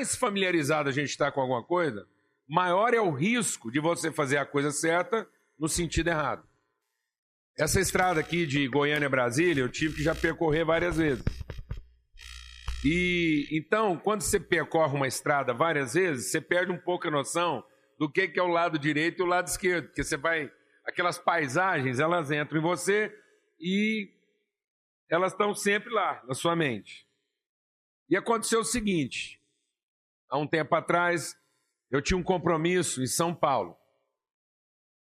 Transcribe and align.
mais 0.00 0.16
familiarizado 0.16 0.88
a 0.88 0.92
gente 0.92 1.10
está 1.10 1.30
com 1.30 1.42
alguma 1.42 1.62
coisa, 1.62 2.08
maior 2.48 2.94
é 2.94 3.00
o 3.00 3.10
risco 3.10 3.70
de 3.70 3.78
você 3.78 4.10
fazer 4.10 4.38
a 4.38 4.46
coisa 4.46 4.70
certa 4.70 5.28
no 5.58 5.68
sentido 5.68 6.08
errado. 6.08 6.42
Essa 7.58 7.80
estrada 7.80 8.18
aqui 8.18 8.46
de 8.46 8.66
Goiânia 8.66 9.08
a 9.08 9.10
Brasília, 9.10 9.62
eu 9.62 9.68
tive 9.68 9.96
que 9.96 10.02
já 10.02 10.14
percorrer 10.14 10.64
várias 10.64 10.96
vezes. 10.96 11.22
E 12.82 13.46
então, 13.52 13.98
quando 13.98 14.22
você 14.22 14.40
percorre 14.40 14.96
uma 14.96 15.06
estrada 15.06 15.52
várias 15.52 15.92
vezes, 15.92 16.30
você 16.30 16.40
perde 16.40 16.72
um 16.72 16.78
pouco 16.78 17.06
a 17.06 17.10
noção 17.10 17.62
do 17.98 18.10
que 18.10 18.32
é 18.34 18.42
o 18.42 18.46
lado 18.46 18.78
direito 18.78 19.20
e 19.20 19.22
o 19.22 19.28
lado 19.28 19.48
esquerdo, 19.48 19.88
porque 19.88 20.02
você 20.02 20.16
vai 20.16 20.50
aquelas 20.82 21.18
paisagens, 21.18 22.00
elas 22.00 22.30
entram 22.30 22.58
em 22.58 22.62
você 22.62 23.14
e 23.60 24.10
elas 25.10 25.32
estão 25.32 25.54
sempre 25.54 25.92
lá 25.92 26.22
na 26.26 26.32
sua 26.32 26.56
mente. 26.56 27.06
E 28.08 28.16
aconteceu 28.16 28.60
o 28.60 28.64
seguinte: 28.64 29.39
há 30.30 30.38
um 30.38 30.46
tempo 30.46 30.74
atrás, 30.74 31.34
eu 31.90 32.00
tinha 32.00 32.16
um 32.16 32.22
compromisso 32.22 33.02
em 33.02 33.06
São 33.06 33.34
Paulo. 33.34 33.76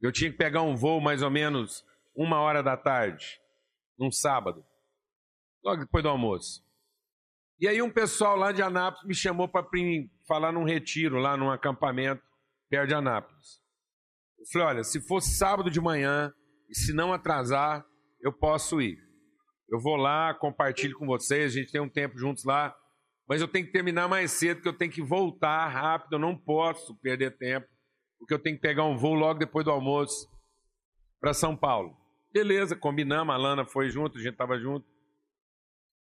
Eu 0.02 0.12
tinha 0.12 0.32
que 0.32 0.38
pegar 0.38 0.64
um 0.64 0.76
voo 0.76 1.00
mais 1.00 1.22
ou 1.22 1.30
menos 1.30 1.86
uma 2.16 2.40
hora 2.40 2.64
da 2.64 2.76
tarde, 2.76 3.40
num 3.98 4.12
sábado, 4.12 4.66
logo 5.64 5.82
depois 5.82 6.04
do 6.04 6.10
almoço. 6.10 6.64
E 7.60 7.68
aí 7.68 7.82
um 7.82 7.92
pessoal 7.92 8.36
lá 8.36 8.52
de 8.52 8.62
Anápolis 8.62 9.06
me 9.06 9.14
chamou 9.14 9.48
para 9.48 9.68
falar 10.28 10.52
num 10.52 10.64
retiro, 10.64 11.18
lá 11.18 11.36
num 11.36 11.52
acampamento 11.52 12.24
perto 12.70 12.88
de 12.88 12.96
Anápolis. 12.96 13.60
Eu 14.40 14.46
falei, 14.52 14.68
olha, 14.68 14.84
se 14.84 15.06
for 15.06 15.22
sábado 15.22 15.70
de 15.70 15.82
manhã 15.82 16.34
e 16.70 16.76
se 16.76 16.94
não 16.94 17.12
atrasar, 17.12 17.86
eu 18.22 18.32
posso 18.32 18.82
ir. 18.82 18.98
Eu 19.70 19.80
vou 19.80 19.98
lá, 19.98 20.34
compartilho 20.34 20.98
com 20.98 21.06
vocês, 21.06 21.52
a 21.52 21.60
gente 21.60 21.72
tem 21.72 21.82
um 21.82 21.90
tempo 21.90 22.18
juntos 22.18 22.46
lá, 22.46 22.74
mas 23.30 23.42
eu 23.42 23.48
tenho 23.48 23.68
que 23.68 23.72
terminar 23.72 24.10
mais 24.10 24.32
cedo, 24.32 24.58
porque 24.58 24.70
eu 24.70 24.78
tenho 24.78 24.92
que 24.92 25.04
voltar 25.04 25.68
rápido, 25.68 26.14
eu 26.14 26.20
não 26.20 26.36
posso 26.36 26.96
perder 26.96 27.38
tempo, 27.38 27.68
porque 28.18 28.34
eu 28.34 28.40
tenho 28.40 28.56
que 28.56 28.62
pegar 28.62 28.86
um 28.86 28.98
voo 28.98 29.14
logo 29.14 29.38
depois 29.38 29.64
do 29.64 29.70
almoço 29.70 30.28
para 31.22 31.32
São 31.32 31.56
Paulo. 31.56 31.96
Beleza, 32.34 32.76
combinamos, 32.76 33.34
a 33.34 33.38
Lana 33.38 33.66
foi 33.66 33.92
junto, 33.92 34.18
a 34.18 34.22
gente 34.22 34.34
estava 34.34 34.58
junto. 34.60 34.88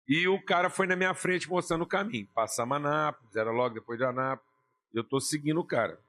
E 0.07 0.27
o 0.27 0.43
cara 0.43 0.71
foi 0.71 0.87
na 0.87 0.95
minha 0.95 1.13
frente 1.13 1.47
mostrando 1.47 1.83
o 1.83 1.87
caminho. 1.87 2.27
Passamos 2.33 2.77
Anápolis, 2.77 3.35
era 3.35 3.51
logo 3.51 3.75
depois 3.75 3.99
de 3.99 4.05
Anápolis. 4.05 4.51
Eu 4.91 5.03
estou 5.03 5.21
seguindo 5.21 5.59
o 5.59 5.63
cara. 5.63 5.99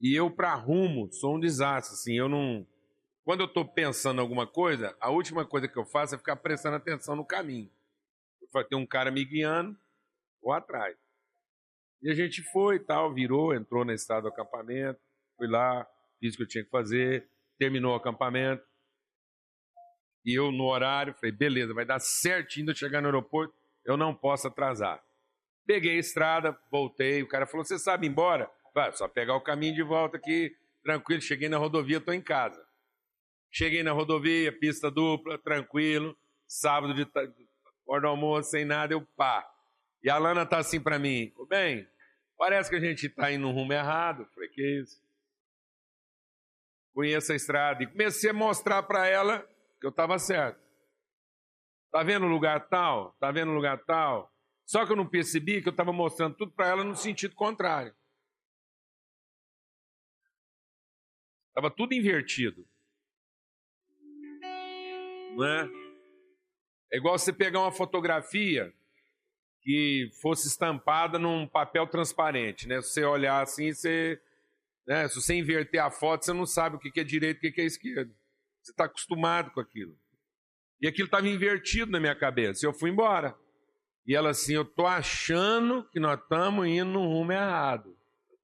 E 0.00 0.18
eu, 0.18 0.28
para 0.28 0.52
rumo, 0.54 1.08
sou 1.12 1.36
um 1.36 1.40
desastre. 1.40 1.94
Assim, 1.94 2.18
eu 2.18 2.28
não. 2.28 2.66
Quando 3.22 3.40
eu 3.40 3.46
estou 3.46 3.64
pensando 3.64 4.20
alguma 4.20 4.48
coisa, 4.48 4.96
a 5.00 5.10
última 5.10 5.46
coisa 5.46 5.68
que 5.68 5.78
eu 5.78 5.84
faço 5.84 6.16
é 6.16 6.18
ficar 6.18 6.34
prestando 6.34 6.74
atenção 6.74 7.14
no 7.14 7.24
caminho. 7.24 7.70
Tem 8.68 8.76
um 8.76 8.86
cara 8.86 9.12
me 9.12 9.24
guiando, 9.24 9.78
ou 10.48 10.54
atrás. 10.54 10.96
E 12.02 12.10
a 12.10 12.14
gente 12.14 12.42
foi 12.50 12.76
e 12.76 12.80
tal, 12.80 13.12
virou, 13.12 13.54
entrou 13.54 13.84
na 13.84 13.94
estrada 13.94 14.22
do 14.22 14.28
acampamento, 14.28 15.00
fui 15.36 15.48
lá, 15.48 15.86
fiz 16.20 16.34
o 16.34 16.36
que 16.36 16.42
eu 16.44 16.48
tinha 16.48 16.64
que 16.64 16.70
fazer, 16.70 17.28
terminou 17.58 17.92
o 17.92 17.96
acampamento. 17.96 18.62
E 20.24 20.38
eu, 20.38 20.52
no 20.52 20.64
horário, 20.64 21.14
falei, 21.14 21.32
beleza, 21.32 21.74
vai 21.74 21.84
dar 21.84 21.98
certinho 21.98 22.66
de 22.66 22.72
eu 22.72 22.76
chegar 22.76 23.00
no 23.00 23.08
aeroporto, 23.08 23.54
eu 23.84 23.96
não 23.96 24.14
posso 24.14 24.46
atrasar. 24.46 25.02
Peguei 25.66 25.96
a 25.96 26.00
estrada, 26.00 26.58
voltei, 26.70 27.22
o 27.22 27.28
cara 27.28 27.46
falou, 27.46 27.64
você 27.64 27.78
sabe 27.78 28.06
ir 28.06 28.10
embora? 28.10 28.50
Falei, 28.72 28.92
só 28.92 29.08
pegar 29.08 29.34
o 29.34 29.40
caminho 29.40 29.74
de 29.74 29.82
volta 29.82 30.16
aqui, 30.16 30.56
tranquilo, 30.82 31.20
cheguei 31.20 31.48
na 31.48 31.58
rodovia, 31.58 31.98
estou 31.98 32.14
em 32.14 32.22
casa. 32.22 32.64
Cheguei 33.50 33.82
na 33.82 33.92
rodovia, 33.92 34.52
pista 34.52 34.90
dupla, 34.90 35.38
tranquilo, 35.38 36.16
sábado 36.46 36.94
de 36.94 37.06
hora 37.86 38.02
do 38.02 38.06
almoço, 38.06 38.50
sem 38.50 38.64
nada, 38.64 38.92
eu 38.92 39.00
pá. 39.16 39.46
E 40.02 40.10
a 40.10 40.18
Lana 40.18 40.46
tá 40.46 40.58
assim 40.58 40.80
para 40.80 40.98
mim, 40.98 41.32
bem, 41.48 41.88
parece 42.36 42.70
que 42.70 42.76
a 42.76 42.80
gente 42.80 43.06
está 43.06 43.32
indo 43.32 43.42
no 43.42 43.52
rumo 43.52 43.72
errado. 43.72 44.26
Falei, 44.34 44.48
que 44.48 44.80
isso? 44.80 45.02
Conheço 46.94 47.32
a 47.32 47.36
estrada. 47.36 47.82
E 47.82 47.86
comecei 47.86 48.30
a 48.30 48.34
mostrar 48.34 48.82
para 48.84 49.06
ela 49.06 49.40
que 49.80 49.86
eu 49.86 49.90
estava 49.90 50.18
certo. 50.18 50.60
Tá 51.90 52.02
vendo 52.02 52.26
o 52.26 52.28
lugar 52.28 52.68
tal? 52.68 53.12
Tá 53.20 53.30
vendo 53.32 53.50
o 53.50 53.54
lugar 53.54 53.84
tal? 53.84 54.32
Só 54.66 54.84
que 54.84 54.92
eu 54.92 54.96
não 54.96 55.08
percebi 55.08 55.62
que 55.62 55.68
eu 55.68 55.72
estava 55.72 55.92
mostrando 55.92 56.36
tudo 56.36 56.52
para 56.52 56.68
ela 56.68 56.84
no 56.84 56.94
sentido 56.94 57.34
contrário. 57.34 57.94
Estava 61.48 61.70
tudo 61.74 61.94
invertido. 61.94 62.68
Não 65.34 65.44
é? 65.44 65.68
É 66.92 66.96
igual 66.98 67.18
você 67.18 67.32
pegar 67.32 67.60
uma 67.60 67.72
fotografia 67.72 68.74
que 69.68 70.08
fosse 70.22 70.48
estampada 70.48 71.18
num 71.18 71.46
papel 71.46 71.86
transparente, 71.86 72.66
né? 72.66 72.80
Se 72.80 72.88
você 72.88 73.04
olhar 73.04 73.42
assim, 73.42 73.70
você, 73.70 74.18
né? 74.86 75.06
se 75.06 75.16
você 75.16 75.34
inverter 75.34 75.84
a 75.84 75.90
foto, 75.90 76.24
você 76.24 76.32
não 76.32 76.46
sabe 76.46 76.76
o 76.76 76.78
que 76.78 76.98
é 76.98 77.04
direito 77.04 77.44
e 77.44 77.50
o 77.50 77.52
que 77.52 77.60
é 77.60 77.66
esquerdo. 77.66 78.10
Você 78.62 78.70
está 78.70 78.84
acostumado 78.84 79.50
com 79.50 79.60
aquilo. 79.60 79.94
E 80.80 80.88
aquilo 80.88 81.04
estava 81.04 81.28
invertido 81.28 81.92
na 81.92 82.00
minha 82.00 82.14
cabeça. 82.14 82.64
Eu 82.64 82.72
fui 82.72 82.88
embora. 82.88 83.36
E 84.06 84.16
ela 84.16 84.30
assim, 84.30 84.54
eu 84.54 84.64
tô 84.64 84.86
achando 84.86 85.84
que 85.90 86.00
nós 86.00 86.18
estamos 86.18 86.66
indo 86.66 86.90
no 86.90 87.06
rumo 87.06 87.32
errado. 87.32 87.94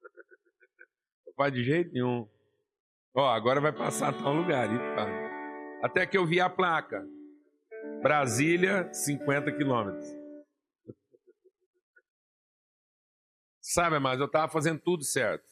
Não 1.27 1.33
faz 1.33 1.55
de 1.55 1.65
jeito 1.65 1.91
nenhum. 1.91 2.29
Ó, 3.15 3.27
agora 3.31 3.63
vai 3.63 3.73
passar 3.73 4.13
tal 4.13 4.35
lugar. 4.35 4.69
Até 5.83 6.05
que 6.05 6.19
eu 6.19 6.27
vi 6.27 6.39
a 6.39 6.51
placa. 6.51 7.03
Brasília, 8.03 8.93
50 8.93 9.53
quilômetros. 9.53 10.14
Sabe, 13.67 13.99
mas 13.99 14.21
eu 14.21 14.27
estava 14.27 14.53
fazendo 14.53 14.79
tudo 14.79 15.03
certo. 15.03 15.49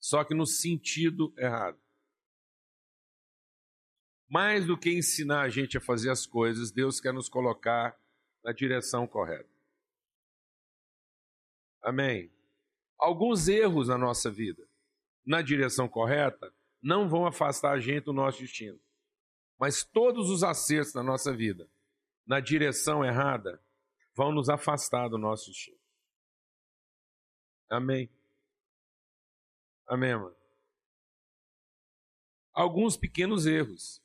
Só 0.00 0.24
que 0.24 0.34
no 0.34 0.44
sentido 0.44 1.32
errado. 1.38 1.78
Mais 4.28 4.66
do 4.66 4.76
que 4.76 4.90
ensinar 4.90 5.42
a 5.42 5.48
gente 5.48 5.78
a 5.78 5.80
fazer 5.80 6.10
as 6.10 6.26
coisas, 6.26 6.72
Deus 6.72 7.00
quer 7.00 7.12
nos 7.12 7.28
colocar 7.28 7.96
na 8.42 8.50
direção 8.50 9.06
correta. 9.06 9.48
Amém. 11.80 12.32
Alguns 12.98 13.46
erros 13.46 13.86
na 13.86 13.96
nossa 13.96 14.32
vida, 14.32 14.68
na 15.24 15.40
direção 15.40 15.88
correta, 15.88 16.52
não 16.82 17.08
vão 17.08 17.26
afastar 17.26 17.74
a 17.74 17.80
gente 17.80 18.06
do 18.06 18.12
nosso 18.12 18.40
destino. 18.40 18.80
Mas 19.56 19.84
todos 19.84 20.30
os 20.30 20.42
acertos 20.42 20.94
na 20.94 21.02
nossa 21.04 21.32
vida, 21.32 21.70
na 22.26 22.40
direção 22.40 23.04
errada, 23.04 23.62
vão 24.14 24.32
nos 24.32 24.48
afastar 24.48 25.08
do 25.08 25.18
nosso 25.18 25.50
destino. 25.50 25.78
Amém. 27.70 28.08
Amém, 29.86 30.14
mano. 30.14 30.36
Alguns 32.52 32.96
pequenos 32.96 33.46
erros 33.46 34.02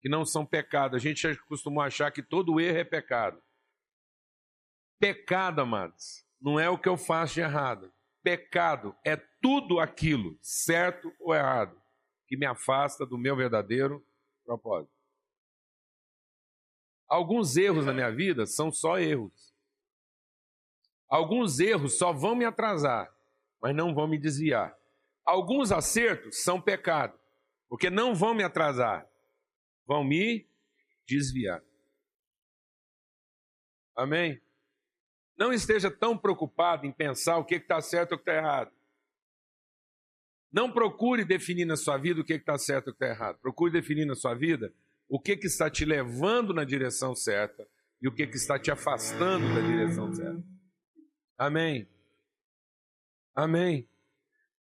que 0.00 0.08
não 0.08 0.24
são 0.24 0.46
pecado. 0.46 0.96
A 0.96 0.98
gente 0.98 1.36
costuma 1.46 1.84
achar 1.84 2.10
que 2.10 2.22
todo 2.22 2.60
erro 2.60 2.78
é 2.78 2.84
pecado. 2.84 3.42
Pecado, 4.98 5.60
amados, 5.60 6.24
não 6.40 6.60
é 6.60 6.68
o 6.68 6.78
que 6.78 6.88
eu 6.88 6.96
faço 6.96 7.34
de 7.34 7.40
errado. 7.40 7.92
Pecado 8.22 8.94
é 9.04 9.16
tudo 9.40 9.80
aquilo, 9.80 10.38
certo 10.42 11.12
ou 11.18 11.34
errado, 11.34 11.80
que 12.26 12.36
me 12.36 12.44
afasta 12.44 13.06
do 13.06 13.16
meu 13.16 13.34
verdadeiro 13.34 14.06
propósito. 14.44 14.99
Alguns 17.10 17.56
erros 17.56 17.84
na 17.84 17.92
minha 17.92 18.12
vida 18.12 18.46
são 18.46 18.70
só 18.70 18.96
erros. 18.96 19.52
Alguns 21.08 21.58
erros 21.58 21.98
só 21.98 22.12
vão 22.12 22.36
me 22.36 22.44
atrasar, 22.44 23.12
mas 23.60 23.74
não 23.74 23.92
vão 23.92 24.06
me 24.06 24.16
desviar. 24.16 24.78
Alguns 25.24 25.72
acertos 25.72 26.44
são 26.44 26.60
pecado, 26.60 27.18
porque 27.68 27.90
não 27.90 28.14
vão 28.14 28.32
me 28.32 28.44
atrasar, 28.44 29.10
vão 29.84 30.04
me 30.04 30.48
desviar. 31.04 31.60
Amém? 33.96 34.40
Não 35.36 35.52
esteja 35.52 35.90
tão 35.90 36.16
preocupado 36.16 36.86
em 36.86 36.92
pensar 36.92 37.38
o 37.38 37.44
que 37.44 37.56
está 37.56 37.80
certo 37.80 38.12
ou 38.12 38.18
o 38.18 38.22
que 38.22 38.30
está 38.30 38.40
errado. 38.40 38.70
Não 40.52 40.70
procure 40.70 41.24
definir 41.24 41.64
na 41.64 41.76
sua 41.76 41.98
vida 41.98 42.20
o 42.20 42.24
que 42.24 42.34
está 42.34 42.56
certo 42.56 42.88
ou 42.88 42.92
o 42.92 42.96
que 42.96 43.04
está 43.04 43.12
errado. 43.12 43.38
Procure 43.40 43.72
definir 43.72 44.04
na 44.04 44.14
sua 44.14 44.34
vida 44.34 44.72
o 45.10 45.20
que, 45.20 45.36
que 45.36 45.48
está 45.48 45.68
te 45.68 45.84
levando 45.84 46.54
na 46.54 46.64
direção 46.64 47.16
certa 47.16 47.66
e 48.00 48.06
o 48.06 48.14
que, 48.14 48.26
que 48.26 48.36
está 48.36 48.58
te 48.58 48.70
afastando 48.70 49.52
da 49.52 49.60
direção 49.60 50.14
certa. 50.14 50.42
Amém. 51.36 51.88
Amém. 53.34 53.88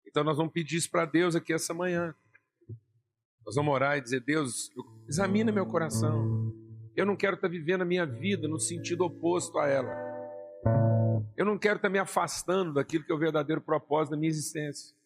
Então 0.04 0.24
nós 0.24 0.36
vamos 0.36 0.52
pedir 0.52 0.76
isso 0.76 0.90
para 0.90 1.04
Deus 1.06 1.36
aqui 1.36 1.52
essa 1.52 1.72
manhã. 1.72 2.14
Nós 3.46 3.54
vamos 3.54 3.72
orar 3.72 3.96
e 3.96 4.00
dizer: 4.00 4.20
Deus, 4.20 4.70
examina 5.08 5.52
meu 5.52 5.66
coração. 5.66 6.52
Eu 6.96 7.06
não 7.06 7.16
quero 7.16 7.36
estar 7.36 7.48
vivendo 7.48 7.82
a 7.82 7.84
minha 7.84 8.06
vida 8.06 8.48
no 8.48 8.58
sentido 8.58 9.04
oposto 9.04 9.58
a 9.58 9.68
ela. 9.68 9.92
Eu 11.36 11.44
não 11.44 11.58
quero 11.58 11.76
estar 11.76 11.88
me 11.88 11.98
afastando 11.98 12.74
daquilo 12.74 13.04
que 13.04 13.12
é 13.12 13.14
o 13.14 13.18
verdadeiro 13.18 13.60
propósito 13.60 14.12
da 14.12 14.16
minha 14.16 14.30
existência. 14.30 14.96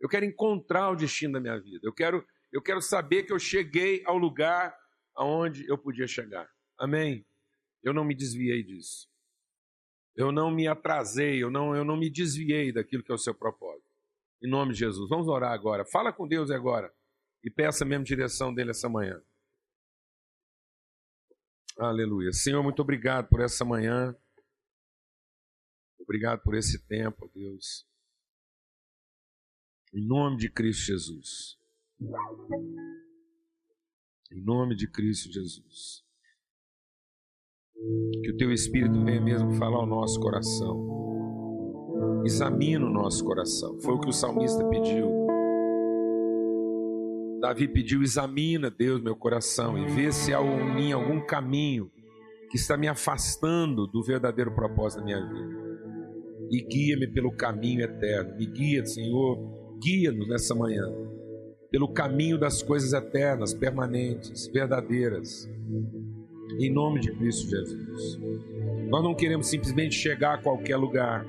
Eu 0.00 0.08
quero 0.08 0.24
encontrar 0.24 0.90
o 0.90 0.96
destino 0.96 1.34
da 1.34 1.40
minha 1.40 1.60
vida. 1.60 1.80
Eu 1.82 1.92
quero, 1.92 2.24
eu 2.52 2.60
quero 2.60 2.80
saber 2.80 3.24
que 3.24 3.32
eu 3.32 3.38
cheguei 3.38 4.02
ao 4.04 4.16
lugar 4.16 4.76
aonde 5.14 5.66
eu 5.68 5.78
podia 5.78 6.06
chegar. 6.06 6.50
Amém? 6.78 7.24
Eu 7.82 7.92
não 7.92 8.04
me 8.04 8.14
desviei 8.14 8.62
disso. 8.62 9.08
eu 10.16 10.32
não 10.32 10.50
me 10.50 10.66
atrasei, 10.66 11.42
eu 11.42 11.50
não, 11.50 11.74
eu 11.74 11.84
não 11.84 11.96
me 11.96 12.10
desviei 12.10 12.72
daquilo 12.72 13.02
que 13.02 13.10
é 13.10 13.14
o 13.14 13.18
seu 13.18 13.34
propósito. 13.34 13.88
Em 14.42 14.48
nome 14.48 14.72
de 14.72 14.80
Jesus. 14.80 15.08
Vamos 15.08 15.28
orar 15.28 15.52
agora. 15.52 15.84
Fala 15.84 16.12
com 16.12 16.26
Deus 16.26 16.50
agora. 16.50 16.92
E 17.42 17.50
peça 17.50 17.84
a 17.84 17.86
mesma 17.86 18.04
direção 18.04 18.52
dele 18.52 18.70
essa 18.70 18.88
manhã. 18.88 19.22
Aleluia. 21.78 22.32
Senhor, 22.32 22.62
muito 22.62 22.82
obrigado 22.82 23.28
por 23.28 23.40
essa 23.40 23.64
manhã. 23.64 24.14
Obrigado 26.00 26.42
por 26.42 26.54
esse 26.54 26.78
tempo, 26.86 27.30
Deus. 27.34 27.86
Em 29.92 30.04
nome 30.04 30.36
de 30.36 30.50
Cristo 30.50 30.82
Jesus. 30.82 31.59
Em 34.32 34.42
nome 34.42 34.74
de 34.74 34.90
Cristo 34.90 35.30
Jesus. 35.30 36.02
Que 38.22 38.30
o 38.30 38.36
teu 38.38 38.50
Espírito 38.52 39.04
venha 39.04 39.20
mesmo 39.20 39.52
falar 39.52 39.76
ao 39.76 39.86
nosso 39.86 40.18
coração. 40.18 42.22
Examina 42.24 42.86
o 42.86 42.90
nosso 42.90 43.24
coração. 43.24 43.78
Foi 43.80 43.94
o 43.94 44.00
que 44.00 44.08
o 44.08 44.12
salmista 44.12 44.66
pediu. 44.68 45.08
Davi 47.40 47.68
pediu: 47.68 48.02
examina, 48.02 48.70
Deus, 48.70 49.02
meu 49.02 49.16
coração 49.16 49.78
e 49.78 49.86
vê 49.86 50.10
se 50.10 50.32
há 50.32 50.42
em 50.42 50.74
mim 50.74 50.92
algum 50.92 51.24
caminho 51.26 51.90
que 52.50 52.56
está 52.56 52.76
me 52.76 52.88
afastando 52.88 53.86
do 53.86 54.02
verdadeiro 54.02 54.54
propósito 54.54 55.00
da 55.00 55.04
minha 55.04 55.26
vida. 55.26 55.70
E 56.50 56.62
guia-me 56.62 57.06
pelo 57.08 57.36
caminho 57.36 57.82
eterno. 57.82 58.36
Me 58.36 58.46
guia, 58.46 58.84
Senhor, 58.84 59.78
guia-nos 59.80 60.28
nessa 60.28 60.54
manhã 60.54 60.84
pelo 61.70 61.88
caminho 61.92 62.38
das 62.38 62.62
coisas 62.62 62.92
eternas, 62.92 63.54
permanentes, 63.54 64.48
verdadeiras. 64.48 65.48
Em 66.58 66.72
nome 66.72 67.00
de 67.00 67.12
Cristo 67.12 67.48
Jesus. 67.48 68.18
Nós 68.88 69.04
não 69.04 69.14
queremos 69.14 69.46
simplesmente 69.46 69.94
chegar 69.94 70.34
a 70.34 70.38
qualquer 70.38 70.76
lugar. 70.76 71.24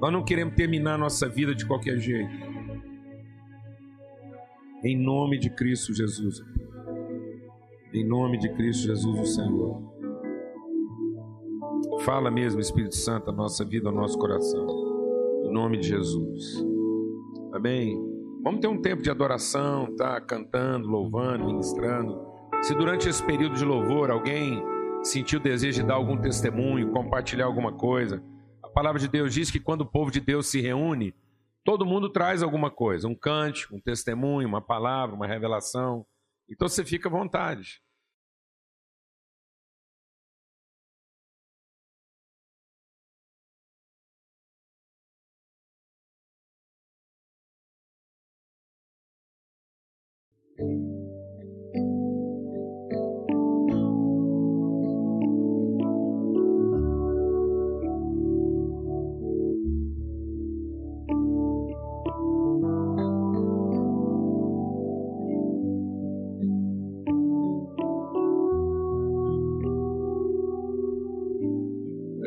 Nós 0.00 0.12
não 0.12 0.22
queremos 0.22 0.54
terminar 0.54 0.98
nossa 0.98 1.28
vida 1.28 1.54
de 1.54 1.64
qualquer 1.64 1.98
jeito. 1.98 2.54
Em 4.84 4.96
nome 4.96 5.38
de 5.38 5.48
Cristo 5.48 5.94
Jesus. 5.94 6.44
Em 7.94 8.04
nome 8.06 8.38
de 8.38 8.50
Cristo 8.50 8.88
Jesus, 8.88 9.18
o 9.18 9.24
Senhor. 9.24 9.94
Fala 12.00 12.30
mesmo, 12.30 12.60
Espírito 12.60 12.96
Santo, 12.96 13.30
a 13.30 13.32
nossa 13.32 13.64
vida, 13.64 13.88
ao 13.88 13.94
nosso 13.94 14.18
coração. 14.18 14.66
Em 15.44 15.52
nome 15.52 15.78
de 15.78 15.88
Jesus. 15.88 16.62
Amém. 17.52 18.13
Vamos 18.44 18.60
ter 18.60 18.68
um 18.68 18.78
tempo 18.78 19.02
de 19.02 19.10
adoração, 19.10 19.96
tá? 19.96 20.20
Cantando, 20.20 20.86
louvando, 20.86 21.46
ministrando. 21.46 22.20
Se 22.60 22.74
durante 22.74 23.08
esse 23.08 23.24
período 23.24 23.54
de 23.54 23.64
louvor 23.64 24.10
alguém 24.10 24.62
sentiu 25.02 25.40
o 25.40 25.42
desejo 25.42 25.80
de 25.80 25.88
dar 25.88 25.94
algum 25.94 26.14
testemunho, 26.20 26.92
compartilhar 26.92 27.46
alguma 27.46 27.72
coisa, 27.72 28.22
a 28.62 28.68
palavra 28.68 29.00
de 29.00 29.08
Deus 29.08 29.32
diz 29.32 29.50
que 29.50 29.58
quando 29.58 29.80
o 29.80 29.86
povo 29.86 30.10
de 30.10 30.20
Deus 30.20 30.48
se 30.48 30.60
reúne, 30.60 31.14
todo 31.64 31.86
mundo 31.86 32.10
traz 32.10 32.42
alguma 32.42 32.70
coisa, 32.70 33.08
um 33.08 33.14
cântico, 33.14 33.76
um 33.76 33.80
testemunho, 33.80 34.46
uma 34.46 34.60
palavra, 34.60 35.16
uma 35.16 35.26
revelação. 35.26 36.04
Então 36.46 36.68
você 36.68 36.84
fica 36.84 37.08
à 37.08 37.12
vontade. 37.12 37.80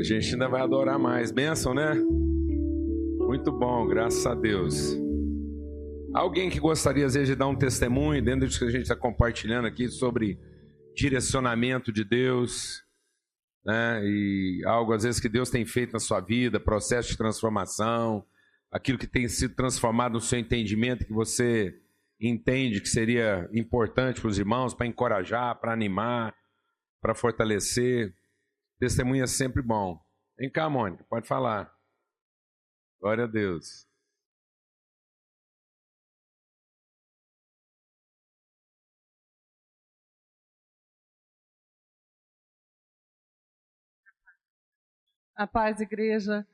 Gente 0.08 0.34
ainda 0.34 0.48
vai 0.48 0.62
adorar 0.62 0.98
mais. 0.98 1.32
Bênção, 1.32 1.74
né? 1.74 1.94
Muito 3.20 3.52
bom, 3.52 3.86
graças 3.88 4.26
a 4.26 4.34
Deus. 4.34 4.96
Alguém 6.14 6.50
que 6.50 6.60
gostaria, 6.60 7.06
às 7.06 7.14
vezes, 7.14 7.30
de 7.30 7.36
dar 7.36 7.48
um 7.48 7.56
testemunho 7.56 8.24
dentro 8.24 8.48
disso 8.48 8.60
que 8.60 8.66
a 8.66 8.72
gente 8.72 8.84
está 8.84 8.96
compartilhando 8.96 9.66
aqui 9.66 9.90
sobre 9.90 10.40
direcionamento 10.96 11.92
de 11.92 12.04
Deus, 12.04 12.84
né? 13.66 14.02
E 14.04 14.64
algo, 14.66 14.94
às 14.94 15.04
vezes, 15.04 15.20
que 15.20 15.28
Deus 15.28 15.50
tem 15.50 15.66
feito 15.66 15.94
na 15.94 16.00
sua 16.00 16.22
vida, 16.22 16.60
processo 16.60 17.10
de 17.10 17.18
transformação, 17.18 18.26
aquilo 18.72 18.98
que 18.98 19.08
tem 19.08 19.28
sido 19.28 19.56
transformado 19.56 20.14
no 20.14 20.22
seu 20.22 20.40
entendimento, 20.40 21.06
que 21.06 21.14
você 21.14 21.76
entende 22.20 22.82
que 22.82 22.90
seria 22.90 23.48
importante 23.54 24.22
para 24.22 24.30
os 24.30 24.40
irmãos, 24.40 24.74
para 24.74 24.88
encorajar, 24.88 25.60
para 25.60 25.74
animar, 25.74 26.34
para 27.02 27.14
fortalecer. 27.14 28.14
Testemunho 28.80 29.24
é 29.24 29.28
sempre 29.28 29.62
bom. 29.62 30.00
Vem 30.38 30.52
cá, 30.52 30.70
Mônica, 30.70 31.04
pode 31.10 31.28
falar. 31.28 31.76
Glória 33.00 33.24
a 33.24 33.28
Deus. 33.28 33.88
A 45.36 45.48
paz, 45.48 45.82
igreja. 45.82 46.46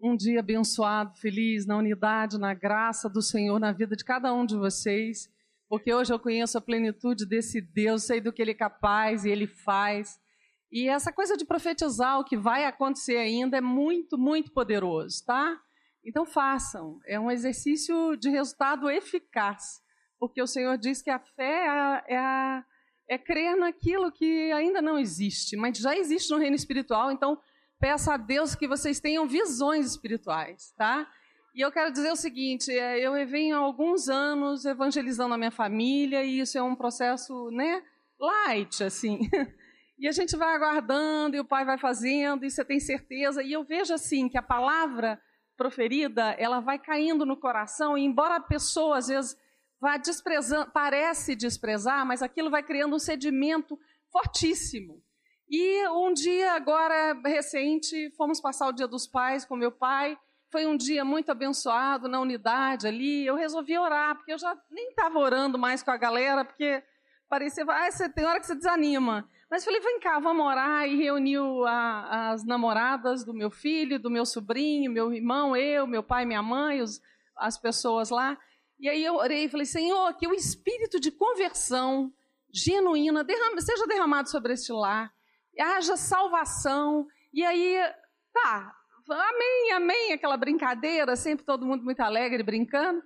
Um 0.00 0.16
dia 0.16 0.38
abençoado, 0.38 1.16
feliz, 1.16 1.66
na 1.66 1.76
unidade, 1.76 2.38
na 2.38 2.54
graça 2.54 3.08
do 3.08 3.20
Senhor, 3.20 3.58
na 3.58 3.72
vida 3.72 3.96
de 3.96 4.04
cada 4.04 4.32
um 4.32 4.46
de 4.46 4.56
vocês, 4.56 5.28
porque 5.68 5.92
hoje 5.92 6.12
eu 6.12 6.20
conheço 6.20 6.56
a 6.56 6.60
plenitude 6.60 7.26
desse 7.26 7.60
Deus, 7.60 8.04
sei 8.04 8.20
do 8.20 8.32
que 8.32 8.40
Ele 8.40 8.52
é 8.52 8.54
capaz 8.54 9.24
e 9.24 9.30
Ele 9.30 9.48
faz. 9.48 10.20
E 10.70 10.88
essa 10.88 11.12
coisa 11.12 11.36
de 11.36 11.46
profetizar 11.46 12.18
o 12.20 12.24
que 12.24 12.36
vai 12.36 12.64
acontecer 12.64 13.16
ainda 13.16 13.56
é 13.56 13.60
muito, 13.60 14.18
muito 14.18 14.52
poderoso, 14.52 15.24
tá? 15.24 15.58
Então 16.04 16.26
façam. 16.26 17.00
É 17.06 17.18
um 17.18 17.30
exercício 17.30 18.16
de 18.16 18.28
resultado 18.28 18.90
eficaz, 18.90 19.80
porque 20.18 20.42
o 20.42 20.46
Senhor 20.46 20.76
diz 20.76 21.00
que 21.00 21.10
a 21.10 21.18
fé 21.18 21.64
é, 21.64 21.68
a, 21.68 22.04
é, 22.06 22.16
a, 22.16 22.64
é 23.08 23.18
crer 23.18 23.56
naquilo 23.56 24.12
que 24.12 24.52
ainda 24.52 24.82
não 24.82 24.98
existe, 24.98 25.56
mas 25.56 25.78
já 25.78 25.96
existe 25.96 26.30
no 26.30 26.38
reino 26.38 26.56
espiritual. 26.56 27.10
Então 27.10 27.38
peça 27.80 28.14
a 28.14 28.16
Deus 28.16 28.54
que 28.54 28.68
vocês 28.68 29.00
tenham 29.00 29.26
visões 29.26 29.86
espirituais, 29.86 30.74
tá? 30.76 31.08
E 31.54 31.60
eu 31.60 31.72
quero 31.72 31.90
dizer 31.90 32.12
o 32.12 32.16
seguinte: 32.16 32.70
é, 32.70 33.00
eu 33.00 33.12
venho 33.26 33.56
há 33.56 33.60
alguns 33.60 34.08
anos 34.08 34.64
evangelizando 34.64 35.34
a 35.34 35.38
minha 35.38 35.50
família 35.50 36.22
e 36.22 36.40
isso 36.40 36.58
é 36.58 36.62
um 36.62 36.76
processo, 36.76 37.50
né, 37.50 37.82
light, 38.20 38.84
assim. 38.84 39.20
E 39.98 40.06
a 40.06 40.12
gente 40.12 40.36
vai 40.36 40.54
aguardando, 40.54 41.36
e 41.36 41.40
o 41.40 41.44
pai 41.44 41.64
vai 41.64 41.76
fazendo, 41.76 42.44
e 42.44 42.50
você 42.50 42.64
tem 42.64 42.78
certeza. 42.78 43.42
E 43.42 43.52
eu 43.52 43.64
vejo 43.64 43.92
assim 43.92 44.28
que 44.28 44.38
a 44.38 44.42
palavra 44.42 45.20
proferida, 45.56 46.36
ela 46.38 46.60
vai 46.60 46.78
caindo 46.78 47.26
no 47.26 47.36
coração, 47.36 47.98
e 47.98 48.04
embora 48.04 48.36
a 48.36 48.40
pessoa 48.40 48.98
às 48.98 49.08
vezes 49.08 49.36
vá 49.80 49.96
desprezando, 49.96 50.70
parece 50.70 51.34
desprezar, 51.34 52.06
mas 52.06 52.22
aquilo 52.22 52.50
vai 52.50 52.62
criando 52.62 52.94
um 52.94 52.98
sedimento 52.98 53.78
fortíssimo. 54.12 55.02
E 55.50 55.88
um 55.88 56.12
dia 56.12 56.52
agora 56.52 57.18
recente, 57.24 58.10
fomos 58.16 58.40
passar 58.40 58.68
o 58.68 58.72
Dia 58.72 58.86
dos 58.86 59.06
Pais 59.06 59.44
com 59.46 59.56
meu 59.56 59.72
pai. 59.72 60.18
Foi 60.50 60.66
um 60.66 60.76
dia 60.76 61.04
muito 61.04 61.30
abençoado 61.32 62.06
na 62.06 62.20
unidade 62.20 62.86
ali. 62.86 63.26
Eu 63.26 63.34
resolvi 63.34 63.76
orar, 63.78 64.14
porque 64.14 64.32
eu 64.32 64.38
já 64.38 64.56
nem 64.70 64.90
estava 64.90 65.18
orando 65.18 65.58
mais 65.58 65.82
com 65.82 65.90
a 65.90 65.96
galera, 65.96 66.44
porque 66.44 66.82
parecia, 67.28 67.64
ah, 67.66 67.90
você 67.90 68.08
tem 68.10 68.26
hora 68.26 68.40
que 68.40 68.46
você 68.46 68.54
desanima. 68.54 69.26
Mas 69.50 69.64
falei, 69.64 69.80
vem 69.80 69.98
cá, 69.98 70.18
vamos 70.18 70.44
orar. 70.44 70.86
E 70.86 70.96
reuniu 70.96 71.64
a, 71.64 72.30
as 72.32 72.44
namoradas 72.44 73.24
do 73.24 73.32
meu 73.32 73.50
filho, 73.50 73.98
do 73.98 74.10
meu 74.10 74.26
sobrinho, 74.26 74.90
meu 74.90 75.12
irmão, 75.12 75.56
eu, 75.56 75.86
meu 75.86 76.02
pai, 76.02 76.26
minha 76.26 76.42
mãe, 76.42 76.82
os, 76.82 77.00
as 77.36 77.56
pessoas 77.56 78.10
lá. 78.10 78.38
E 78.78 78.88
aí 78.88 79.04
eu 79.04 79.14
orei 79.14 79.44
e 79.44 79.48
falei, 79.48 79.66
Senhor, 79.66 80.14
que 80.14 80.28
o 80.28 80.34
espírito 80.34 81.00
de 81.00 81.10
conversão 81.10 82.12
genuína 82.52 83.24
derrama, 83.24 83.60
seja 83.60 83.86
derramado 83.86 84.30
sobre 84.30 84.52
este 84.52 84.72
lar, 84.72 85.12
haja 85.58 85.96
salvação. 85.96 87.06
E 87.32 87.44
aí, 87.44 87.76
tá, 88.32 88.74
amém, 89.08 89.72
amém, 89.72 90.12
aquela 90.12 90.36
brincadeira, 90.36 91.16
sempre 91.16 91.44
todo 91.44 91.66
mundo 91.66 91.84
muito 91.84 92.00
alegre, 92.00 92.42
brincando. 92.42 93.02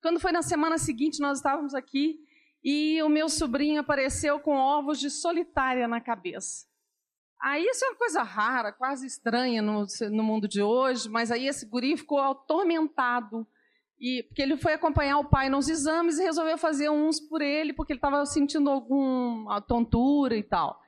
Quando 0.00 0.20
foi 0.20 0.32
na 0.32 0.42
semana 0.42 0.78
seguinte, 0.78 1.20
nós 1.20 1.38
estávamos 1.38 1.74
aqui 1.74 2.18
e 2.62 3.02
o 3.02 3.08
meu 3.08 3.28
sobrinho 3.28 3.80
apareceu 3.80 4.38
com 4.38 4.56
ovos 4.56 5.00
de 5.00 5.10
solitária 5.10 5.88
na 5.88 6.00
cabeça. 6.00 6.66
Aí 7.40 7.64
isso 7.64 7.84
é 7.84 7.88
uma 7.88 7.96
coisa 7.96 8.22
rara, 8.22 8.70
quase 8.70 9.06
estranha 9.06 9.62
no, 9.62 9.86
no 10.10 10.22
mundo 10.22 10.46
de 10.46 10.62
hoje, 10.62 11.08
mas 11.08 11.30
aí 11.30 11.46
esse 11.46 11.64
guri 11.64 11.96
ficou 11.96 12.18
atormentado, 12.20 13.46
e, 13.98 14.22
porque 14.24 14.42
ele 14.42 14.56
foi 14.56 14.74
acompanhar 14.74 15.18
o 15.18 15.28
pai 15.28 15.48
nos 15.48 15.68
exames 15.68 16.18
e 16.18 16.22
resolveu 16.22 16.58
fazer 16.58 16.90
uns 16.90 17.18
por 17.18 17.40
ele, 17.40 17.72
porque 17.72 17.92
ele 17.92 17.98
estava 17.98 18.24
sentindo 18.26 18.70
alguma 18.70 19.60
tontura 19.62 20.36
e 20.36 20.42
tal. 20.42 20.78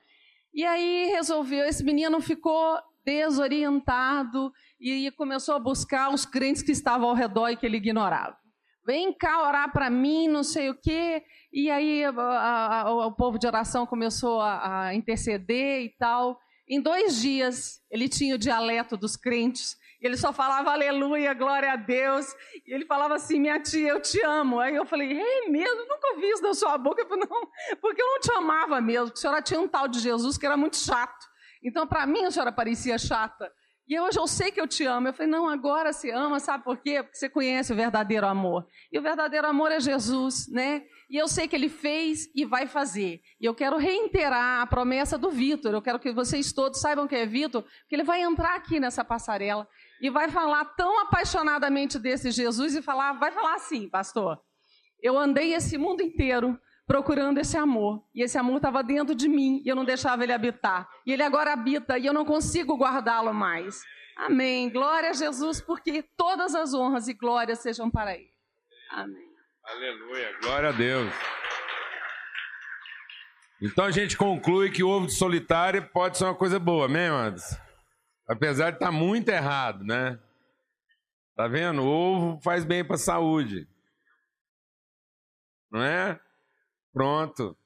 E 0.52 0.64
aí 0.64 1.07
resolveu, 1.07 1.64
esse 1.64 1.83
menino 1.83 2.21
ficou 2.21 2.79
desorientado 3.05 4.52
e 4.79 5.11
começou 5.12 5.55
a 5.55 5.59
buscar 5.59 6.12
os 6.12 6.26
crentes 6.26 6.62
que 6.62 6.73
estavam 6.73 7.09
ao 7.09 7.14
redor 7.14 7.49
e 7.49 7.57
que 7.57 7.64
ele 7.64 7.79
ignorava. 7.79 8.37
Vem 8.85 9.12
cá 9.12 9.47
orar 9.47 9.73
para 9.73 9.89
mim, 9.89 10.29
não 10.29 10.43
sei 10.43 10.71
o 10.71 10.75
quê. 10.75 11.23
E 11.53 11.71
aí 11.71 12.05
a, 12.05 12.11
a, 12.11 12.81
a, 12.83 13.07
o 13.07 13.12
povo 13.12 13.39
de 13.39 13.47
oração 13.47 13.87
começou 13.87 14.41
a 14.41 14.95
interceder 14.95 15.83
e 15.83 15.89
tal. 15.91 16.39
Em 16.69 16.81
dois 16.81 17.21
dias, 17.21 17.81
ele 17.91 18.09
tinha 18.09 18.35
o 18.35 18.39
dialeto 18.39 18.97
dos 18.97 19.17
crentes. 19.17 19.77
Ele 20.01 20.17
só 20.17 20.33
falava 20.33 20.73
aleluia, 20.73 21.33
glória 21.33 21.73
a 21.73 21.77
Deus. 21.77 22.27
E 22.67 22.75
ele 22.75 22.85
falava 22.87 23.15
assim, 23.15 23.39
minha 23.39 23.61
tia, 23.61 23.91
eu 23.91 24.01
te 24.01 24.21
amo. 24.25 24.59
Aí 24.59 24.75
eu 24.75 24.85
falei, 24.85 25.21
é 25.21 25.49
mesmo? 25.49 25.87
Nunca 25.87 26.15
ouvi 26.15 26.29
isso 26.29 26.43
da 26.43 26.55
sua 26.55 26.77
boca. 26.77 27.03
Eu 27.03 27.07
falei, 27.09 27.25
não, 27.29 27.49
porque 27.81 28.03
eu 28.03 28.07
não 28.07 28.21
te 28.21 28.33
amava 28.33 28.81
mesmo. 28.81 29.07
Porque 29.07 29.19
a 29.19 29.21
senhora 29.21 29.43
tinha 29.43 29.61
um 29.61 29.69
tal 29.69 29.87
de 29.87 30.01
Jesus 30.01 30.37
que 30.37 30.47
era 30.47 30.57
muito 30.57 30.77
chato. 30.77 31.27
Então, 31.62 31.87
para 31.87 32.05
mim, 32.07 32.25
a 32.25 32.31
senhora 32.31 32.51
parecia 32.51 32.99
chata. 32.99 33.53
E 33.89 33.99
hoje 33.99 34.19
eu 34.19 34.27
sei 34.27 34.51
que 34.51 34.61
eu 34.61 34.67
te 34.67 34.85
amo. 34.85 35.09
Eu 35.09 35.12
falei, 35.12 35.31
não, 35.31 35.49
agora 35.49 35.93
se 35.93 36.11
ama, 36.11 36.39
sabe 36.39 36.65
por 36.65 36.79
quê? 36.79 37.03
Porque 37.03 37.19
você 37.19 37.29
conhece 37.29 37.73
o 37.73 37.77
verdadeiro 37.77 38.27
amor. 38.27 38.67
E 38.91 38.99
o 38.99 39.03
verdadeiro 39.03 39.47
amor 39.47 39.73
é 39.73 39.81
Jesus, 39.81 40.49
né? 40.49 40.85
E 41.11 41.17
eu 41.17 41.29
sei 41.29 41.47
que 41.49 41.57
ele 41.57 41.69
fez 41.69 42.31
e 42.35 42.45
vai 42.45 42.67
fazer. 42.67 43.21
E 43.41 43.45
eu 43.45 43.55
quero 43.55 43.77
reiterar 43.77 44.62
a 44.62 44.67
promessa 44.67 45.19
do 45.19 45.31
Vitor. 45.31 45.75
Eu 45.75 45.83
quero 45.83 45.99
que 45.99 46.12
vocês 46.12 46.53
todos 46.53 46.81
saibam 46.81 47.09
que 47.09 47.15
é 47.15 47.27
Vitor, 47.27 47.62
porque 47.62 47.95
ele 47.95 48.05
vai 48.05 48.23
entrar 48.23 48.55
aqui 48.55 48.79
nessa 48.81 49.05
passarela 49.05 49.69
e 50.01 50.09
vai 50.09 50.29
falar 50.29 50.65
tão 50.77 51.01
apaixonadamente 51.01 51.99
desse 51.99 52.31
Jesus 52.31 52.75
e 52.75 52.83
falar, 52.83 53.12
vai 53.15 53.31
falar 53.33 53.57
assim, 53.57 53.89
pastor. 53.89 54.41
Eu 55.03 55.19
andei 55.19 55.53
esse 55.53 55.77
mundo 55.77 56.01
inteiro 56.01 56.59
procurando 56.93 57.39
esse 57.39 57.57
amor. 57.57 58.05
E 58.15 58.23
esse 58.23 58.37
amor 58.37 58.57
estava 58.57 58.83
dentro 58.83 59.15
de 59.15 59.27
mim 59.27 59.63
e 59.65 59.69
eu 59.69 59.75
não 59.75 59.83
deixava 59.83 60.23
ele 60.25 60.33
habitar. 60.33 60.87
E 61.07 61.13
ele 61.15 61.23
agora 61.23 61.55
habita 61.55 61.97
e 61.97 62.05
eu 62.05 62.13
não 62.13 62.23
consigo 62.23 62.77
guardá-lo 62.77 63.33
mais. 63.33 63.83
Amém. 64.15 64.69
Glória 64.69 65.09
a 65.09 65.15
Jesus, 65.15 65.59
porque 65.59 66.03
todas 66.03 66.55
as 66.55 66.75
honras 66.75 67.09
e 67.09 67.15
glórias 67.15 67.61
sejam 67.61 67.91
para 67.91 68.15
ele. 68.15 68.29
Amém. 68.91 69.27
Aleluia. 69.65 70.39
Glória 70.43 70.69
a 70.69 70.73
Deus. 70.73 71.11
Então 73.63 73.87
a 73.87 73.91
gente 73.91 74.15
conclui 74.15 74.71
que 74.71 74.85
o 74.85 74.89
ovo 74.91 75.07
de 75.07 75.15
solitário 75.15 75.89
pode 75.95 76.19
ser 76.19 76.25
uma 76.25 76.35
coisa 76.35 76.59
boa, 76.59 76.85
amém, 76.85 77.07
amados? 77.07 77.57
Apesar 78.29 78.69
de 78.69 78.77
estar 78.77 78.87
tá 78.87 78.93
muito 78.93 79.31
errado, 79.31 79.83
né? 79.83 80.21
Tá 81.35 81.49
vendo? 81.49 81.81
O 81.81 81.87
ovo 81.87 82.41
faz 82.43 82.67
bem 82.67 82.85
para 82.85 82.97
a 82.97 82.99
saúde. 82.99 83.67
Não 85.71 85.83
é? 85.83 86.21
Pronto. 86.93 87.57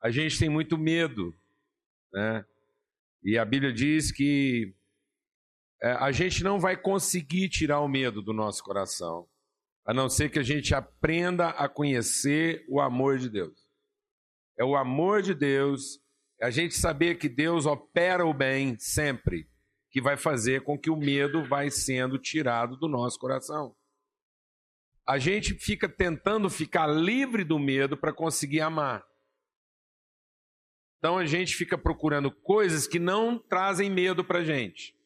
A 0.00 0.10
gente 0.10 0.38
tem 0.38 0.48
muito 0.48 0.78
medo, 0.78 1.34
né? 2.12 2.44
E 3.22 3.36
a 3.36 3.44
Bíblia 3.44 3.72
diz 3.72 4.10
que 4.12 4.74
é, 5.82 5.92
a 5.92 6.12
gente 6.12 6.42
não 6.42 6.58
vai 6.58 6.76
conseguir 6.76 7.48
tirar 7.48 7.80
o 7.80 7.88
medo 7.88 8.22
do 8.22 8.32
nosso 8.32 8.62
coração, 8.62 9.28
a 9.84 9.92
não 9.92 10.08
ser 10.08 10.30
que 10.30 10.38
a 10.38 10.42
gente 10.42 10.74
aprenda 10.74 11.48
a 11.50 11.68
conhecer 11.68 12.64
o 12.68 12.80
amor 12.80 13.18
de 13.18 13.28
Deus. 13.28 13.68
É 14.58 14.64
o 14.64 14.76
amor 14.76 15.22
de 15.22 15.34
Deus, 15.34 16.00
é 16.40 16.46
a 16.46 16.50
gente 16.50 16.74
saber 16.74 17.16
que 17.16 17.28
Deus 17.28 17.66
opera 17.66 18.24
o 18.24 18.32
bem 18.32 18.78
sempre, 18.78 19.48
que 19.90 20.00
vai 20.00 20.16
fazer 20.16 20.62
com 20.62 20.78
que 20.78 20.90
o 20.90 20.96
medo 20.96 21.44
vai 21.44 21.70
sendo 21.70 22.18
tirado 22.18 22.76
do 22.76 22.88
nosso 22.88 23.18
coração 23.18 23.74
a 25.10 25.18
gente 25.18 25.54
fica 25.54 25.88
tentando 25.88 26.48
ficar 26.48 26.86
livre 26.86 27.42
do 27.42 27.58
medo 27.58 27.96
para 27.96 28.12
conseguir 28.12 28.60
amar. 28.60 29.04
Então 30.98 31.18
a 31.18 31.26
gente 31.26 31.56
fica 31.56 31.76
procurando 31.76 32.30
coisas 32.30 32.86
que 32.86 33.00
não 33.00 33.36
trazem 33.36 33.90
medo 33.90 34.24
para 34.24 34.44
gente. 34.44 34.96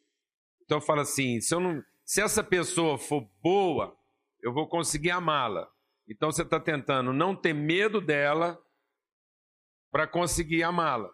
Então 0.62 0.78
fala 0.78 1.00
assim: 1.00 1.40
se, 1.40 1.58
não, 1.58 1.82
se 2.04 2.20
essa 2.20 2.44
pessoa 2.44 2.98
for 2.98 3.26
boa, 3.42 3.98
eu 4.42 4.52
vou 4.52 4.68
conseguir 4.68 5.10
amá-la. 5.10 5.66
Então 6.06 6.30
você 6.30 6.42
está 6.42 6.60
tentando 6.60 7.10
não 7.10 7.34
ter 7.34 7.54
medo 7.54 7.98
dela 7.98 8.62
para 9.90 10.06
conseguir 10.06 10.64
amá-la. 10.64 11.08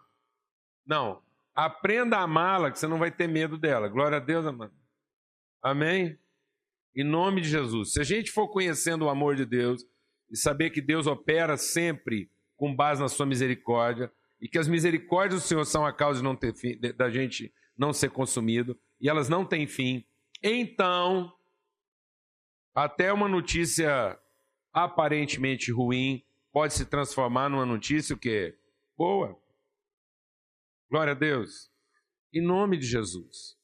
Não, 0.85 1.23
aprenda 1.55 2.17
a 2.17 2.23
amá-la 2.23 2.69
que 2.69 2.77
você 2.77 2.87
não 2.87 2.99
vai 2.99 3.09
ter 3.09 3.29
medo 3.29 3.57
dela. 3.57 3.87
Glória 3.87 4.17
a 4.17 4.21
Deus, 4.21 4.45
amado. 4.45 4.73
Amém? 5.63 6.19
Em 6.95 7.03
nome 7.03 7.41
de 7.41 7.49
Jesus. 7.49 7.93
Se 7.93 8.01
a 8.01 8.03
gente 8.03 8.31
for 8.31 8.47
conhecendo 8.49 9.05
o 9.05 9.09
amor 9.09 9.35
de 9.35 9.45
Deus 9.45 9.85
e 10.29 10.37
saber 10.37 10.69
que 10.69 10.81
Deus 10.81 11.07
opera 11.07 11.57
sempre 11.57 12.29
com 12.57 12.75
base 12.75 13.01
na 13.01 13.07
sua 13.07 13.25
misericórdia 13.25 14.11
e 14.41 14.47
que 14.47 14.57
as 14.57 14.67
misericórdias 14.67 15.41
do 15.41 15.47
Senhor 15.47 15.65
são 15.65 15.85
a 15.85 15.93
causa 15.93 16.19
de 16.19 16.23
não 16.23 16.35
ter 16.35 16.53
fim, 16.53 16.79
da 16.97 17.09
gente 17.09 17.53
não 17.77 17.93
ser 17.93 18.09
consumido 18.09 18.77
e 18.99 19.09
elas 19.09 19.29
não 19.29 19.45
têm 19.45 19.67
fim, 19.67 20.05
então 20.43 21.33
até 22.73 23.11
uma 23.11 23.27
notícia 23.27 24.17
aparentemente 24.73 25.71
ruim 25.71 26.23
pode 26.51 26.73
se 26.73 26.85
transformar 26.85 27.49
numa 27.49 27.65
notícia 27.65 28.17
que 28.17 28.55
boa. 28.97 29.37
Glória 30.89 31.11
a 31.11 31.15
Deus. 31.15 31.71
Em 32.33 32.41
nome 32.41 32.77
de 32.77 32.85
Jesus. 32.85 33.57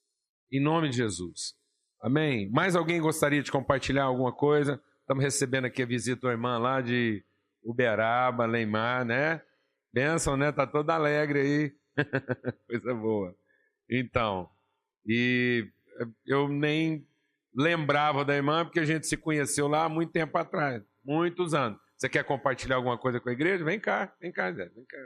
Em 0.52 0.62
nome 0.62 0.90
de 0.90 0.98
Jesus. 0.98 1.57
Amém? 2.00 2.50
Mais 2.52 2.76
alguém 2.76 3.02
gostaria 3.02 3.42
de 3.42 3.52
compartilhar 3.52 4.04
alguma 4.04 4.32
coisa? 4.32 4.82
Estamos 5.02 5.24
recebendo 5.24 5.66
aqui 5.66 5.82
a 5.82 5.86
visita 5.86 6.28
da 6.28 6.34
irmã 6.34 6.58
lá 6.58 6.82
de 6.82 7.24
Uberaba, 7.64 8.46
Leimar, 8.46 9.04
né? 9.04 9.42
Benção, 9.92 10.38
né? 10.38 10.52
Tá 10.52 10.68
toda 10.68 10.94
alegre 10.94 11.40
aí. 11.40 11.76
coisa 12.68 12.94
boa. 12.94 13.36
Então, 13.90 14.50
e 15.06 15.68
eu 16.26 16.48
nem 16.48 17.08
lembrava 17.56 18.24
da 18.24 18.36
irmã 18.36 18.64
porque 18.64 18.80
a 18.80 18.86
gente 18.86 19.08
se 19.08 19.18
conheceu 19.18 19.68
lá 19.68 19.86
há 19.86 19.90
muito 19.90 20.12
tempo 20.12 20.38
atrás, 20.38 20.84
muitos 21.04 21.54
anos. 21.54 21.80
Você 21.98 22.08
quer 22.08 22.24
compartilhar 22.24 22.76
alguma 22.76 22.98
coisa 22.98 23.20
com 23.20 23.30
a 23.30 23.32
igreja? 23.32 23.64
Vem 23.66 23.80
cá, 23.80 24.14
vem 24.22 24.32
cá, 24.32 24.52
Zé, 24.52 24.70
vem 24.70 24.86
cá. 24.86 24.98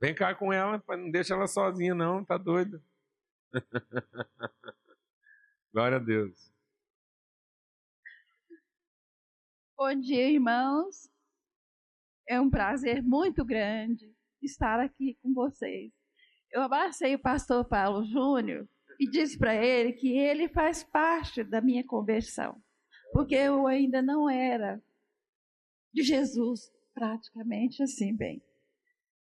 Vem 0.00 0.14
cá 0.14 0.34
com 0.34 0.52
ela, 0.52 0.80
não 0.88 1.10
deixa 1.10 1.34
ela 1.34 1.48
sozinha 1.48 1.94
não, 1.94 2.24
tá 2.24 2.36
doida. 2.36 2.80
Glória 5.72 5.96
a 5.96 6.00
Deus. 6.00 6.52
Bom 9.76 9.94
dia, 10.00 10.30
irmãos. 10.30 11.08
É 12.28 12.40
um 12.40 12.50
prazer 12.50 13.02
muito 13.02 13.44
grande 13.44 14.14
estar 14.42 14.80
aqui 14.80 15.18
com 15.22 15.32
vocês. 15.32 15.92
Eu 16.50 16.62
abracei 16.62 17.14
o 17.14 17.18
pastor 17.18 17.64
Paulo 17.64 18.04
Júnior 18.04 18.68
e 18.98 19.08
disse 19.08 19.38
para 19.38 19.54
ele 19.54 19.92
que 19.92 20.16
ele 20.16 20.48
faz 20.48 20.82
parte 20.82 21.44
da 21.44 21.60
minha 21.60 21.84
conversão, 21.84 22.62
porque 23.12 23.34
eu 23.34 23.66
ainda 23.66 24.00
não 24.00 24.28
era 24.28 24.82
de 25.92 26.02
Jesus 26.02 26.72
praticamente 26.94 27.82
assim 27.82 28.14
bem. 28.14 28.42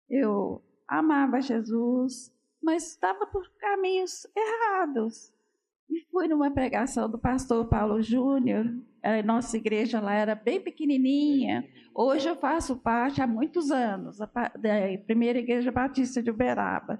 Eu 0.10 0.63
amava 0.88 1.42
Jesus, 1.42 2.35
mas 2.65 2.89
estava 2.89 3.27
por 3.27 3.48
caminhos 3.60 4.25
errados. 4.36 5.31
E 5.88 6.01
fui 6.10 6.27
numa 6.27 6.50
pregação 6.50 7.07
do 7.07 7.19
pastor 7.19 7.67
Paulo 7.67 8.01
Júnior, 8.01 8.65
a 9.03 9.22
nossa 9.22 9.55
igreja 9.55 10.00
lá 10.01 10.15
era 10.15 10.34
bem 10.34 10.60
pequenininha. 10.60 11.63
Hoje 11.93 12.27
eu 12.27 12.36
faço 12.36 12.75
parte 12.77 13.22
há 13.22 13.27
muitos 13.27 13.69
anos 13.69 14.17
da 14.17 14.27
primeira 15.05 15.38
igreja 15.38 15.72
batista 15.72 16.24
de 16.24 16.31
Uberaba, 16.31 17.00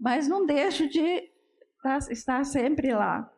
mas 0.00 0.26
não 0.26 0.46
deixo 0.46 0.88
de 0.88 1.30
estar 2.10 2.44
sempre 2.44 2.94
lá. 2.94 3.30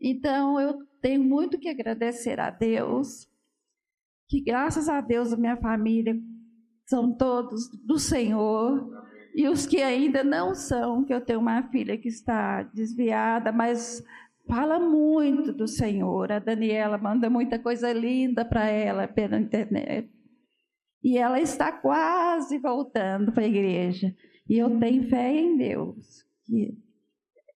Então 0.00 0.60
eu 0.60 0.78
tenho 1.02 1.24
muito 1.24 1.58
que 1.58 1.68
agradecer 1.68 2.38
a 2.38 2.50
Deus, 2.50 3.28
que 4.28 4.40
graças 4.40 4.88
a 4.88 5.00
Deus 5.00 5.32
a 5.32 5.36
minha 5.36 5.56
família 5.56 6.16
são 6.86 7.12
todos 7.12 7.68
do 7.84 7.98
Senhor. 7.98 9.08
E 9.34 9.48
os 9.48 9.66
que 9.66 9.82
ainda 9.82 10.24
não 10.24 10.54
são, 10.54 11.04
que 11.04 11.12
eu 11.12 11.20
tenho 11.20 11.40
uma 11.40 11.62
filha 11.64 11.96
que 11.96 12.08
está 12.08 12.62
desviada, 12.62 13.52
mas 13.52 14.02
fala 14.46 14.80
muito 14.80 15.52
do 15.52 15.68
Senhor. 15.68 16.32
A 16.32 16.38
Daniela 16.38 16.98
manda 16.98 17.30
muita 17.30 17.58
coisa 17.58 17.92
linda 17.92 18.44
para 18.44 18.66
ela 18.66 19.06
pela 19.06 19.38
internet. 19.38 20.10
E 21.02 21.16
ela 21.16 21.40
está 21.40 21.70
quase 21.70 22.58
voltando 22.58 23.30
para 23.30 23.44
a 23.44 23.48
igreja. 23.48 24.14
E 24.48 24.58
eu 24.58 24.78
tenho 24.78 25.08
fé 25.08 25.32
em 25.32 25.56
Deus 25.56 26.24
que 26.44 26.76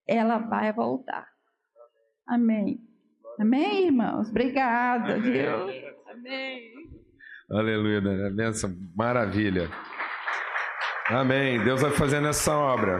ela 0.06 0.38
vai 0.38 0.72
voltar. 0.72 1.26
Amém. 2.26 2.80
Amém, 3.40 3.86
irmãos? 3.86 4.28
Obrigada, 4.28 5.18
viu? 5.18 5.52
Amém. 6.06 6.70
Aleluia, 7.50 8.00
né? 8.00 8.30
benção, 8.30 8.70
maravilha. 8.94 9.68
Amém. 11.12 11.62
Deus 11.62 11.82
vai 11.82 11.90
fazendo 11.90 12.26
essa 12.26 12.56
obra. 12.56 12.98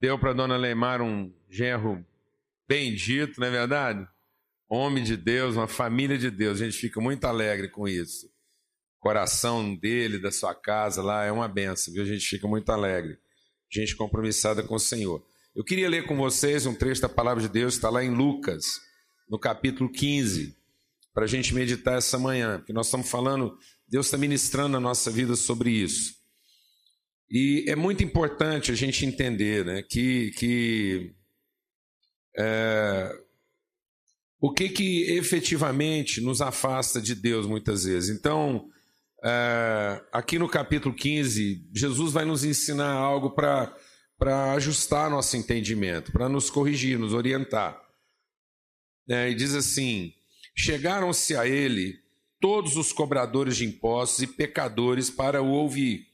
Deu 0.00 0.18
para 0.18 0.32
dona 0.32 0.56
Leimar 0.56 1.02
um 1.02 1.30
genro 1.46 2.02
bendito, 2.66 3.38
não 3.38 3.48
é 3.48 3.50
verdade? 3.50 4.08
Homem 4.66 5.04
de 5.04 5.14
Deus, 5.14 5.56
uma 5.56 5.68
família 5.68 6.16
de 6.16 6.30
Deus. 6.30 6.62
A 6.62 6.64
gente 6.64 6.78
fica 6.78 7.02
muito 7.02 7.26
alegre 7.26 7.68
com 7.68 7.86
isso. 7.86 8.30
coração 8.98 9.74
dele, 9.76 10.18
da 10.18 10.32
sua 10.32 10.54
casa 10.54 11.02
lá, 11.02 11.24
é 11.24 11.30
uma 11.30 11.46
benção, 11.46 11.92
viu? 11.92 12.02
A 12.02 12.06
gente 12.06 12.26
fica 12.26 12.48
muito 12.48 12.70
alegre. 12.72 13.18
Gente 13.70 13.94
compromissada 13.94 14.62
com 14.62 14.74
o 14.74 14.80
Senhor. 14.80 15.22
Eu 15.54 15.62
queria 15.62 15.90
ler 15.90 16.06
com 16.06 16.16
vocês 16.16 16.64
um 16.64 16.74
trecho 16.74 17.02
da 17.02 17.10
palavra 17.10 17.42
de 17.42 17.48
Deus, 17.48 17.74
está 17.74 17.90
lá 17.90 18.02
em 18.02 18.10
Lucas, 18.10 18.80
no 19.28 19.38
capítulo 19.38 19.92
15, 19.92 20.56
para 21.12 21.24
a 21.24 21.28
gente 21.28 21.54
meditar 21.54 21.98
essa 21.98 22.18
manhã, 22.18 22.56
porque 22.56 22.72
nós 22.72 22.86
estamos 22.86 23.10
falando, 23.10 23.58
Deus 23.88 24.06
está 24.06 24.18
ministrando 24.18 24.76
a 24.76 24.80
nossa 24.80 25.10
vida 25.10 25.34
sobre 25.34 25.70
isso. 25.70 26.14
E 27.30 27.64
é 27.68 27.76
muito 27.76 28.02
importante 28.04 28.70
a 28.70 28.74
gente 28.74 29.04
entender 29.04 29.64
né, 29.64 29.82
que, 29.82 30.30
que 30.32 31.14
é, 32.38 33.10
o 34.40 34.52
que, 34.52 34.68
que 34.68 35.10
efetivamente 35.12 36.20
nos 36.20 36.40
afasta 36.40 37.00
de 37.00 37.14
Deus 37.14 37.46
muitas 37.46 37.84
vezes. 37.84 38.16
Então, 38.16 38.68
é, 39.24 40.02
aqui 40.12 40.38
no 40.38 40.48
capítulo 40.48 40.94
15, 40.94 41.68
Jesus 41.74 42.12
vai 42.12 42.24
nos 42.24 42.44
ensinar 42.44 42.92
algo 42.92 43.30
para 43.30 43.74
ajustar 44.54 45.10
nosso 45.10 45.36
entendimento, 45.36 46.12
para 46.12 46.28
nos 46.28 46.50
corrigir, 46.50 46.98
nos 46.98 47.12
orientar. 47.12 47.78
É, 49.08 49.30
e 49.30 49.34
diz 49.34 49.54
assim: 49.54 50.12
Chegaram-se 50.54 51.34
a 51.34 51.46
ele 51.46 51.98
todos 52.40 52.76
os 52.76 52.92
cobradores 52.92 53.56
de 53.56 53.64
impostos 53.66 54.22
e 54.22 54.26
pecadores 54.26 55.10
para 55.10 55.42
o 55.42 55.50
ouvir. 55.50 56.06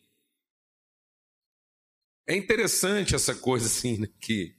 É 2.27 2.35
interessante 2.35 3.15
essa 3.15 3.35
coisa 3.35 3.67
assim, 3.67 3.99
né, 3.99 4.09
que 4.21 4.55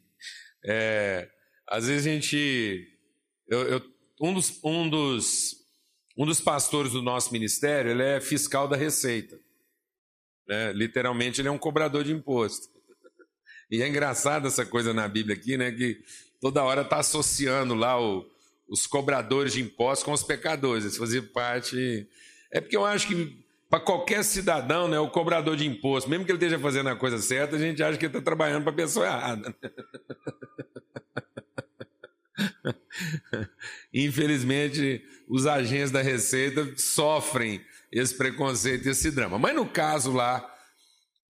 é, 0.63 1.29
às 1.67 1.87
vezes 1.87 2.07
a 2.07 2.09
gente. 2.09 2.87
Eu, 3.47 3.59
eu, 3.63 3.81
um, 4.21 4.33
dos, 4.33 4.59
um, 4.63 4.89
dos, 4.89 5.55
um 6.17 6.25
dos 6.25 6.41
pastores 6.41 6.91
do 6.91 7.01
nosso 7.01 7.31
ministério 7.31 7.91
ele 7.91 8.03
é 8.03 8.21
fiscal 8.21 8.67
da 8.67 8.75
Receita. 8.75 9.39
Né? 10.47 10.73
Literalmente, 10.73 11.41
ele 11.41 11.47
é 11.47 11.51
um 11.51 11.57
cobrador 11.57 12.03
de 12.03 12.13
imposto. 12.13 12.67
E 13.69 13.81
é 13.81 13.87
engraçado 13.87 14.47
essa 14.47 14.65
coisa 14.65 14.93
na 14.93 15.07
Bíblia 15.07 15.35
aqui, 15.35 15.57
né? 15.57 15.71
Que 15.71 15.99
toda 16.39 16.63
hora 16.63 16.81
está 16.81 16.97
associando 16.97 17.73
lá 17.73 17.99
o, 17.99 18.25
os 18.67 18.87
cobradores 18.87 19.53
de 19.53 19.61
impostos 19.61 20.03
com 20.03 20.11
os 20.11 20.23
pecadores. 20.23 20.83
Eles 20.83 20.97
faziam 20.97 21.25
parte. 21.27 22.07
É 22.51 22.59
porque 22.59 22.75
eu 22.75 22.85
acho 22.85 23.07
que 23.07 23.45
para 23.69 23.79
qualquer 23.79 24.23
cidadão, 24.23 24.87
né, 24.87 24.99
o 24.99 25.09
cobrador 25.09 25.55
de 25.55 25.65
imposto, 25.65 26.09
mesmo 26.09 26.25
que 26.25 26.31
ele 26.31 26.37
esteja 26.37 26.59
fazendo 26.59 26.89
a 26.89 26.95
coisa 26.95 27.17
certa, 27.17 27.55
a 27.55 27.59
gente 27.59 27.81
acha 27.83 27.97
que 27.97 28.05
ele 28.05 28.11
está 28.11 28.23
trabalhando 28.23 28.63
para 28.63 28.71
a 28.71 28.75
pessoa 28.75 29.05
errada. 29.05 29.55
Infelizmente, 33.93 35.03
os 35.27 35.45
agentes 35.45 35.91
da 35.91 36.01
Receita 36.01 36.73
sofrem 36.77 37.61
esse 37.91 38.15
preconceito 38.15 38.87
e 38.87 38.91
esse 38.91 39.11
drama. 39.11 39.39
Mas 39.39 39.55
no 39.55 39.67
caso 39.67 40.13
lá, 40.13 40.45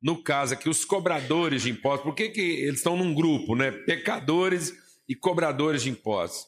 no 0.02 0.22
caso 0.22 0.54
aqui, 0.54 0.70
os 0.70 0.86
cobradores 0.86 1.64
de 1.64 1.72
impostos, 1.72 2.04
por 2.04 2.14
que, 2.14 2.30
que 2.30 2.42
eles 2.42 2.78
estão 2.78 2.98
num 2.98 3.14
grupo, 3.14 3.56
né? 3.56 3.72
Pecadores 3.72 4.74
e 5.08 5.16
cobradores 5.16 5.84
de 5.84 5.90
impostos. 5.90 6.48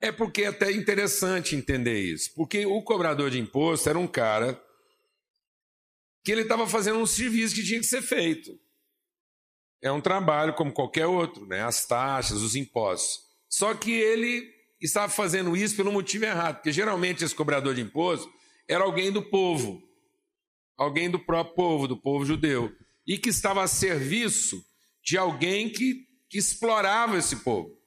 É 0.00 0.10
porque 0.10 0.42
é 0.42 0.46
até 0.46 0.72
interessante 0.72 1.54
entender 1.54 2.00
isso. 2.00 2.32
Porque 2.34 2.64
o 2.64 2.82
cobrador 2.82 3.30
de 3.30 3.38
imposto 3.38 3.88
era 3.88 3.98
um 3.98 4.06
cara 4.06 4.60
que 6.24 6.32
ele 6.32 6.42
estava 6.42 6.66
fazendo 6.66 6.98
um 6.98 7.06
serviço 7.06 7.54
que 7.54 7.64
tinha 7.64 7.80
que 7.80 7.86
ser 7.86 8.02
feito. 8.02 8.58
É 9.82 9.90
um 9.90 10.00
trabalho 10.00 10.54
como 10.54 10.72
qualquer 10.72 11.06
outro, 11.06 11.46
né? 11.46 11.62
As 11.62 11.86
taxas, 11.86 12.42
os 12.42 12.54
impostos. 12.54 13.20
Só 13.48 13.74
que 13.74 13.90
ele 13.90 14.48
estava 14.80 15.10
fazendo 15.10 15.56
isso 15.56 15.76
pelo 15.76 15.92
motivo 15.92 16.24
errado, 16.24 16.56
porque 16.56 16.72
geralmente 16.72 17.24
esse 17.24 17.34
cobrador 17.34 17.74
de 17.74 17.82
imposto 17.82 18.30
era 18.68 18.84
alguém 18.84 19.10
do 19.10 19.22
povo, 19.22 19.82
alguém 20.76 21.10
do 21.10 21.18
próprio 21.18 21.54
povo, 21.54 21.88
do 21.88 21.96
povo 21.96 22.24
judeu, 22.24 22.72
e 23.06 23.18
que 23.18 23.28
estava 23.28 23.62
a 23.62 23.68
serviço 23.68 24.64
de 25.02 25.18
alguém 25.18 25.68
que, 25.68 26.06
que 26.28 26.38
explorava 26.38 27.18
esse 27.18 27.36
povo. 27.36 27.79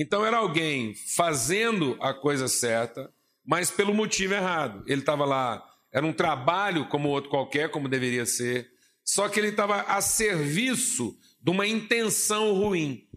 Então 0.00 0.24
era 0.24 0.36
alguém 0.36 0.94
fazendo 0.94 1.98
a 2.00 2.14
coisa 2.14 2.46
certa, 2.46 3.12
mas 3.44 3.68
pelo 3.68 3.92
motivo 3.92 4.32
errado. 4.32 4.84
Ele 4.86 5.00
estava 5.00 5.24
lá, 5.24 5.60
era 5.92 6.06
um 6.06 6.12
trabalho 6.12 6.88
como 6.88 7.08
outro 7.08 7.28
qualquer, 7.28 7.68
como 7.68 7.88
deveria 7.88 8.24
ser, 8.24 8.70
só 9.04 9.28
que 9.28 9.40
ele 9.40 9.48
estava 9.48 9.80
a 9.82 10.00
serviço 10.00 11.18
de 11.42 11.50
uma 11.50 11.66
intenção 11.66 12.52
ruim. 12.52 13.08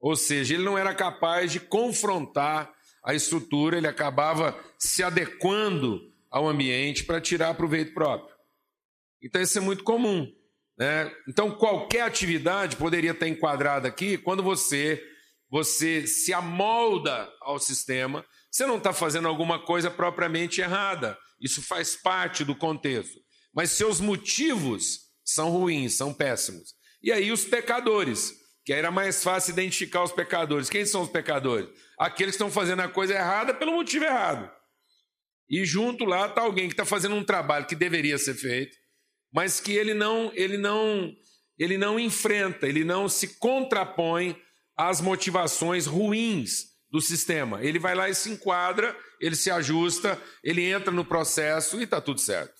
Ou 0.00 0.16
seja, 0.16 0.54
ele 0.54 0.64
não 0.64 0.78
era 0.78 0.94
capaz 0.94 1.52
de 1.52 1.60
confrontar 1.60 2.72
a 3.04 3.14
estrutura, 3.14 3.76
ele 3.76 3.86
acabava 3.86 4.58
se 4.78 5.02
adequando 5.02 6.00
ao 6.30 6.48
ambiente 6.48 7.04
para 7.04 7.20
tirar 7.20 7.54
proveito 7.54 7.92
próprio. 7.92 8.34
Então, 9.22 9.42
isso 9.42 9.58
é 9.58 9.60
muito 9.60 9.84
comum. 9.84 10.32
Né? 10.78 11.12
Então, 11.28 11.50
qualquer 11.50 12.02
atividade 12.02 12.76
poderia 12.76 13.10
estar 13.10 13.28
enquadrada 13.28 13.88
aqui 13.88 14.16
quando 14.16 14.42
você, 14.42 15.02
você 15.50 16.06
se 16.06 16.32
amolda 16.32 17.30
ao 17.40 17.58
sistema, 17.58 18.24
você 18.50 18.66
não 18.66 18.78
está 18.78 18.92
fazendo 18.92 19.28
alguma 19.28 19.64
coisa 19.64 19.90
propriamente 19.90 20.60
errada. 20.60 21.18
Isso 21.40 21.62
faz 21.62 21.96
parte 21.96 22.44
do 22.44 22.54
contexto. 22.54 23.18
Mas 23.54 23.70
seus 23.70 24.00
motivos 24.00 25.00
são 25.24 25.50
ruins, 25.50 25.96
são 25.96 26.12
péssimos. 26.12 26.74
E 27.02 27.12
aí, 27.12 27.30
os 27.30 27.44
pecadores 27.44 28.32
que 28.68 28.72
era 28.74 28.90
mais 28.90 29.24
fácil 29.24 29.52
identificar 29.52 30.02
os 30.02 30.12
pecadores. 30.12 30.68
Quem 30.68 30.84
são 30.84 31.00
os 31.00 31.08
pecadores? 31.08 31.70
Aqueles 31.98 32.36
que 32.36 32.42
estão 32.42 32.50
fazendo 32.50 32.80
a 32.80 32.88
coisa 32.88 33.14
errada 33.14 33.54
pelo 33.54 33.72
motivo 33.72 34.04
errado. 34.04 34.46
E 35.48 35.64
junto 35.64 36.04
lá 36.04 36.26
está 36.26 36.42
alguém 36.42 36.68
que 36.68 36.74
está 36.74 36.84
fazendo 36.84 37.14
um 37.14 37.24
trabalho 37.24 37.64
que 37.64 37.74
deveria 37.74 38.18
ser 38.18 38.34
feito, 38.34 38.76
mas 39.32 39.58
que 39.58 39.72
ele 39.72 39.94
não, 39.94 40.30
ele 40.34 40.58
não, 40.58 41.10
ele 41.58 41.78
não 41.78 41.98
enfrenta, 41.98 42.68
ele 42.68 42.84
não 42.84 43.08
se 43.08 43.38
contrapõe 43.38 44.36
às 44.78 45.00
motivações 45.00 45.86
ruins 45.86 46.68
do 46.88 47.00
sistema. 47.00 47.62
Ele 47.62 47.80
vai 47.80 47.96
lá 47.96 48.08
e 48.08 48.14
se 48.14 48.30
enquadra, 48.30 48.96
ele 49.20 49.34
se 49.34 49.50
ajusta, 49.50 50.20
ele 50.42 50.62
entra 50.62 50.92
no 50.92 51.04
processo 51.04 51.80
e 51.80 51.84
está 51.84 52.00
tudo 52.00 52.20
certo. 52.20 52.54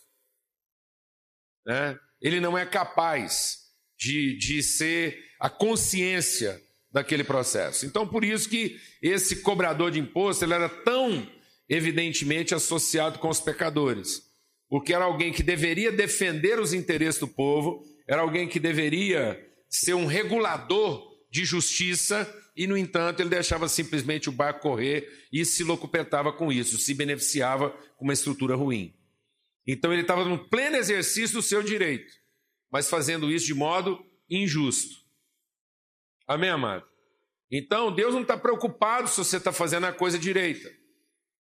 Né? 1.65 1.97
Ele 2.21 2.41
não 2.41 2.59
é 2.59 2.67
capaz 2.67 3.59
de, 3.97 4.37
de 4.37 4.63
ser 4.63 5.17
a 5.41 5.49
consciência 5.49 6.61
daquele 6.91 7.23
processo. 7.23 7.87
Então, 7.87 8.07
por 8.07 8.25
isso 8.25 8.49
que 8.49 8.77
esse 9.01 9.37
cobrador 9.43 9.91
de 9.91 10.01
imposto 10.01 10.45
ele 10.45 10.55
era 10.55 10.69
tão 10.69 11.31
evidentemente 11.69 12.55
associado 12.55 13.19
com 13.19 13.29
os 13.29 13.41
pecadores, 13.41 14.23
porque 14.69 14.93
era 14.93 15.05
alguém 15.05 15.33
que 15.33 15.43
deveria 15.43 15.93
defender 15.93 16.59
os 16.59 16.73
interesses 16.73 17.21
do 17.21 17.29
povo, 17.29 17.85
era 18.09 18.23
alguém 18.23 18.49
que 18.49 18.59
deveria 18.59 19.39
ser 19.69 19.95
um 19.95 20.07
regulador 20.07 21.08
de 21.31 21.45
justiça 21.45 22.27
e, 22.57 22.67
no 22.67 22.77
entanto, 22.77 23.21
ele 23.21 23.31
deixava 23.31 23.69
simplesmente 23.69 24.29
o 24.29 24.33
barco 24.33 24.61
correr 24.61 25.27
e 25.33 25.45
se 25.45 25.63
locupetava 25.63 26.33
com 26.33 26.53
isso, 26.53 26.79
se 26.79 26.95
beneficiava 26.95 27.71
com 27.97 28.05
uma 28.05 28.13
estrutura 28.13 28.55
ruim. 28.55 28.95
Então, 29.67 29.93
ele 29.93 30.03
estava 30.03 30.25
no 30.25 30.49
pleno 30.49 30.77
exercício 30.77 31.37
do 31.37 31.43
seu 31.43 31.63
direito, 31.63 32.13
mas 32.71 32.89
fazendo 32.89 33.31
isso 33.31 33.47
de 33.47 33.55
modo 33.55 34.05
injusto. 34.31 34.97
Amém, 36.27 36.51
amado? 36.51 36.87
Então, 37.51 37.95
Deus 37.95 38.15
não 38.15 38.23
está 38.23 38.37
preocupado 38.37 39.09
se 39.09 39.19
você 39.19 39.37
está 39.37 39.53
fazendo 39.53 39.85
a 39.85 39.93
coisa 39.93 40.19
direita. 40.19 40.71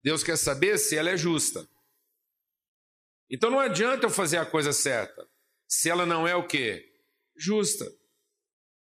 Deus 0.03 0.23
quer 0.23 0.37
saber 0.37 0.77
se 0.77 0.95
ela 0.95 1.11
é 1.11 1.17
justa. 1.17 1.67
Então 3.29 3.49
não 3.49 3.59
adianta 3.59 4.05
eu 4.05 4.09
fazer 4.09 4.37
a 4.37 4.45
coisa 4.45 4.73
certa, 4.73 5.25
se 5.65 5.89
ela 5.89 6.05
não 6.05 6.27
é 6.27 6.35
o 6.35 6.45
quê? 6.45 6.85
Justa. 7.37 7.85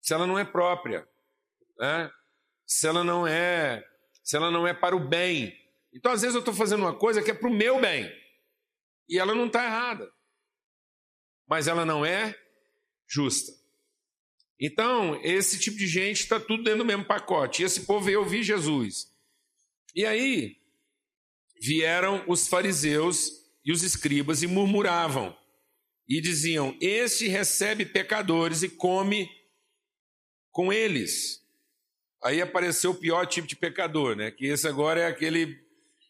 Se 0.08 0.14
ela 0.14 0.26
não 0.26 0.38
é 0.38 0.44
própria. 0.44 1.06
Né? 1.78 2.10
Se 2.66 2.86
ela 2.86 3.04
não 3.04 3.26
é, 3.26 3.86
se 4.24 4.38
ela 4.38 4.50
não 4.50 4.66
é 4.66 4.72
para 4.72 4.96
o 4.96 5.06
bem. 5.06 5.54
Então, 5.92 6.10
às 6.10 6.22
vezes, 6.22 6.34
eu 6.34 6.38
estou 6.38 6.54
fazendo 6.54 6.80
uma 6.80 6.94
coisa 6.94 7.22
que 7.22 7.30
é 7.30 7.34
para 7.34 7.46
o 7.46 7.52
meu 7.52 7.78
bem. 7.78 8.10
E 9.06 9.18
ela 9.18 9.34
não 9.34 9.48
está 9.48 9.62
errada. 9.62 10.10
Mas 11.46 11.68
ela 11.68 11.84
não 11.84 12.06
é 12.06 12.34
justa. 13.06 13.52
Então, 14.58 15.20
esse 15.22 15.58
tipo 15.58 15.76
de 15.76 15.86
gente 15.86 16.20
está 16.20 16.40
tudo 16.40 16.62
dentro 16.62 16.78
do 16.78 16.86
mesmo 16.86 17.04
pacote. 17.04 17.60
E 17.60 17.66
esse 17.66 17.82
povo 17.82 18.06
veio 18.06 18.20
ouvir 18.20 18.42
Jesus. 18.42 19.12
E 19.94 20.06
aí, 20.06 20.56
vieram 21.60 22.24
os 22.26 22.48
fariseus 22.48 23.30
e 23.62 23.72
os 23.72 23.82
escribas 23.82 24.42
e 24.42 24.46
murmuravam. 24.46 25.36
E 26.08 26.18
diziam: 26.18 26.74
Este 26.80 27.28
recebe 27.28 27.84
pecadores 27.84 28.62
e 28.62 28.70
come 28.70 29.36
com 30.58 30.72
eles. 30.72 31.40
Aí 32.20 32.42
apareceu 32.42 32.90
o 32.90 32.94
pior 32.96 33.24
tipo 33.28 33.46
de 33.46 33.54
pecador, 33.54 34.16
né? 34.16 34.32
Que 34.32 34.46
esse 34.46 34.66
agora 34.66 35.00
é 35.00 35.06
aquele, 35.06 35.56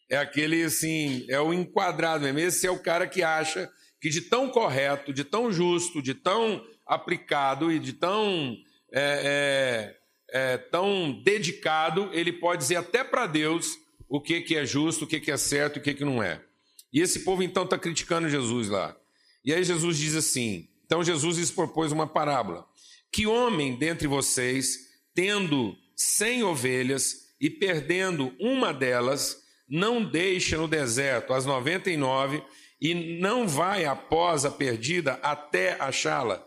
é 0.08 0.16
aquele 0.16 0.62
assim, 0.62 1.26
é 1.28 1.38
o 1.38 1.52
enquadrado 1.52 2.24
mesmo. 2.24 2.38
Esse 2.38 2.66
é 2.66 2.70
o 2.70 2.78
cara 2.78 3.06
que 3.06 3.22
acha 3.22 3.70
que 4.00 4.08
de 4.08 4.22
tão 4.22 4.48
correto, 4.48 5.12
de 5.12 5.22
tão 5.22 5.52
justo, 5.52 6.00
de 6.00 6.14
tão 6.14 6.66
aplicado 6.86 7.70
e 7.70 7.78
de 7.78 7.92
tão, 7.92 8.56
é, 8.90 9.92
é, 10.32 10.54
é, 10.54 10.56
tão 10.56 11.12
dedicado, 11.22 12.08
ele 12.14 12.32
pode 12.32 12.62
dizer 12.62 12.76
até 12.76 13.04
para 13.04 13.26
Deus 13.26 13.76
o 14.08 14.18
que, 14.18 14.40
que 14.40 14.56
é 14.56 14.64
justo, 14.64 15.04
o 15.04 15.06
que, 15.06 15.20
que 15.20 15.30
é 15.30 15.36
certo 15.36 15.76
e 15.76 15.80
o 15.80 15.82
que, 15.82 15.92
que 15.92 16.06
não 16.06 16.22
é. 16.22 16.42
E 16.90 17.02
esse 17.02 17.20
povo 17.20 17.42
então 17.42 17.64
está 17.64 17.76
criticando 17.76 18.30
Jesus 18.30 18.70
lá. 18.70 18.96
E 19.44 19.52
aí 19.52 19.62
Jesus 19.62 19.98
diz 19.98 20.16
assim: 20.16 20.66
então 20.86 21.04
Jesus 21.04 21.50
propôs 21.50 21.92
uma 21.92 22.06
parábola. 22.06 22.66
Que 23.12 23.26
homem 23.26 23.76
dentre 23.76 24.06
vocês, 24.06 24.76
tendo 25.14 25.76
cem 25.96 26.42
ovelhas 26.42 27.28
e 27.40 27.50
perdendo 27.50 28.34
uma 28.38 28.72
delas, 28.72 29.36
não 29.68 30.04
deixa 30.04 30.56
no 30.56 30.68
deserto 30.68 31.32
as 31.32 31.44
noventa 31.44 31.90
e 31.90 31.96
nove 31.96 32.42
e 32.80 33.18
não 33.20 33.46
vai 33.46 33.84
após 33.84 34.44
a 34.44 34.50
perdida 34.50 35.14
até 35.14 35.76
achá-la. 35.80 36.44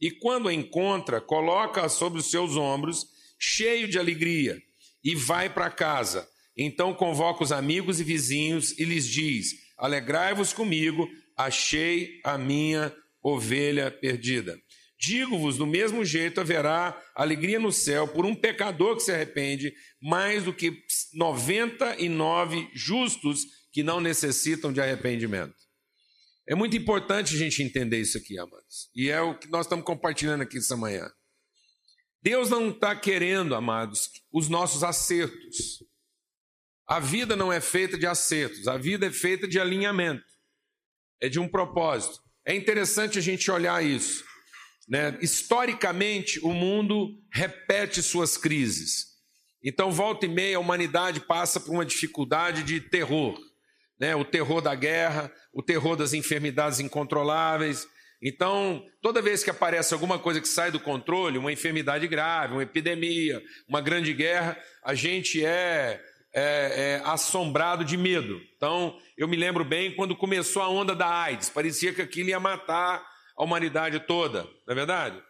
E 0.00 0.10
quando 0.10 0.48
a 0.48 0.54
encontra, 0.54 1.20
coloca-a 1.20 1.88
sobre 1.88 2.20
os 2.20 2.30
seus 2.30 2.56
ombros, 2.56 3.06
cheio 3.38 3.88
de 3.88 3.98
alegria, 3.98 4.60
e 5.02 5.14
vai 5.14 5.48
para 5.48 5.70
casa. 5.70 6.28
Então 6.56 6.94
convoca 6.94 7.42
os 7.42 7.52
amigos 7.52 8.00
e 8.00 8.04
vizinhos 8.04 8.78
e 8.78 8.84
lhes 8.84 9.06
diz: 9.06 9.54
Alegrai-vos 9.76 10.52
comigo, 10.52 11.08
achei 11.36 12.20
a 12.24 12.38
minha 12.38 12.94
ovelha 13.22 13.90
perdida. 13.90 14.58
Digo-vos, 15.04 15.58
do 15.58 15.66
mesmo 15.66 16.02
jeito 16.02 16.40
haverá 16.40 16.98
alegria 17.14 17.58
no 17.58 17.70
céu 17.70 18.08
por 18.08 18.24
um 18.24 18.34
pecador 18.34 18.96
que 18.96 19.02
se 19.02 19.12
arrepende, 19.12 19.74
mais 20.00 20.44
do 20.44 20.52
que 20.52 20.82
99 21.12 22.70
justos 22.72 23.44
que 23.70 23.82
não 23.82 24.00
necessitam 24.00 24.72
de 24.72 24.80
arrependimento. 24.80 25.54
É 26.48 26.54
muito 26.54 26.74
importante 26.74 27.34
a 27.34 27.38
gente 27.38 27.62
entender 27.62 28.00
isso 28.00 28.16
aqui, 28.16 28.38
amados. 28.38 28.90
E 28.94 29.10
é 29.10 29.20
o 29.20 29.38
que 29.38 29.46
nós 29.48 29.66
estamos 29.66 29.84
compartilhando 29.84 30.42
aqui 30.42 30.56
essa 30.56 30.76
manhã. 30.76 31.06
Deus 32.22 32.48
não 32.48 32.70
está 32.70 32.96
querendo, 32.96 33.54
amados, 33.54 34.08
os 34.32 34.48
nossos 34.48 34.82
acertos. 34.82 35.84
A 36.88 36.98
vida 36.98 37.36
não 37.36 37.52
é 37.52 37.60
feita 37.60 37.98
de 37.98 38.06
acertos, 38.06 38.68
a 38.68 38.78
vida 38.78 39.04
é 39.06 39.10
feita 39.10 39.46
de 39.46 39.60
alinhamento, 39.60 40.24
é 41.20 41.28
de 41.28 41.38
um 41.38 41.46
propósito. 41.48 42.18
É 42.46 42.54
interessante 42.54 43.18
a 43.18 43.22
gente 43.22 43.50
olhar 43.50 43.84
isso. 43.84 44.24
Né? 44.88 45.16
Historicamente, 45.20 46.40
o 46.40 46.52
mundo 46.52 47.18
repete 47.32 48.02
suas 48.02 48.36
crises. 48.36 49.14
Então, 49.62 49.90
volta 49.90 50.26
e 50.26 50.28
meia, 50.28 50.56
a 50.56 50.60
humanidade 50.60 51.20
passa 51.20 51.58
por 51.58 51.72
uma 51.72 51.86
dificuldade 51.86 52.62
de 52.62 52.80
terror. 52.80 53.38
Né? 53.98 54.14
O 54.14 54.24
terror 54.24 54.60
da 54.60 54.74
guerra, 54.74 55.32
o 55.52 55.62
terror 55.62 55.96
das 55.96 56.12
enfermidades 56.12 56.80
incontroláveis. 56.80 57.86
Então, 58.22 58.84
toda 59.00 59.22
vez 59.22 59.42
que 59.42 59.50
aparece 59.50 59.94
alguma 59.94 60.18
coisa 60.18 60.40
que 60.40 60.48
sai 60.48 60.70
do 60.70 60.80
controle, 60.80 61.38
uma 61.38 61.52
enfermidade 61.52 62.06
grave, 62.06 62.54
uma 62.54 62.62
epidemia, 62.62 63.42
uma 63.68 63.80
grande 63.80 64.12
guerra, 64.12 64.58
a 64.82 64.94
gente 64.94 65.44
é 65.44 66.02
é, 66.34 67.00
é, 67.00 67.02
assombrado 67.04 67.84
de 67.84 67.96
medo. 67.96 68.42
Então, 68.56 68.98
eu 69.16 69.28
me 69.28 69.36
lembro 69.36 69.64
bem 69.64 69.94
quando 69.94 70.16
começou 70.16 70.60
a 70.60 70.68
onda 70.68 70.94
da 70.94 71.06
AIDS, 71.06 71.48
parecia 71.48 71.94
que 71.94 72.02
aquilo 72.02 72.30
ia 72.30 72.40
matar 72.40 73.06
a 73.36 73.44
humanidade 73.44 74.00
toda, 74.00 74.44
não 74.66 74.72
é 74.72 74.74
verdade? 74.74 75.22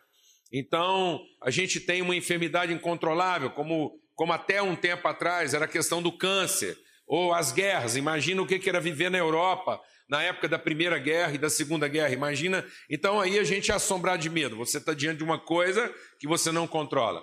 Então, 0.52 1.20
a 1.42 1.50
gente 1.50 1.80
tem 1.80 2.00
uma 2.00 2.14
enfermidade 2.14 2.72
incontrolável, 2.72 3.50
como, 3.50 3.98
como 4.14 4.32
até 4.32 4.62
um 4.62 4.76
tempo 4.76 5.06
atrás 5.08 5.54
era 5.54 5.64
a 5.64 5.68
questão 5.68 6.02
do 6.02 6.12
câncer, 6.12 6.78
ou 7.06 7.34
as 7.34 7.52
guerras. 7.52 7.96
Imagina 7.96 8.40
o 8.40 8.46
que 8.46 8.68
era 8.68 8.80
viver 8.80 9.10
na 9.10 9.18
Europa 9.18 9.80
na 10.08 10.22
época 10.22 10.48
da 10.48 10.58
Primeira 10.58 10.98
Guerra 10.98 11.34
e 11.34 11.38
da 11.38 11.50
Segunda 11.50 11.88
Guerra. 11.88 12.12
Imagina. 12.12 12.64
Então, 12.90 13.20
aí 13.20 13.38
a 13.38 13.44
gente 13.44 13.70
é 13.70 13.74
assombrado 13.74 14.22
de 14.22 14.30
medo. 14.30 14.56
Você 14.56 14.78
está 14.78 14.94
diante 14.94 15.18
de 15.18 15.24
uma 15.24 15.38
coisa 15.38 15.92
que 16.20 16.26
você 16.26 16.52
não 16.52 16.66
controla. 16.66 17.22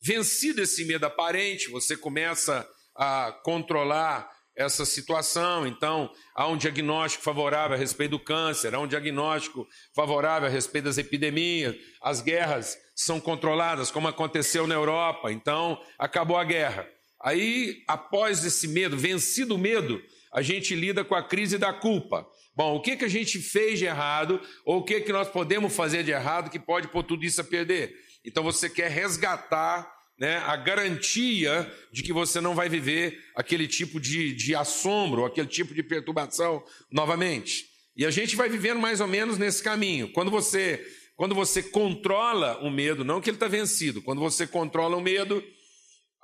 Vencido 0.00 0.62
esse 0.62 0.84
medo 0.84 1.04
aparente, 1.04 1.70
você 1.70 1.96
começa 1.96 2.68
a 2.96 3.32
controlar 3.44 4.30
essa 4.56 4.84
situação. 4.84 5.66
Então, 5.66 6.10
há 6.34 6.46
um 6.46 6.56
diagnóstico 6.56 7.24
favorável 7.24 7.76
a 7.76 7.78
respeito 7.78 8.12
do 8.12 8.18
câncer, 8.18 8.74
há 8.74 8.78
um 8.78 8.86
diagnóstico 8.86 9.66
favorável 9.94 10.48
a 10.48 10.50
respeito 10.50 10.84
das 10.84 10.98
epidemias, 10.98 11.74
as 12.02 12.20
guerras 12.20 12.76
são 12.94 13.20
controladas, 13.20 13.90
como 13.90 14.08
aconteceu 14.08 14.66
na 14.66 14.74
Europa. 14.74 15.32
Então, 15.32 15.80
acabou 15.98 16.36
a 16.36 16.44
guerra. 16.44 16.86
Aí, 17.22 17.82
após 17.86 18.44
esse 18.44 18.66
medo, 18.68 18.96
vencido 18.96 19.54
o 19.54 19.58
medo, 19.58 20.02
a 20.32 20.42
gente 20.42 20.74
lida 20.74 21.04
com 21.04 21.14
a 21.14 21.22
crise 21.22 21.56
da 21.56 21.72
culpa. 21.72 22.26
Bom, 22.54 22.74
o 22.74 22.82
que, 22.82 22.96
que 22.96 23.04
a 23.04 23.08
gente 23.08 23.38
fez 23.38 23.78
de 23.78 23.86
errado, 23.86 24.40
ou 24.64 24.78
o 24.78 24.84
que, 24.84 25.00
que 25.00 25.12
nós 25.12 25.28
podemos 25.28 25.74
fazer 25.74 26.02
de 26.02 26.10
errado 26.10 26.50
que 26.50 26.58
pode 26.58 26.88
pôr 26.88 27.02
tudo 27.02 27.24
isso 27.24 27.40
a 27.40 27.44
perder? 27.44 27.94
Então, 28.24 28.42
você 28.42 28.68
quer 28.68 28.90
resgatar 28.90 29.91
né, 30.18 30.36
a 30.38 30.56
garantia 30.56 31.70
de 31.92 32.02
que 32.02 32.12
você 32.12 32.40
não 32.40 32.54
vai 32.54 32.68
viver 32.68 33.18
aquele 33.34 33.66
tipo 33.66 34.00
de, 34.00 34.32
de 34.34 34.54
assombro, 34.54 35.24
aquele 35.24 35.48
tipo 35.48 35.74
de 35.74 35.82
perturbação 35.82 36.62
novamente. 36.90 37.66
E 37.96 38.06
a 38.06 38.10
gente 38.10 38.36
vai 38.36 38.48
vivendo 38.48 38.80
mais 38.80 39.00
ou 39.00 39.06
menos 39.06 39.36
nesse 39.38 39.62
caminho. 39.62 40.10
Quando 40.12 40.30
você, 40.30 40.84
quando 41.16 41.34
você 41.34 41.62
controla 41.62 42.58
o 42.58 42.70
medo, 42.70 43.04
não 43.04 43.20
que 43.20 43.30
ele 43.30 43.36
está 43.36 43.48
vencido, 43.48 44.02
quando 44.02 44.20
você 44.20 44.46
controla 44.46 44.96
o 44.96 45.00
medo, 45.00 45.42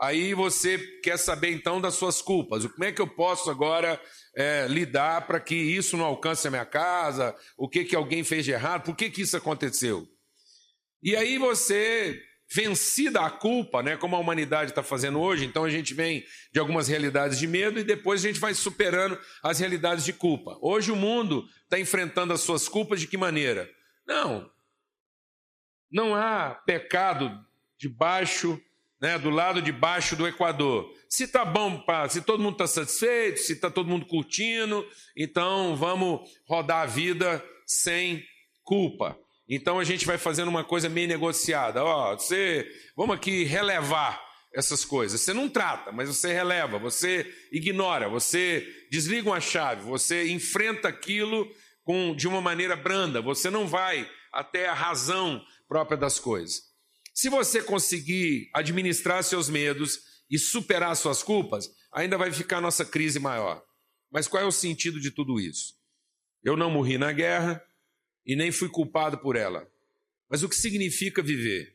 aí 0.00 0.32
você 0.32 0.78
quer 1.02 1.18
saber 1.18 1.52
então 1.52 1.80
das 1.80 1.94
suas 1.94 2.22
culpas. 2.22 2.64
Como 2.66 2.84
é 2.84 2.92
que 2.92 3.02
eu 3.02 3.06
posso 3.06 3.50
agora 3.50 4.00
é, 4.34 4.66
lidar 4.68 5.26
para 5.26 5.40
que 5.40 5.54
isso 5.54 5.96
não 5.96 6.04
alcance 6.04 6.46
a 6.46 6.50
minha 6.50 6.64
casa? 6.64 7.34
O 7.56 7.68
que, 7.68 7.84
que 7.84 7.96
alguém 7.96 8.22
fez 8.22 8.44
de 8.44 8.52
errado? 8.52 8.84
Por 8.84 8.96
que, 8.96 9.10
que 9.10 9.22
isso 9.22 9.36
aconteceu? 9.36 10.06
E 11.02 11.14
aí 11.14 11.36
você 11.36 12.20
vencida 12.50 13.20
a 13.20 13.30
culpa, 13.30 13.82
né, 13.82 13.96
como 13.96 14.16
a 14.16 14.18
humanidade 14.18 14.70
está 14.70 14.82
fazendo 14.82 15.20
hoje, 15.20 15.44
então 15.44 15.64
a 15.64 15.70
gente 15.70 15.92
vem 15.92 16.24
de 16.50 16.58
algumas 16.58 16.88
realidades 16.88 17.38
de 17.38 17.46
medo 17.46 17.78
e 17.78 17.84
depois 17.84 18.24
a 18.24 18.28
gente 18.28 18.40
vai 18.40 18.54
superando 18.54 19.18
as 19.42 19.58
realidades 19.58 20.04
de 20.04 20.12
culpa. 20.14 20.56
Hoje 20.62 20.90
o 20.90 20.96
mundo 20.96 21.46
está 21.64 21.78
enfrentando 21.78 22.32
as 22.32 22.40
suas 22.40 22.66
culpas 22.66 23.00
de 23.00 23.06
que 23.06 23.18
maneira? 23.18 23.70
Não. 24.06 24.50
Não 25.90 26.14
há 26.14 26.50
pecado 26.66 27.30
debaixo, 27.78 28.60
né, 29.00 29.18
do 29.18 29.30
lado 29.30 29.60
de 29.60 29.70
baixo 29.70 30.16
do 30.16 30.26
Equador. 30.26 30.90
Se 31.08 31.24
está 31.24 31.44
bom, 31.44 31.84
se 32.08 32.22
todo 32.22 32.42
mundo 32.42 32.54
está 32.54 32.66
satisfeito, 32.66 33.40
se 33.40 33.52
está 33.52 33.70
todo 33.70 33.88
mundo 33.88 34.06
curtindo, 34.06 34.86
então 35.16 35.76
vamos 35.76 36.28
rodar 36.46 36.82
a 36.82 36.86
vida 36.86 37.44
sem 37.66 38.24
culpa. 38.64 39.18
Então 39.48 39.78
a 39.78 39.84
gente 39.84 40.04
vai 40.04 40.18
fazendo 40.18 40.48
uma 40.48 40.62
coisa 40.62 40.88
meio 40.88 41.08
negociada. 41.08 41.82
Ó, 41.82 42.14
você, 42.14 42.70
vamos 42.94 43.16
aqui 43.16 43.44
relevar 43.44 44.22
essas 44.54 44.84
coisas. 44.84 45.20
Você 45.20 45.32
não 45.32 45.48
trata, 45.48 45.90
mas 45.92 46.08
você 46.08 46.32
releva, 46.32 46.78
você 46.78 47.26
ignora, 47.50 48.08
você 48.08 48.66
desliga 48.90 49.30
uma 49.30 49.40
chave, 49.40 49.82
você 49.82 50.28
enfrenta 50.30 50.88
aquilo 50.88 51.48
com, 51.82 52.14
de 52.14 52.28
uma 52.28 52.40
maneira 52.40 52.76
branda, 52.76 53.22
você 53.22 53.48
não 53.48 53.66
vai 53.66 54.08
até 54.32 54.68
a 54.68 54.74
razão 54.74 55.42
própria 55.66 55.96
das 55.96 56.18
coisas. 56.18 56.62
Se 57.14 57.28
você 57.28 57.62
conseguir 57.62 58.50
administrar 58.54 59.24
seus 59.24 59.48
medos 59.48 59.98
e 60.30 60.38
superar 60.38 60.94
suas 60.94 61.22
culpas, 61.22 61.68
ainda 61.92 62.18
vai 62.18 62.30
ficar 62.30 62.60
nossa 62.60 62.84
crise 62.84 63.18
maior. 63.18 63.62
Mas 64.10 64.28
qual 64.28 64.42
é 64.42 64.46
o 64.46 64.52
sentido 64.52 65.00
de 65.00 65.10
tudo 65.10 65.40
isso? 65.40 65.74
Eu 66.42 66.56
não 66.56 66.70
morri 66.70 66.98
na 66.98 67.12
guerra, 67.12 67.62
e 68.28 68.36
nem 68.36 68.52
fui 68.52 68.68
culpado 68.68 69.16
por 69.16 69.34
ela. 69.34 69.66
Mas 70.28 70.42
o 70.42 70.48
que 70.50 70.54
significa 70.54 71.22
viver? 71.22 71.74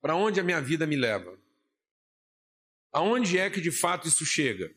Para 0.00 0.16
onde 0.16 0.40
a 0.40 0.42
minha 0.42 0.60
vida 0.62 0.86
me 0.86 0.96
leva? 0.96 1.38
Aonde 2.90 3.38
é 3.38 3.50
que 3.50 3.60
de 3.60 3.70
fato 3.70 4.08
isso 4.08 4.24
chega? 4.24 4.74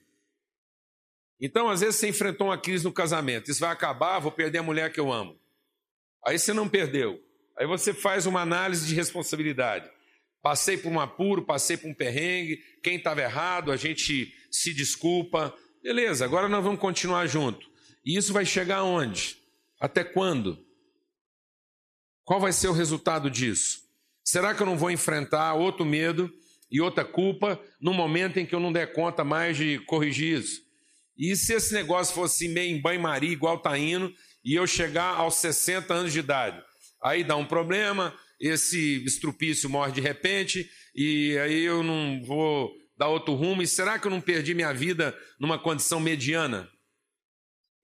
Então, 1.39 1.69
às 1.69 1.79
vezes, 1.79 1.95
você 1.95 2.09
enfrentou 2.09 2.47
uma 2.47 2.57
crise 2.57 2.83
no 2.83 2.91
casamento, 2.91 3.49
isso 3.49 3.62
vai 3.62 3.71
acabar, 3.71 4.19
vou 4.19 4.31
perder 4.31 4.57
a 4.57 4.63
mulher 4.63 4.91
que 4.91 4.99
eu 4.99 5.12
amo. 5.12 5.39
Aí 6.25 6.38
você 6.38 6.51
não 6.53 6.67
perdeu. 6.67 7.19
Aí 7.57 7.65
você 7.65 7.93
faz 7.93 8.25
uma 8.25 8.41
análise 8.41 8.86
de 8.86 8.93
responsabilidade. 8.93 9.89
Passei 10.41 10.77
por 10.77 10.91
um 10.91 10.99
apuro, 10.99 11.45
passei 11.45 11.77
por 11.77 11.89
um 11.89 11.93
perrengue, 11.93 12.57
quem 12.83 12.97
estava 12.97 13.21
errado, 13.21 13.71
a 13.71 13.77
gente 13.77 14.33
se 14.51 14.73
desculpa. 14.73 15.55
Beleza, 15.81 16.25
agora 16.25 16.49
nós 16.49 16.63
vamos 16.63 16.81
continuar 16.81 17.27
junto. 17.27 17.65
E 18.05 18.17
isso 18.17 18.33
vai 18.33 18.45
chegar 18.45 18.77
aonde? 18.77 19.38
Até 19.79 20.03
quando? 20.03 20.72
Qual 22.25 22.39
vai 22.39 22.53
ser 22.53 22.67
o 22.69 22.73
resultado 22.73 23.29
disso? 23.29 23.81
Será 24.23 24.55
que 24.55 24.62
eu 24.62 24.65
não 24.65 24.77
vou 24.77 24.89
enfrentar 24.89 25.53
outro 25.55 25.86
medo 25.86 26.31
e 26.71 26.79
outra 26.79 27.03
culpa 27.03 27.59
no 27.81 27.93
momento 27.93 28.38
em 28.38 28.45
que 28.45 28.55
eu 28.55 28.59
não 28.59 28.71
der 28.71 28.93
conta 28.93 29.23
mais 29.23 29.57
de 29.57 29.79
corrigir 29.79 30.39
isso? 30.39 30.62
E 31.17 31.36
se 31.36 31.53
esse 31.53 31.73
negócio 31.73 32.15
fosse 32.15 32.47
meio 32.47 32.75
em 32.75 32.81
banho-maria, 32.81 33.31
igual 33.31 33.57
está 33.57 33.77
indo, 33.77 34.13
e 34.43 34.55
eu 34.55 34.65
chegar 34.65 35.15
aos 35.15 35.36
60 35.36 35.93
anos 35.93 36.13
de 36.13 36.19
idade? 36.19 36.63
Aí 37.03 37.23
dá 37.23 37.36
um 37.36 37.45
problema, 37.45 38.17
esse 38.39 39.03
estrupício 39.05 39.69
morre 39.69 39.91
de 39.91 40.01
repente, 40.01 40.69
e 40.95 41.38
aí 41.38 41.63
eu 41.63 41.83
não 41.83 42.23
vou 42.23 42.71
dar 42.97 43.09
outro 43.09 43.33
rumo. 43.33 43.62
E 43.62 43.67
será 43.67 43.99
que 43.99 44.07
eu 44.07 44.12
não 44.12 44.21
perdi 44.21 44.53
minha 44.53 44.73
vida 44.73 45.17
numa 45.39 45.59
condição 45.59 45.99
mediana? 45.99 46.69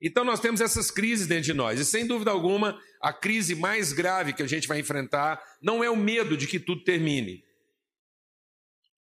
Então 0.01 0.23
nós 0.23 0.39
temos 0.39 0.61
essas 0.61 0.89
crises 0.89 1.27
dentro 1.27 1.43
de 1.43 1.53
nós, 1.53 1.79
e 1.79 1.85
sem 1.85 2.07
dúvida 2.07 2.31
alguma, 2.31 2.79
a 3.01 3.13
crise 3.13 3.55
mais 3.55 3.93
grave 3.93 4.33
que 4.33 4.43
a 4.43 4.47
gente 4.47 4.67
vai 4.67 4.79
enfrentar 4.79 5.41
não 5.61 5.83
é 5.83 5.89
o 5.89 5.95
medo 5.95 6.35
de 6.35 6.47
que 6.47 6.59
tudo 6.59 6.83
termine. 6.83 7.43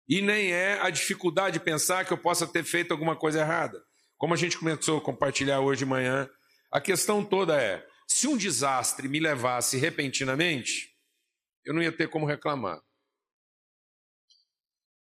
E 0.08 0.20
nem 0.20 0.52
é 0.52 0.80
a 0.80 0.90
dificuldade 0.90 1.58
de 1.58 1.64
pensar 1.64 2.04
que 2.04 2.12
eu 2.12 2.18
possa 2.18 2.46
ter 2.46 2.64
feito 2.64 2.92
alguma 2.92 3.16
coisa 3.16 3.40
errada. 3.40 3.82
Como 4.18 4.34
a 4.34 4.36
gente 4.36 4.58
começou 4.58 4.98
a 4.98 5.00
compartilhar 5.00 5.60
hoje 5.60 5.80
de 5.80 5.86
manhã, 5.86 6.28
A 6.74 6.80
questão 6.80 7.24
toda 7.24 7.56
é: 7.62 7.86
se 8.08 8.26
um 8.26 8.36
desastre 8.36 9.08
me 9.08 9.20
levasse 9.20 9.76
repentinamente, 9.76 10.90
eu 11.64 11.72
não 11.72 11.80
ia 11.80 11.92
ter 11.92 12.08
como 12.08 12.26
reclamar. 12.26 12.80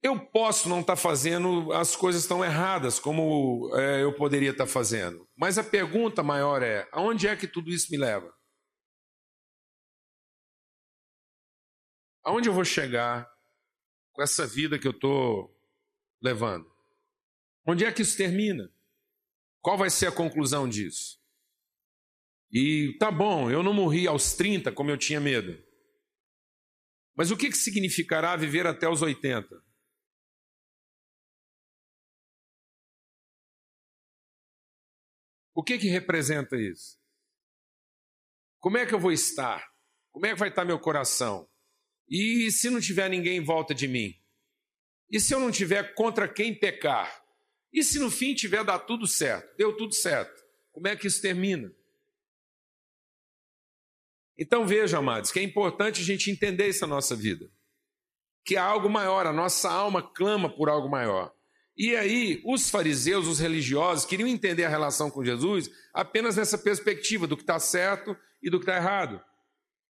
Eu 0.02 0.18
posso 0.18 0.70
não 0.70 0.80
estar 0.80 0.96
tá 0.96 1.02
fazendo 1.02 1.74
as 1.74 1.98
coisas 1.98 2.26
tão 2.26 2.46
erradas 2.46 2.98
como 2.98 3.70
é, 3.76 4.02
eu 4.02 4.16
poderia 4.16 4.52
estar 4.52 4.66
tá 4.66 4.72
fazendo. 4.72 5.28
Mas 5.38 5.58
a 5.58 5.64
pergunta 5.64 6.24
maior 6.24 6.64
é: 6.64 6.88
aonde 6.94 7.28
é 7.28 7.36
que 7.36 7.46
tudo 7.46 7.70
isso 7.70 7.92
me 7.92 7.98
leva? 7.98 8.34
Aonde 12.30 12.48
eu 12.48 12.54
vou 12.54 12.64
chegar 12.64 13.28
com 14.12 14.22
essa 14.22 14.46
vida 14.46 14.78
que 14.78 14.88
eu 14.88 14.92
estou 14.92 15.52
levando? 16.22 16.72
Onde 17.66 17.84
é 17.84 17.92
que 17.92 18.04
isso 18.04 18.16
termina? 18.16 18.72
Qual 19.62 19.76
vai 19.76 19.90
ser 19.90 20.10
a 20.10 20.12
conclusão 20.12 20.70
disso? 20.70 21.20
E 22.52 22.96
tá 23.00 23.10
bom, 23.10 23.50
eu 23.50 23.64
não 23.64 23.74
morri 23.74 24.08
aos 24.08 24.34
30 24.34 24.72
como 24.74 24.92
eu 24.92 24.98
tinha 24.98 25.20
medo. 25.20 25.60
Mas 27.16 27.32
o 27.32 27.36
que, 27.36 27.50
que 27.50 27.58
significará 27.58 28.36
viver 28.36 28.68
até 28.68 28.88
os 28.88 29.02
80? 29.02 29.48
O 35.56 35.64
que 35.64 35.80
que 35.80 35.88
representa 35.88 36.56
isso? 36.56 36.96
Como 38.60 38.78
é 38.78 38.86
que 38.86 38.94
eu 38.94 39.00
vou 39.00 39.12
estar? 39.12 39.68
Como 40.12 40.28
é 40.28 40.34
que 40.34 40.40
vai 40.40 40.50
estar 40.50 40.64
meu 40.64 40.80
coração? 40.80 41.50
E 42.10 42.50
se 42.52 42.70
não 42.70 42.82
tiver 42.82 43.10
ninguém 43.10 43.38
em 43.38 43.44
volta 43.44 43.74
de 43.74 43.88
mim? 43.88 44.16
E 45.12 45.20
se 45.20 45.34
eu 45.34 45.40
não 45.40 45.52
tiver 45.52 45.94
contra 45.94 46.28
quem 46.28 46.54
pecar? 46.54 47.24
E 47.72 47.84
se 47.84 48.00
no 48.00 48.10
fim 48.10 48.34
tiver 48.34 48.64
dar 48.64 48.80
tudo 48.80 49.06
certo? 49.06 49.56
Deu 49.58 49.76
tudo 49.78 49.94
certo. 49.94 50.44
Como 50.72 50.88
é 50.88 50.96
que 50.96 51.08
isso 51.08 51.22
termina? 51.22 51.72
Então 54.38 54.66
veja, 54.66 54.98
amados, 54.98 55.32
que 55.32 55.40
é 55.40 55.44
importante 55.44 56.02
a 56.02 56.04
gente 56.04 56.32
entender 56.32 56.70
essa 56.70 56.88
nossa 56.88 57.16
vida. 57.16 57.52
Que 58.44 58.56
há 58.56 58.64
algo 58.64 58.90
maior, 58.90 59.28
a 59.28 59.34
nossa 59.34 59.70
alma 59.70 60.02
clama 60.02 60.50
por 60.50 60.70
algo 60.70 60.90
maior. 60.90 61.34
E 61.78 61.96
aí, 61.96 62.42
os 62.46 62.70
fariseus, 62.70 63.28
os 63.28 63.40
religiosos, 63.40 64.06
queriam 64.06 64.28
entender 64.28 64.66
a 64.66 64.70
relação 64.70 65.10
com 65.12 65.24
Jesus 65.24 65.70
apenas 65.94 66.36
nessa 66.36 66.58
perspectiva 66.58 67.28
do 67.28 67.38
que 67.38 67.44
está 67.44 67.60
certo 67.60 68.18
e 68.42 68.50
do 68.50 68.60
que 68.60 68.64
está 68.64 68.78
errado. 68.78 69.22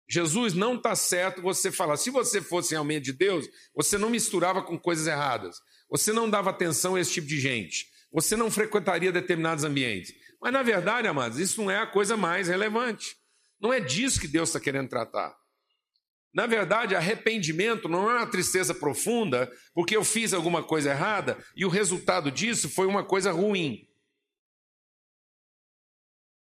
Jesus 0.09 0.53
não 0.53 0.75
está 0.75 0.95
certo 0.95 1.41
você 1.41 1.71
falar. 1.71 1.97
Se 1.97 2.09
você 2.09 2.41
fosse 2.41 2.71
realmente 2.71 3.05
de 3.05 3.13
Deus, 3.13 3.47
você 3.75 3.97
não 3.97 4.09
misturava 4.09 4.61
com 4.61 4.79
coisas 4.79 5.05
erradas. 5.05 5.57
Você 5.89 6.13
não 6.13 6.29
dava 6.29 6.49
atenção 6.49 6.95
a 6.95 7.01
esse 7.01 7.13
tipo 7.13 7.27
de 7.27 7.39
gente. 7.39 7.85
Você 8.11 8.35
não 8.35 8.49
frequentaria 8.49 9.11
determinados 9.11 9.63
ambientes. 9.63 10.13
Mas, 10.41 10.53
na 10.53 10.63
verdade, 10.63 11.07
amados, 11.07 11.39
isso 11.39 11.61
não 11.61 11.69
é 11.69 11.79
a 11.79 11.87
coisa 11.87 12.15
mais 12.15 12.47
relevante. 12.47 13.15
Não 13.59 13.73
é 13.73 13.79
disso 13.79 14.19
que 14.19 14.27
Deus 14.27 14.49
está 14.49 14.59
querendo 14.59 14.89
tratar. 14.89 15.35
Na 16.33 16.45
verdade, 16.45 16.95
arrependimento 16.95 17.89
não 17.89 18.09
é 18.09 18.17
uma 18.17 18.27
tristeza 18.27 18.73
profunda 18.73 19.51
porque 19.73 19.97
eu 19.97 20.03
fiz 20.03 20.33
alguma 20.33 20.61
coisa 20.61 20.91
errada 20.91 21.37
e 21.55 21.65
o 21.65 21.69
resultado 21.69 22.29
disso 22.29 22.69
foi 22.69 22.85
uma 22.85 23.03
coisa 23.03 23.31
ruim. 23.31 23.86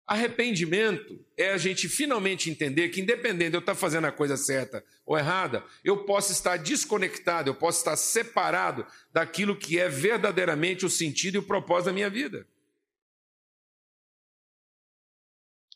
Arrependimento 0.06 1.24
é 1.36 1.52
a 1.52 1.56
gente 1.56 1.88
finalmente 1.88 2.50
entender 2.50 2.88
que, 2.88 3.00
independente 3.00 3.50
de 3.50 3.56
eu 3.56 3.60
estar 3.60 3.74
fazendo 3.74 4.06
a 4.06 4.12
coisa 4.12 4.36
certa 4.36 4.84
ou 5.06 5.16
errada, 5.16 5.64
eu 5.84 6.04
posso 6.04 6.32
estar 6.32 6.56
desconectado, 6.56 7.48
eu 7.48 7.54
posso 7.54 7.78
estar 7.78 7.96
separado 7.96 8.84
daquilo 9.12 9.56
que 9.56 9.78
é 9.78 9.88
verdadeiramente 9.88 10.84
o 10.84 10.90
sentido 10.90 11.36
e 11.36 11.38
o 11.38 11.42
propósito 11.42 11.86
da 11.86 11.92
minha 11.92 12.10
vida. 12.10 12.46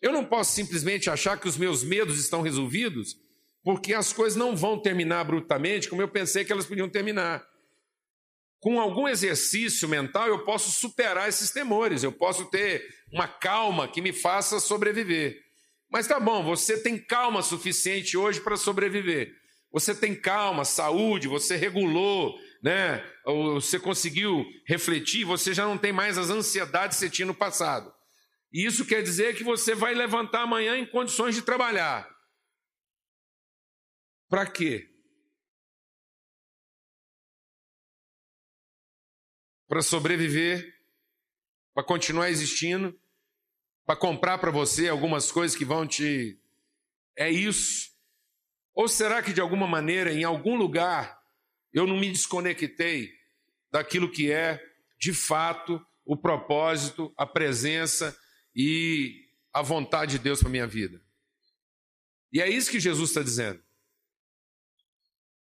Eu 0.02 0.12
não 0.12 0.24
posso 0.24 0.52
simplesmente 0.52 1.08
achar 1.08 1.38
que 1.40 1.48
os 1.48 1.56
meus 1.56 1.82
medos 1.82 2.18
estão 2.18 2.42
resolvidos 2.42 3.18
porque 3.62 3.94
as 3.94 4.12
coisas 4.12 4.36
não 4.36 4.54
vão 4.54 4.78
terminar 4.78 5.20
abruptamente 5.20 5.88
como 5.88 6.02
eu 6.02 6.08
pensei 6.08 6.44
que 6.44 6.52
elas 6.52 6.66
podiam 6.66 6.88
terminar. 6.88 7.44
Com 8.66 8.80
algum 8.80 9.06
exercício 9.06 9.88
mental, 9.88 10.26
eu 10.26 10.44
posso 10.44 10.72
superar 10.72 11.28
esses 11.28 11.52
temores, 11.52 12.02
eu 12.02 12.10
posso 12.10 12.46
ter 12.46 12.84
uma 13.12 13.28
calma 13.28 13.86
que 13.86 14.02
me 14.02 14.12
faça 14.12 14.58
sobreviver. 14.58 15.40
Mas 15.88 16.08
tá 16.08 16.18
bom, 16.18 16.42
você 16.42 16.76
tem 16.82 16.98
calma 16.98 17.42
suficiente 17.42 18.16
hoje 18.16 18.40
para 18.40 18.56
sobreviver. 18.56 19.32
Você 19.70 19.94
tem 19.94 20.20
calma, 20.20 20.64
saúde, 20.64 21.28
você 21.28 21.54
regulou, 21.54 22.36
né? 22.60 23.08
Você 23.54 23.78
conseguiu 23.78 24.44
refletir, 24.66 25.24
você 25.24 25.54
já 25.54 25.64
não 25.64 25.78
tem 25.78 25.92
mais 25.92 26.18
as 26.18 26.28
ansiedades 26.28 26.98
que 26.98 27.04
você 27.04 27.10
tinha 27.10 27.26
no 27.26 27.34
passado. 27.36 27.94
E 28.52 28.66
isso 28.66 28.84
quer 28.84 29.00
dizer 29.00 29.36
que 29.36 29.44
você 29.44 29.76
vai 29.76 29.94
levantar 29.94 30.42
amanhã 30.42 30.76
em 30.76 30.86
condições 30.86 31.36
de 31.36 31.42
trabalhar. 31.42 32.04
Para 34.28 34.44
quê? 34.44 34.95
Para 39.68 39.82
sobreviver, 39.82 40.74
para 41.74 41.84
continuar 41.84 42.30
existindo, 42.30 42.98
para 43.84 43.96
comprar 43.96 44.38
para 44.38 44.50
você 44.50 44.88
algumas 44.88 45.30
coisas 45.30 45.56
que 45.56 45.64
vão 45.64 45.86
te. 45.86 46.40
É 47.16 47.30
isso? 47.30 47.90
Ou 48.74 48.88
será 48.88 49.22
que 49.22 49.32
de 49.32 49.40
alguma 49.40 49.66
maneira, 49.66 50.12
em 50.12 50.24
algum 50.24 50.56
lugar, 50.56 51.18
eu 51.72 51.86
não 51.86 51.98
me 51.98 52.10
desconectei 52.10 53.10
daquilo 53.70 54.10
que 54.10 54.30
é, 54.30 54.62
de 54.98 55.12
fato, 55.12 55.84
o 56.04 56.16
propósito, 56.16 57.12
a 57.16 57.26
presença 57.26 58.16
e 58.54 59.28
a 59.52 59.62
vontade 59.62 60.12
de 60.12 60.18
Deus 60.18 60.40
para 60.40 60.50
minha 60.50 60.66
vida? 60.66 61.00
E 62.32 62.40
é 62.40 62.50
isso 62.50 62.70
que 62.70 62.80
Jesus 62.80 63.10
está 63.10 63.22
dizendo. 63.22 63.62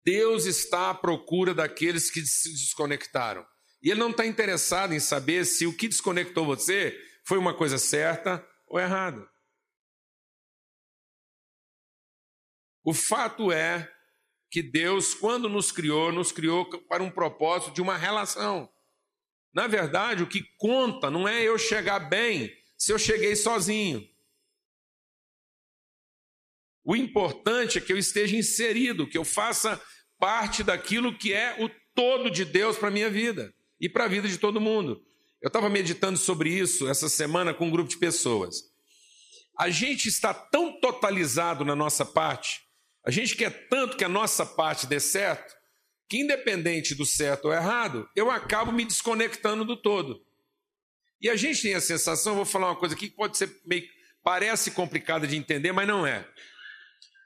Deus 0.05 0.45
está 0.45 0.91
à 0.91 0.95
procura 0.95 1.55
daqueles 1.55 2.11
que 2.11 2.21
se 2.27 2.53
desconectaram. 2.53 3.45
E 3.85 3.91
Ele 3.91 4.01
não 4.01 4.11
está 4.11 4.25
interessado 4.25 4.95
em 4.95 4.99
saber 4.99 5.45
se 5.45 5.67
o 5.67 5.77
que 5.77 5.87
desconectou 5.87 6.47
você 6.47 6.99
foi 7.23 7.37
uma 7.37 7.55
coisa 7.55 7.77
certa 7.77 8.43
ou 8.67 8.81
errada. 8.81 9.31
O 12.83 12.95
fato 12.95 13.53
é 13.53 13.95
que 14.51 14.63
Deus, 14.63 15.13
quando 15.13 15.51
nos 15.51 15.71
criou, 15.71 16.11
nos 16.11 16.33
criou 16.33 16.65
para 16.89 17.03
um 17.03 17.11
propósito 17.11 17.75
de 17.75 17.83
uma 17.83 17.97
relação. 17.97 18.73
Na 19.53 19.67
verdade, 19.67 20.23
o 20.23 20.29
que 20.29 20.43
conta 20.57 21.11
não 21.11 21.29
é 21.29 21.43
eu 21.43 21.59
chegar 21.59 21.99
bem 22.01 22.51
se 22.79 22.91
eu 22.91 22.99
cheguei 22.99 23.37
sozinho. 23.37 24.03
O 26.83 26.97
importante 26.97 27.77
é 27.77 27.81
que 27.83 27.93
eu 27.93 27.99
esteja 27.99 28.35
inserido, 28.35 29.07
que 29.07 29.19
eu 29.19 29.25
faça 29.27 29.83
parte 30.19 30.63
daquilo 30.63 31.19
que 31.19 31.35
é 31.35 31.63
o 31.63 31.69
todo 31.95 32.31
de 32.31 32.47
Deus 32.47 32.79
para 32.79 32.89
a 32.89 32.91
minha 32.91 33.11
vida 33.11 33.55
e 33.81 33.89
para 33.89 34.05
a 34.05 34.09
vida 34.09 34.29
de 34.29 34.39
todo 34.39 34.61
mundo. 34.61 35.03
Eu 35.43 35.49
estava 35.49 35.69
meditando 35.69 36.19
sobre 36.19 36.51
isso 36.51 36.89
essa 36.89 37.09
semana 37.09 37.53
com 37.53 37.67
um 37.67 37.71
grupo 37.71 37.91
de 37.91 37.99
pessoas. 37.99 38.57
A 39.59 39.71
gente 39.71 40.09
está 40.09 40.33
tão 40.33 40.81
totalizado 40.81 41.65
na 41.65 41.77
nossa 41.77 42.05
parte, 42.05 42.63
a 43.05 43.11
gente 43.11 43.37
quer 43.37 43.69
tanto 43.69 43.97
que 43.97 44.05
a 44.05 44.09
nossa 44.09 44.47
parte 44.47 44.87
dê 44.87 44.99
certo, 44.99 45.55
que 46.09 46.19
independente 46.19 46.95
do 46.95 47.05
certo 47.05 47.47
ou 47.47 47.53
errado, 47.53 48.09
eu 48.17 48.31
acabo 48.31 48.73
me 48.73 48.85
desconectando 48.85 49.65
do 49.65 49.77
todo. 49.77 50.25
E 51.21 51.29
a 51.29 51.37
gente 51.37 51.63
tem 51.63 51.75
a 51.75 51.81
sensação, 51.81 52.35
vou 52.35 52.45
falar 52.45 52.69
uma 52.69 52.77
coisa 52.77 52.95
aqui 52.95 53.09
que 53.09 53.17
pode 53.17 53.37
ser 53.37 53.61
meio 53.65 53.87
parece 54.25 54.71
complicada 54.71 55.27
de 55.27 55.37
entender, 55.37 55.71
mas 55.71 55.87
não 55.87 56.07
é. 56.07 56.27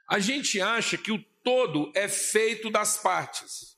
A 0.07 0.19
gente 0.19 0.59
acha 0.59 0.97
que 0.97 1.11
o 1.11 1.23
todo 1.43 1.91
é 1.95 2.09
feito 2.09 2.69
das 2.69 2.97
partes. 2.97 3.68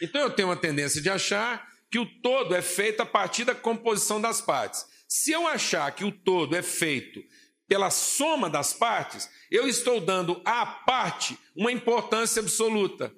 Então 0.00 0.20
eu 0.20 0.30
tenho 0.30 0.48
uma 0.48 0.56
tendência 0.56 1.00
de 1.00 1.08
achar 1.08 1.66
que 1.90 1.98
o 1.98 2.06
todo 2.20 2.54
é 2.54 2.62
feito 2.62 3.00
a 3.00 3.06
partir 3.06 3.44
da 3.44 3.54
composição 3.54 4.20
das 4.20 4.40
partes. 4.40 4.84
Se 5.08 5.30
eu 5.32 5.46
achar 5.46 5.90
que 5.94 6.04
o 6.04 6.12
todo 6.12 6.56
é 6.56 6.62
feito 6.62 7.22
pela 7.68 7.90
soma 7.90 8.50
das 8.50 8.72
partes, 8.72 9.28
eu 9.50 9.68
estou 9.68 10.00
dando 10.00 10.40
à 10.44 10.66
parte 10.66 11.38
uma 11.54 11.72
importância 11.72 12.40
absoluta. 12.40 13.12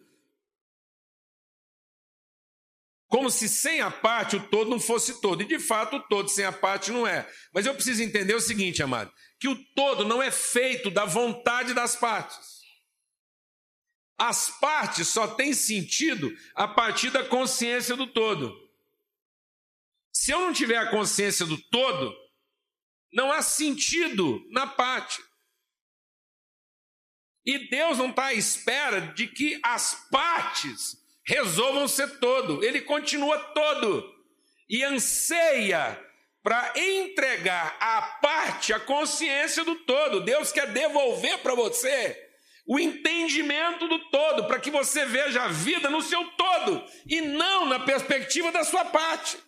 Como 3.08 3.30
se 3.30 3.48
sem 3.48 3.80
a 3.80 3.90
parte 3.90 4.36
o 4.36 4.48
todo 4.48 4.68
não 4.68 4.78
fosse 4.78 5.20
todo. 5.20 5.42
E 5.42 5.46
de 5.46 5.58
fato 5.58 5.96
o 5.96 6.00
todo 6.00 6.28
sem 6.28 6.44
a 6.44 6.52
parte 6.52 6.92
não 6.92 7.06
é. 7.06 7.26
Mas 7.54 7.64
eu 7.64 7.74
preciso 7.74 8.02
entender 8.02 8.34
o 8.34 8.40
seguinte, 8.40 8.82
amado: 8.82 9.10
que 9.40 9.48
o 9.48 9.56
todo 9.74 10.04
não 10.04 10.22
é 10.22 10.30
feito 10.30 10.90
da 10.90 11.06
vontade 11.06 11.72
das 11.72 11.96
partes. 11.96 12.57
As 14.18 14.50
partes 14.58 15.06
só 15.06 15.28
têm 15.28 15.54
sentido 15.54 16.36
a 16.52 16.66
partir 16.66 17.10
da 17.10 17.24
consciência 17.24 17.94
do 17.94 18.08
todo. 18.08 18.52
Se 20.12 20.32
eu 20.32 20.40
não 20.40 20.52
tiver 20.52 20.76
a 20.76 20.90
consciência 20.90 21.46
do 21.46 21.56
todo, 21.70 22.12
não 23.12 23.30
há 23.30 23.40
sentido 23.40 24.44
na 24.50 24.66
parte. 24.66 25.22
E 27.46 27.70
Deus 27.70 27.96
não 27.96 28.10
está 28.10 28.26
à 28.26 28.34
espera 28.34 29.00
de 29.12 29.28
que 29.28 29.60
as 29.62 30.08
partes 30.10 30.96
resolvam 31.24 31.86
ser 31.86 32.18
todo. 32.18 32.64
Ele 32.64 32.80
continua 32.80 33.38
todo 33.54 34.12
e 34.68 34.82
anseia 34.82 36.04
para 36.42 36.72
entregar 36.76 37.76
a 37.78 38.02
parte 38.20 38.72
a 38.72 38.80
consciência 38.80 39.64
do 39.64 39.76
todo. 39.84 40.24
Deus 40.24 40.50
quer 40.50 40.72
devolver 40.72 41.38
para 41.38 41.54
você 41.54 42.27
o 42.68 42.78
entendimento 42.78 43.88
do 43.88 43.98
todo, 44.10 44.46
para 44.46 44.60
que 44.60 44.70
você 44.70 45.06
veja 45.06 45.42
a 45.42 45.48
vida 45.48 45.88
no 45.88 46.02
seu 46.02 46.22
todo 46.32 46.84
e 47.06 47.22
não 47.22 47.64
na 47.64 47.80
perspectiva 47.80 48.52
da 48.52 48.62
sua 48.62 48.84
parte. 48.84 49.42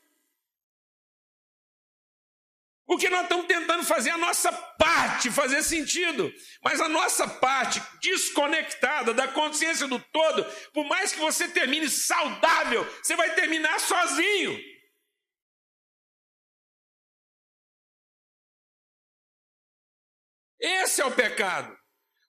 Porque 2.86 3.10
nós 3.10 3.22
estamos 3.22 3.46
tentando 3.46 3.84
fazer 3.84 4.10
a 4.10 4.18
nossa 4.18 4.50
parte 4.50 5.30
fazer 5.30 5.62
sentido, 5.62 6.32
mas 6.62 6.80
a 6.80 6.88
nossa 6.88 7.28
parte 7.28 7.80
desconectada 8.00 9.12
da 9.12 9.28
consciência 9.28 9.86
do 9.86 10.00
todo, 10.00 10.42
por 10.72 10.84
mais 10.86 11.12
que 11.12 11.20
você 11.20 11.46
termine 11.46 11.88
saudável, 11.90 12.84
você 13.02 13.14
vai 13.14 13.34
terminar 13.34 13.78
sozinho. 13.78 14.58
Esse 20.58 21.00
é 21.00 21.04
o 21.04 21.14
pecado. 21.14 21.79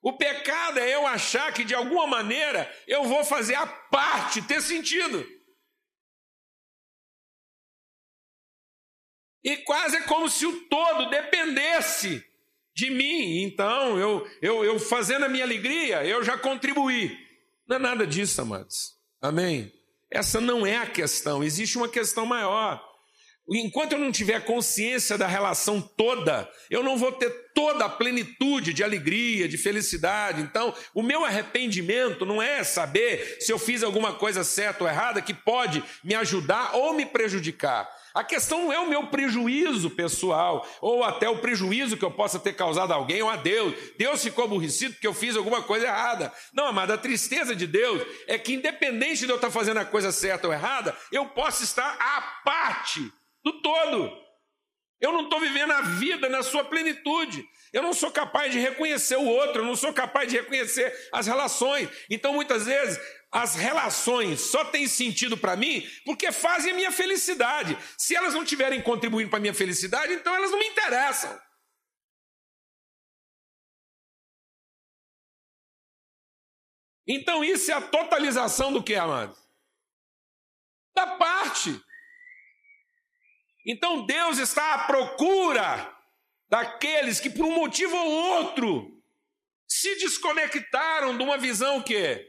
O 0.02 0.12
pecado 0.12 0.80
é 0.80 0.94
eu 0.94 1.06
achar 1.06 1.54
que 1.54 1.62
de 1.62 1.74
alguma 1.74 2.06
maneira 2.08 2.70
eu 2.88 3.04
vou 3.04 3.24
fazer 3.24 3.54
a 3.54 3.66
parte 3.66 4.42
ter 4.42 4.60
sentido. 4.60 5.24
E 9.44 9.56
quase 9.58 9.96
é 9.96 10.02
como 10.02 10.28
se 10.28 10.44
o 10.44 10.68
todo 10.68 11.08
dependesse 11.08 12.24
de 12.74 12.90
mim. 12.90 13.42
Então, 13.42 13.98
eu, 13.98 14.26
eu, 14.40 14.64
eu 14.64 14.78
fazendo 14.78 15.24
a 15.24 15.28
minha 15.28 15.44
alegria, 15.44 16.04
eu 16.04 16.22
já 16.22 16.36
contribuí. 16.36 17.16
Não 17.66 17.76
é 17.76 17.78
nada 17.78 18.06
disso, 18.06 18.40
amados. 18.40 18.98
Amém? 19.20 19.72
Essa 20.10 20.40
não 20.40 20.66
é 20.66 20.78
a 20.78 20.86
questão. 20.86 21.44
Existe 21.44 21.76
uma 21.76 21.88
questão 21.88 22.26
maior. 22.26 22.91
Enquanto 23.50 23.92
eu 23.92 23.98
não 23.98 24.12
tiver 24.12 24.44
consciência 24.44 25.18
da 25.18 25.26
relação 25.26 25.80
toda, 25.80 26.48
eu 26.70 26.82
não 26.82 26.96
vou 26.96 27.10
ter 27.10 27.30
toda 27.52 27.84
a 27.84 27.88
plenitude 27.88 28.72
de 28.72 28.84
alegria, 28.84 29.48
de 29.48 29.58
felicidade. 29.58 30.42
Então, 30.42 30.72
o 30.94 31.02
meu 31.02 31.24
arrependimento 31.24 32.24
não 32.24 32.40
é 32.40 32.62
saber 32.62 33.38
se 33.40 33.52
eu 33.52 33.58
fiz 33.58 33.82
alguma 33.82 34.14
coisa 34.14 34.44
certa 34.44 34.84
ou 34.84 34.90
errada 34.90 35.20
que 35.20 35.34
pode 35.34 35.82
me 36.04 36.14
ajudar 36.14 36.76
ou 36.76 36.94
me 36.94 37.04
prejudicar. 37.04 37.90
A 38.14 38.22
questão 38.22 38.64
não 38.64 38.72
é 38.72 38.78
o 38.78 38.88
meu 38.88 39.06
prejuízo 39.06 39.90
pessoal, 39.90 40.66
ou 40.80 41.02
até 41.02 41.28
o 41.28 41.38
prejuízo 41.38 41.96
que 41.96 42.04
eu 42.04 42.10
possa 42.10 42.38
ter 42.38 42.52
causado 42.52 42.92
a 42.92 42.96
alguém 42.96 43.22
ou 43.22 43.30
a 43.30 43.36
Deus. 43.36 43.74
Deus 43.98 44.22
ficou 44.22 44.44
aborrecido 44.44 44.94
porque 44.94 45.06
eu 45.06 45.14
fiz 45.14 45.34
alguma 45.34 45.62
coisa 45.62 45.86
errada. 45.86 46.32
Não, 46.52 46.66
amado, 46.66 46.92
a 46.92 46.98
tristeza 46.98 47.56
de 47.56 47.66
Deus 47.66 48.02
é 48.28 48.38
que, 48.38 48.54
independente 48.54 49.24
de 49.24 49.30
eu 49.30 49.36
estar 49.36 49.50
fazendo 49.50 49.78
a 49.78 49.84
coisa 49.84 50.12
certa 50.12 50.46
ou 50.46 50.52
errada, 50.52 50.94
eu 51.10 51.26
posso 51.26 51.64
estar 51.64 51.96
à 51.98 52.20
parte 52.44 53.10
do 53.44 53.60
todo. 53.60 54.22
Eu 55.00 55.12
não 55.12 55.24
estou 55.24 55.40
vivendo 55.40 55.72
a 55.72 55.80
vida 55.82 56.28
na 56.28 56.42
sua 56.42 56.64
plenitude. 56.64 57.44
Eu 57.72 57.82
não 57.82 57.92
sou 57.92 58.10
capaz 58.10 58.52
de 58.52 58.58
reconhecer 58.58 59.16
o 59.16 59.24
outro, 59.24 59.62
eu 59.62 59.66
não 59.66 59.74
sou 59.74 59.92
capaz 59.92 60.30
de 60.30 60.36
reconhecer 60.36 60.94
as 61.12 61.26
relações. 61.26 61.88
Então, 62.08 62.34
muitas 62.34 62.66
vezes, 62.66 63.00
as 63.32 63.54
relações 63.54 64.42
só 64.42 64.64
têm 64.66 64.86
sentido 64.86 65.38
para 65.38 65.56
mim 65.56 65.82
porque 66.04 66.30
fazem 66.30 66.72
a 66.72 66.74
minha 66.76 66.92
felicidade. 66.92 67.76
Se 67.96 68.14
elas 68.14 68.34
não 68.34 68.42
estiverem 68.42 68.82
contribuindo 68.82 69.30
para 69.30 69.38
a 69.38 69.40
minha 69.40 69.54
felicidade, 69.54 70.12
então 70.12 70.34
elas 70.34 70.50
não 70.50 70.58
me 70.58 70.66
interessam. 70.66 71.40
Então 77.06 77.42
isso 77.42 77.70
é 77.70 77.74
a 77.74 77.80
totalização 77.80 78.72
do 78.72 78.82
que, 78.82 78.94
amado? 78.94 79.36
Da 80.94 81.16
parte. 81.16 81.82
Então 83.64 84.04
Deus 84.06 84.38
está 84.38 84.74
à 84.74 84.78
procura 84.86 85.96
daqueles 86.48 87.20
que 87.20 87.30
por 87.30 87.44
um 87.46 87.52
motivo 87.52 87.96
ou 87.96 88.10
outro 88.10 89.02
se 89.66 89.94
desconectaram 89.96 91.16
de 91.16 91.22
uma 91.22 91.38
visão 91.38 91.80
que 91.80 92.20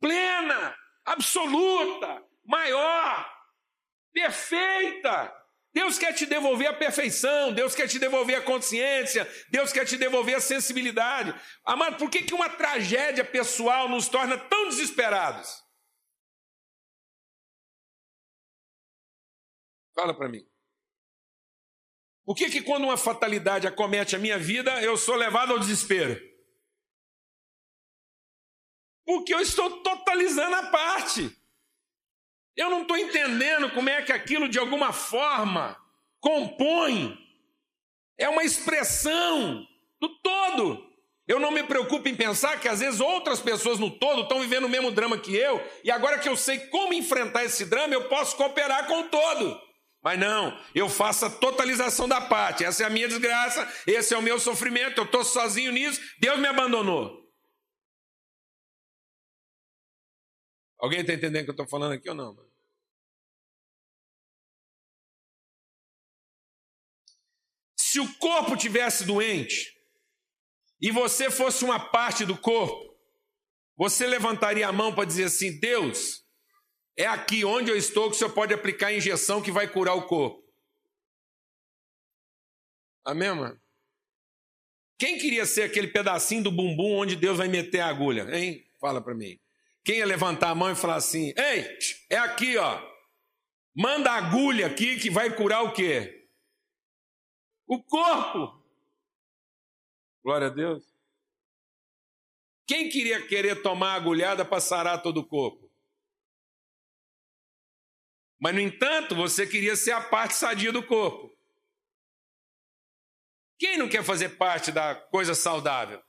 plena, 0.00 0.74
absoluta, 1.04 2.24
maior, 2.44 3.30
perfeita. 4.12 5.36
Deus 5.72 5.98
quer 5.98 6.12
te 6.14 6.26
devolver 6.26 6.68
a 6.68 6.72
perfeição, 6.72 7.52
Deus 7.52 7.74
quer 7.74 7.86
te 7.86 7.98
devolver 7.98 8.36
a 8.36 8.42
consciência, 8.42 9.28
Deus 9.50 9.72
quer 9.72 9.84
te 9.84 9.96
devolver 9.96 10.36
a 10.36 10.40
sensibilidade. 10.40 11.32
Amado, 11.64 11.96
por 11.96 12.10
que, 12.10 12.22
que 12.22 12.34
uma 12.34 12.48
tragédia 12.48 13.24
pessoal 13.24 13.88
nos 13.88 14.08
torna 14.08 14.36
tão 14.36 14.68
desesperados? 14.68 15.62
Fala 20.00 20.14
para 20.14 20.30
mim. 20.30 20.42
Por 22.24 22.34
que, 22.34 22.48
que 22.48 22.62
quando 22.62 22.84
uma 22.84 22.96
fatalidade 22.96 23.66
acomete 23.66 24.16
a 24.16 24.18
minha 24.18 24.38
vida, 24.38 24.82
eu 24.82 24.96
sou 24.96 25.14
levado 25.14 25.52
ao 25.52 25.58
desespero? 25.58 26.18
Porque 29.04 29.34
eu 29.34 29.40
estou 29.40 29.82
totalizando 29.82 30.56
a 30.56 30.70
parte. 30.70 31.30
Eu 32.56 32.70
não 32.70 32.80
estou 32.80 32.96
entendendo 32.96 33.70
como 33.72 33.90
é 33.90 34.00
que 34.00 34.10
aquilo 34.10 34.48
de 34.48 34.58
alguma 34.58 34.90
forma 34.90 35.78
compõe. 36.18 37.14
É 38.16 38.26
uma 38.26 38.42
expressão 38.42 39.68
do 40.00 40.08
todo. 40.20 40.90
Eu 41.28 41.38
não 41.38 41.50
me 41.50 41.62
preocupo 41.62 42.08
em 42.08 42.16
pensar 42.16 42.58
que 42.58 42.68
às 42.68 42.80
vezes 42.80 43.00
outras 43.00 43.38
pessoas 43.38 43.78
no 43.78 43.90
todo 43.90 44.22
estão 44.22 44.40
vivendo 44.40 44.64
o 44.64 44.70
mesmo 44.70 44.90
drama 44.90 45.18
que 45.18 45.36
eu, 45.36 45.62
e 45.84 45.90
agora 45.90 46.18
que 46.18 46.28
eu 46.28 46.38
sei 46.38 46.58
como 46.68 46.94
enfrentar 46.94 47.44
esse 47.44 47.66
drama, 47.66 47.92
eu 47.92 48.08
posso 48.08 48.34
cooperar 48.34 48.86
com 48.86 49.00
o 49.00 49.08
todo. 49.10 49.69
Mas 50.02 50.18
não, 50.18 50.58
eu 50.74 50.88
faço 50.88 51.26
a 51.26 51.30
totalização 51.30 52.08
da 52.08 52.20
parte. 52.22 52.64
Essa 52.64 52.84
é 52.84 52.86
a 52.86 52.90
minha 52.90 53.06
desgraça, 53.06 53.70
esse 53.86 54.14
é 54.14 54.18
o 54.18 54.22
meu 54.22 54.40
sofrimento, 54.40 54.98
eu 54.98 55.04
estou 55.04 55.22
sozinho 55.24 55.72
nisso, 55.72 56.00
Deus 56.18 56.38
me 56.38 56.46
abandonou. 56.46 57.20
Alguém 60.78 61.00
está 61.00 61.12
entendendo 61.12 61.42
o 61.42 61.44
que 61.44 61.50
eu 61.50 61.52
estou 61.52 61.68
falando 61.68 61.92
aqui 61.92 62.08
ou 62.08 62.14
não? 62.14 62.34
Se 67.78 68.00
o 68.00 68.18
corpo 68.18 68.56
tivesse 68.56 69.04
doente 69.04 69.74
e 70.80 70.90
você 70.90 71.30
fosse 71.30 71.64
uma 71.64 71.90
parte 71.90 72.24
do 72.24 72.38
corpo, 72.38 72.96
você 73.76 74.06
levantaria 74.06 74.66
a 74.66 74.72
mão 74.72 74.94
para 74.94 75.04
dizer 75.04 75.24
assim: 75.24 75.58
Deus, 75.60 76.24
é 76.96 77.06
aqui 77.06 77.44
onde 77.44 77.70
eu 77.70 77.76
estou 77.76 78.10
que 78.10 78.16
o 78.16 78.18
Senhor 78.18 78.32
pode 78.32 78.52
aplicar 78.52 78.88
a 78.88 78.94
injeção 78.94 79.42
que 79.42 79.52
vai 79.52 79.66
curar 79.66 79.94
o 79.94 80.06
corpo. 80.06 80.42
Amém, 83.04 83.34
mano? 83.34 83.60
Quem 84.98 85.18
queria 85.18 85.46
ser 85.46 85.62
aquele 85.62 85.88
pedacinho 85.88 86.42
do 86.42 86.52
bumbum 86.52 86.96
onde 86.98 87.16
Deus 87.16 87.38
vai 87.38 87.48
meter 87.48 87.80
a 87.80 87.88
agulha, 87.88 88.28
hein? 88.36 88.62
Fala 88.78 89.02
para 89.02 89.14
mim. 89.14 89.40
Quem 89.82 89.96
ia 89.96 90.06
levantar 90.06 90.50
a 90.50 90.54
mão 90.54 90.70
e 90.70 90.76
falar 90.76 90.96
assim: 90.96 91.32
Ei, 91.36 91.78
é 92.10 92.18
aqui, 92.18 92.58
ó. 92.58 92.80
Manda 93.74 94.10
a 94.10 94.16
agulha 94.16 94.66
aqui 94.66 94.98
que 94.98 95.08
vai 95.08 95.34
curar 95.34 95.62
o 95.64 95.72
quê? 95.72 96.28
O 97.66 97.82
corpo. 97.82 98.62
Glória 100.22 100.48
a 100.48 100.50
Deus. 100.50 100.84
Quem 102.66 102.88
queria 102.88 103.26
querer 103.26 103.62
tomar 103.62 103.94
agulhada 103.94 104.44
para 104.44 104.60
sarar 104.60 105.02
todo 105.02 105.20
o 105.20 105.26
corpo? 105.26 105.69
Mas, 108.40 108.54
no 108.54 108.60
entanto, 108.60 109.14
você 109.14 109.46
queria 109.46 109.76
ser 109.76 109.92
a 109.92 110.00
parte 110.00 110.34
sadia 110.34 110.72
do 110.72 110.82
corpo. 110.82 111.30
Quem 113.58 113.76
não 113.76 113.88
quer 113.88 114.02
fazer 114.02 114.30
parte 114.30 114.72
da 114.72 114.94
coisa 114.94 115.34
saudável? 115.34 116.02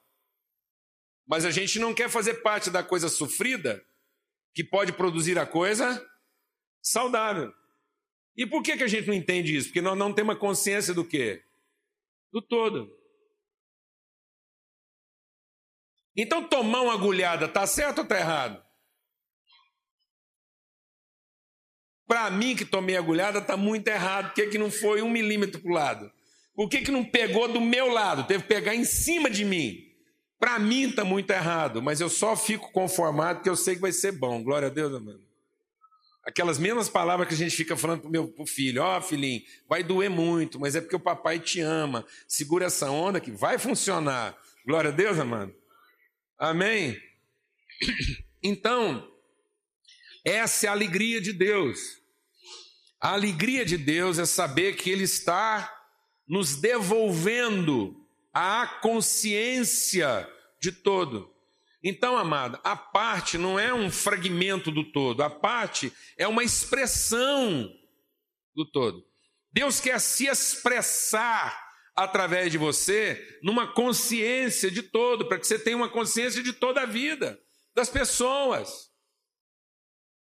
Mas 1.28 1.44
a 1.44 1.52
gente 1.52 1.78
não 1.80 1.94
quer 1.94 2.10
fazer 2.10 2.36
parte 2.36 2.70
da 2.70 2.82
coisa 2.82 3.10
sofrida 3.10 3.86
que 4.54 4.64
pode 4.64 4.94
produzir 4.94 5.38
a 5.38 5.46
coisa 5.46 6.06
saudável. 6.82 7.54
E 8.36 8.48
por 8.48 8.64
que, 8.64 8.78
que 8.78 8.84
a 8.84 8.88
gente 8.88 9.08
não 9.08 9.14
entende 9.14 9.56
isso? 9.56 9.68
Porque 9.68 9.82
nós 9.82 9.98
não 9.98 10.14
temos 10.14 10.38
consciência 10.38 10.94
do 10.94 11.06
quê? 11.06 11.44
Do 12.32 12.42
todo. 12.42 12.90
Então 16.16 16.48
tomar 16.48 16.82
uma 16.82 16.94
agulhada, 16.94 17.46
está 17.46 17.68
certo 17.68 18.00
ou 18.00 18.04
está 18.04 18.18
errado? 18.18 18.71
Para 22.12 22.30
mim 22.30 22.58
que 22.58 22.66
tomei 22.66 22.98
agulhada, 22.98 23.40
está 23.40 23.56
muito 23.56 23.88
errado. 23.88 24.26
Por 24.26 24.34
que, 24.34 24.48
que 24.48 24.58
não 24.58 24.70
foi 24.70 25.02
um 25.02 25.10
milímetro 25.10 25.62
para 25.62 25.72
o 25.72 25.74
lado? 25.74 26.12
Por 26.54 26.68
que, 26.68 26.82
que 26.82 26.92
não 26.92 27.06
pegou 27.06 27.48
do 27.48 27.62
meu 27.62 27.88
lado? 27.88 28.28
Teve 28.28 28.44
que 28.44 28.50
pegar 28.50 28.76
em 28.76 28.84
cima 28.84 29.30
de 29.30 29.46
mim. 29.46 29.90
Para 30.38 30.60
mim 30.60 30.90
está 30.90 31.06
muito 31.06 31.32
errado, 31.32 31.82
mas 31.82 32.02
eu 32.02 32.10
só 32.10 32.36
fico 32.36 32.70
conformado 32.74 33.38
porque 33.38 33.50
eu 33.50 33.56
sei 33.56 33.76
que 33.76 33.82
vai 33.82 33.94
ser 33.94 34.12
bom. 34.12 34.44
Glória 34.44 34.68
a 34.68 34.70
Deus, 34.70 34.94
amado. 34.94 35.22
Aquelas 36.26 36.60
mesmas 36.60 36.90
palavras 36.90 37.30
que 37.30 37.34
a 37.34 37.38
gente 37.38 37.56
fica 37.56 37.78
falando 37.78 38.02
para 38.02 38.10
o 38.10 38.12
meu 38.12 38.36
filho: 38.46 38.84
Ó, 38.84 38.98
oh, 38.98 39.02
filhinho, 39.02 39.42
vai 39.70 39.82
doer 39.82 40.10
muito, 40.10 40.60
mas 40.60 40.76
é 40.76 40.82
porque 40.82 40.98
o 40.98 41.00
papai 41.00 41.40
te 41.40 41.62
ama. 41.62 42.06
Segura 42.28 42.66
essa 42.66 42.92
onda 42.92 43.22
que 43.22 43.32
vai 43.32 43.58
funcionar. 43.58 44.38
Glória 44.68 44.90
a 44.90 44.94
Deus, 44.94 45.18
amado. 45.18 45.56
Amém? 46.38 47.02
Então, 48.44 49.10
essa 50.26 50.66
é 50.66 50.70
a 50.70 50.74
alegria 50.74 51.22
de 51.22 51.32
Deus. 51.32 52.01
A 53.02 53.14
alegria 53.14 53.66
de 53.66 53.80
Deus 53.80 54.20
é 54.20 54.26
saber 54.26 54.76
que 54.76 54.92
Ele 54.92 55.06
está 55.06 55.76
nos 56.28 56.56
devolvendo 56.56 57.96
a 58.32 58.68
consciência 58.80 60.30
de 60.62 60.72
todo. 60.72 61.34
Então, 61.84 62.16
amada, 62.16 62.60
a 62.64 62.76
parte 62.76 63.40
não 63.40 63.60
é 63.60 63.74
um 63.74 63.90
fragmento 63.90 64.70
do 64.70 64.84
todo, 64.84 65.24
a 65.24 65.32
parte 65.32 65.92
é 66.16 66.28
uma 66.28 66.44
expressão 66.44 67.76
do 68.56 68.70
todo. 68.70 69.04
Deus 69.52 69.80
quer 69.80 70.00
se 70.00 70.28
expressar 70.28 71.72
através 71.96 72.52
de 72.52 72.60
você 72.60 73.40
numa 73.42 73.74
consciência 73.74 74.70
de 74.70 74.84
todo, 74.84 75.28
para 75.28 75.40
que 75.40 75.48
você 75.48 75.58
tenha 75.58 75.76
uma 75.76 75.90
consciência 75.90 76.44
de 76.44 76.54
toda 76.54 76.84
a 76.84 76.86
vida 76.86 77.42
das 77.74 77.90
pessoas 77.90 78.91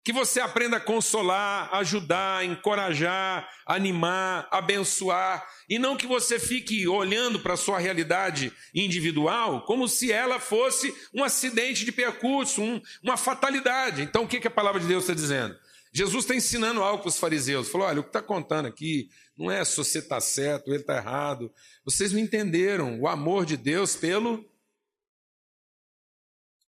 que 0.07 0.13
você 0.13 0.39
aprenda 0.39 0.77
a 0.77 0.81
consolar, 0.81 1.69
ajudar, 1.75 2.45
encorajar, 2.45 3.51
animar, 3.67 4.47
abençoar, 4.53 5.45
e 5.69 5.81
não 5.81 5.97
que 5.97 6.07
você 6.07 6.39
fique 6.39 6.87
olhando 6.87 7.41
para 7.41 7.55
a 7.55 7.57
sua 7.57 7.81
realidade 7.81 8.53
individual 8.73 9.65
como 9.65 9.89
se 9.89 10.13
ela 10.13 10.39
fosse 10.39 10.95
um 11.13 11.25
acidente 11.25 11.85
de 11.85 11.91
percurso, 11.91 12.63
um, 12.63 12.81
uma 13.03 13.17
fatalidade. 13.17 14.03
Então, 14.03 14.23
o 14.23 14.29
que, 14.29 14.39
que 14.39 14.47
a 14.47 14.51
palavra 14.51 14.81
de 14.81 14.87
Deus 14.87 15.03
está 15.03 15.13
dizendo? 15.13 15.59
Jesus 15.93 16.23
está 16.23 16.37
ensinando 16.37 16.85
algo 16.85 17.03
para 17.03 17.09
os 17.09 17.19
fariseus. 17.19 17.69
Falou: 17.69 17.89
olha, 17.89 17.99
o 17.99 18.05
que 18.05 18.11
está 18.11 18.23
contando 18.23 18.67
aqui 18.67 19.11
não 19.37 19.51
é 19.51 19.65
se 19.65 19.77
você 19.77 19.99
está 19.99 20.21
certo, 20.21 20.69
ele 20.69 20.83
está 20.83 20.99
errado. 20.99 21.53
Vocês 21.85 22.13
não 22.13 22.21
entenderam 22.21 23.01
o 23.01 23.09
amor 23.09 23.45
de 23.45 23.57
Deus 23.57 23.97
pelo, 23.97 24.49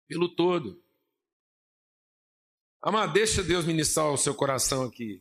pelo 0.08 0.28
todo. 0.28 0.82
Amado, 2.80 3.12
deixa 3.12 3.42
Deus 3.42 3.64
ministrar 3.64 4.10
o 4.10 4.16
seu 4.16 4.34
coração 4.34 4.84
aqui. 4.84 5.20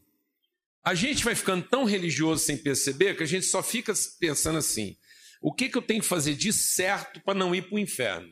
A 0.84 0.94
gente 0.94 1.24
vai 1.24 1.36
ficando 1.36 1.68
tão 1.68 1.86
religioso 1.86 2.44
sem 2.44 2.58
perceber 2.58 3.18
que 3.18 3.24
a 3.24 3.28
gente 3.28 3.46
só 3.46 3.64
fica 3.64 3.94
pensando 4.20 4.60
assim: 4.60 4.96
o 5.42 5.54
que, 5.54 5.68
que 5.68 5.78
eu 5.78 5.82
tenho 5.82 6.02
que 6.02 6.08
fazer 6.08 6.36
de 6.36 6.54
certo 6.54 7.20
para 7.22 7.34
não 7.34 7.54
ir 7.54 7.64
para 7.64 7.76
o 7.76 7.80
inferno? 7.80 8.32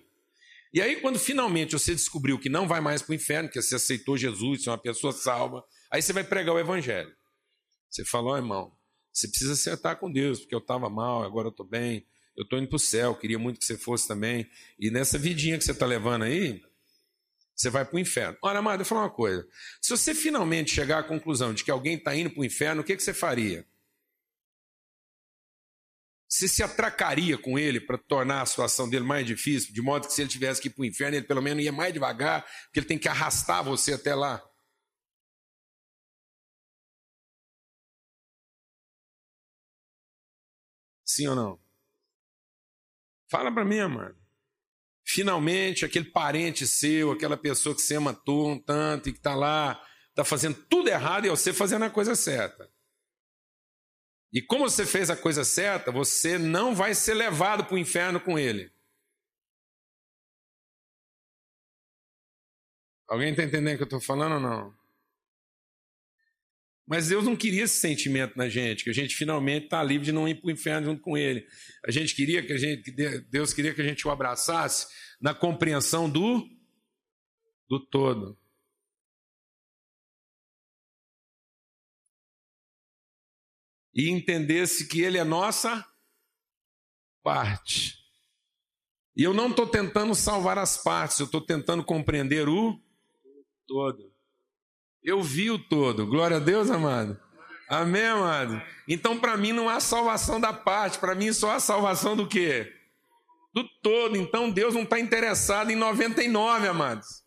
E 0.73 0.81
aí, 0.81 0.97
quando 0.97 1.17
finalmente 1.17 1.71
você 1.71 1.93
descobriu 1.93 2.37
que 2.37 2.49
não 2.49 2.67
vai 2.67 2.81
mais 2.81 3.01
para 3.01 3.13
o 3.13 3.15
inferno, 3.15 3.49
que 3.49 3.61
você 3.61 3.75
aceitou 3.75 4.17
Jesus, 4.17 4.63
você 4.63 4.69
é 4.69 4.71
uma 4.73 4.77
pessoa 4.77 5.13
salva, 5.13 5.63
aí 5.89 6.01
você 6.01 6.11
vai 6.11 6.23
pregar 6.23 6.53
o 6.53 6.59
evangelho. 6.59 7.11
Você 7.89 8.03
falou, 8.03 8.33
oh, 8.33 8.37
irmão, 8.37 8.73
você 9.11 9.27
precisa 9.27 9.53
acertar 9.53 9.97
com 9.97 10.11
Deus, 10.11 10.41
porque 10.41 10.53
eu 10.53 10.59
estava 10.59 10.89
mal, 10.89 11.23
agora 11.23 11.47
eu 11.47 11.51
estou 11.51 11.65
bem, 11.65 12.05
eu 12.35 12.43
estou 12.43 12.59
indo 12.59 12.67
para 12.67 12.75
o 12.75 12.79
céu, 12.79 13.15
queria 13.15 13.39
muito 13.39 13.59
que 13.59 13.65
você 13.65 13.77
fosse 13.77 14.05
também. 14.05 14.49
E 14.77 14.91
nessa 14.91 15.17
vidinha 15.17 15.57
que 15.57 15.63
você 15.63 15.71
está 15.71 15.85
levando 15.85 16.23
aí, 16.23 16.61
você 17.55 17.69
vai 17.69 17.85
para 17.85 17.95
o 17.95 17.99
inferno. 17.99 18.37
Ora, 18.41 18.59
amado, 18.59 18.81
eu 18.81 18.85
falar 18.85 19.03
uma 19.03 19.09
coisa. 19.09 19.47
Se 19.81 19.89
você 19.89 20.13
finalmente 20.13 20.71
chegar 20.71 20.99
à 20.99 21.03
conclusão 21.03 21.53
de 21.53 21.63
que 21.63 21.71
alguém 21.71 21.95
está 21.95 22.13
indo 22.15 22.29
para 22.29 22.41
o 22.41 22.45
inferno, 22.45 22.81
o 22.81 22.85
que, 22.85 22.95
que 22.95 23.03
você 23.03 23.13
faria? 23.13 23.65
Você 26.27 26.49
se 26.49 26.61
atracaria 26.61 27.37
com 27.37 27.57
ele 27.57 27.79
para 27.79 27.97
tornar 27.97 28.41
a 28.41 28.45
situação 28.45 28.89
dele 28.89 29.05
mais 29.05 29.25
difícil, 29.25 29.73
de 29.73 29.81
modo 29.81 30.07
que 30.07 30.13
se 30.13 30.21
ele 30.21 30.29
tivesse 30.29 30.61
que 30.61 30.67
ir 30.67 30.71
para 30.71 30.81
o 30.81 30.85
inferno, 30.85 31.15
ele 31.15 31.25
pelo 31.25 31.41
menos 31.41 31.63
ia 31.63 31.71
mais 31.71 31.93
devagar, 31.93 32.43
porque 32.65 32.79
ele 32.79 32.87
tem 32.87 32.97
que 32.99 33.07
arrastar 33.07 33.63
você 33.63 33.93
até 33.93 34.13
lá. 34.13 34.43
Sim 41.05 41.27
ou 41.27 41.35
não? 41.35 41.59
Fala 43.29 43.51
para 43.53 43.63
mim, 43.63 43.79
amado 43.79 44.24
finalmente 45.05 45.85
aquele 45.85 46.05
parente 46.05 46.65
seu, 46.65 47.11
aquela 47.11 47.37
pessoa 47.37 47.75
que 47.75 47.81
você 47.81 47.95
ama 47.95 48.13
tanto 48.65 49.09
e 49.09 49.13
que 49.13 49.19
está 49.19 49.35
lá, 49.35 49.79
está 50.09 50.25
fazendo 50.25 50.55
tudo 50.67 50.89
errado 50.89 51.25
e 51.25 51.29
você 51.29 51.53
fazendo 51.53 51.85
a 51.85 51.89
coisa 51.89 52.15
certa. 52.15 52.69
E 54.33 54.41
como 54.41 54.67
você 54.67 54.85
fez 54.85 55.09
a 55.09 55.15
coisa 55.15 55.45
certa, 55.45 55.91
você 55.91 56.37
não 56.37 56.75
vai 56.75 56.93
ser 56.93 57.13
levado 57.13 57.65
para 57.65 57.75
o 57.75 57.77
inferno 57.77 58.19
com 58.19 58.37
ele. 58.37 58.73
Alguém 63.07 63.29
está 63.29 63.43
entendendo 63.43 63.75
o 63.75 63.77
que 63.77 63.83
eu 63.83 63.85
estou 63.85 64.01
falando 64.01 64.33
ou 64.33 64.39
não? 64.39 64.84
Mas 66.87 67.07
Deus 67.07 67.25
não 67.25 67.35
queria 67.35 67.63
esse 67.63 67.79
sentimento 67.79 68.37
na 68.37 68.47
gente, 68.47 68.83
que 68.83 68.89
a 68.91 68.93
gente 68.93 69.15
finalmente 69.15 69.65
está 69.65 69.83
livre 69.83 70.05
de 70.05 70.11
não 70.11 70.27
ir 70.27 70.35
para 70.35 70.47
o 70.49 70.51
inferno 70.51 70.87
junto 70.87 71.01
com 71.01 71.17
Ele. 71.17 71.47
A 71.83 71.89
gente 71.89 72.15
queria 72.15 72.45
que 72.45 72.53
a 72.53 72.57
gente, 72.57 72.91
Deus 73.29 73.53
queria 73.53 73.73
que 73.73 73.81
a 73.81 73.83
gente 73.83 74.07
o 74.07 74.11
abraçasse 74.11 74.87
na 75.19 75.33
compreensão 75.33 76.07
do, 76.07 76.47
do 77.67 77.79
todo. 77.79 78.37
E 83.93 84.09
entendesse 84.09 84.87
que 84.87 85.01
Ele 85.01 85.17
é 85.17 85.23
nossa 85.23 85.83
parte. 87.23 87.95
E 89.17 89.23
eu 89.23 89.33
não 89.33 89.49
estou 89.49 89.65
tentando 89.65 90.13
salvar 90.13 90.59
as 90.59 90.77
partes, 90.77 91.19
eu 91.19 91.25
estou 91.25 91.41
tentando 91.41 91.83
compreender 91.83 92.47
o 92.47 92.79
todo. 93.65 94.14
Eu 95.05 95.21
vi 95.21 95.51
o 95.51 95.59
todo. 95.59 96.07
Glória 96.07 96.37
a 96.37 96.39
Deus, 96.39 96.71
amado. 96.71 97.19
Amém, 97.69 98.05
amado? 98.05 98.59
Então, 98.87 99.19
para 99.19 99.37
mim, 99.37 99.51
não 99.51 99.69
há 99.69 99.79
salvação 99.79 100.41
da 100.41 100.51
parte, 100.51 100.97
para 100.97 101.13
mim 101.13 101.31
só 101.31 101.51
há 101.51 101.59
salvação 101.59 102.15
do 102.15 102.27
quê? 102.27 102.73
Do 103.53 103.63
todo. 103.83 104.17
Então, 104.17 104.49
Deus 104.49 104.73
não 104.73 104.81
está 104.81 104.99
interessado 104.99 105.69
em 105.69 105.75
99, 105.75 106.67
amados. 106.67 107.23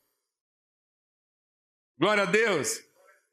Glória 1.96 2.24
a 2.24 2.26
Deus. 2.26 2.80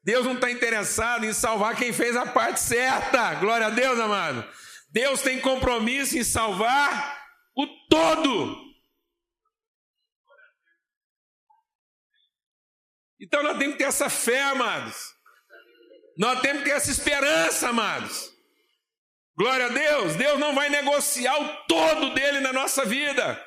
Deus 0.04 0.24
não 0.24 0.34
está 0.34 0.48
interessado 0.48 1.24
em 1.24 1.32
salvar 1.32 1.74
quem 1.74 1.92
fez 1.92 2.16
a 2.16 2.24
parte 2.24 2.60
certa. 2.60 3.34
Glória 3.34 3.66
a 3.66 3.70
Deus, 3.70 3.98
amado. 3.98 4.44
Deus 4.90 5.22
tem 5.22 5.40
compromisso 5.40 6.16
em 6.16 6.22
salvar 6.22 7.18
o 7.56 7.66
todo. 7.88 8.65
Então 13.20 13.42
nós 13.42 13.58
temos 13.58 13.74
que 13.74 13.78
ter 13.78 13.88
essa 13.88 14.10
fé, 14.10 14.42
amados. 14.42 15.14
Nós 16.18 16.40
temos 16.40 16.62
que 16.62 16.70
ter 16.70 16.76
essa 16.76 16.90
esperança, 16.90 17.68
amados. 17.68 18.30
Glória 19.36 19.66
a 19.66 19.70
Deus. 19.70 20.14
Deus 20.16 20.38
não 20.38 20.54
vai 20.54 20.68
negociar 20.68 21.38
o 21.38 21.66
todo 21.66 22.14
dele 22.14 22.40
na 22.40 22.52
nossa 22.52 22.84
vida. 22.84 23.42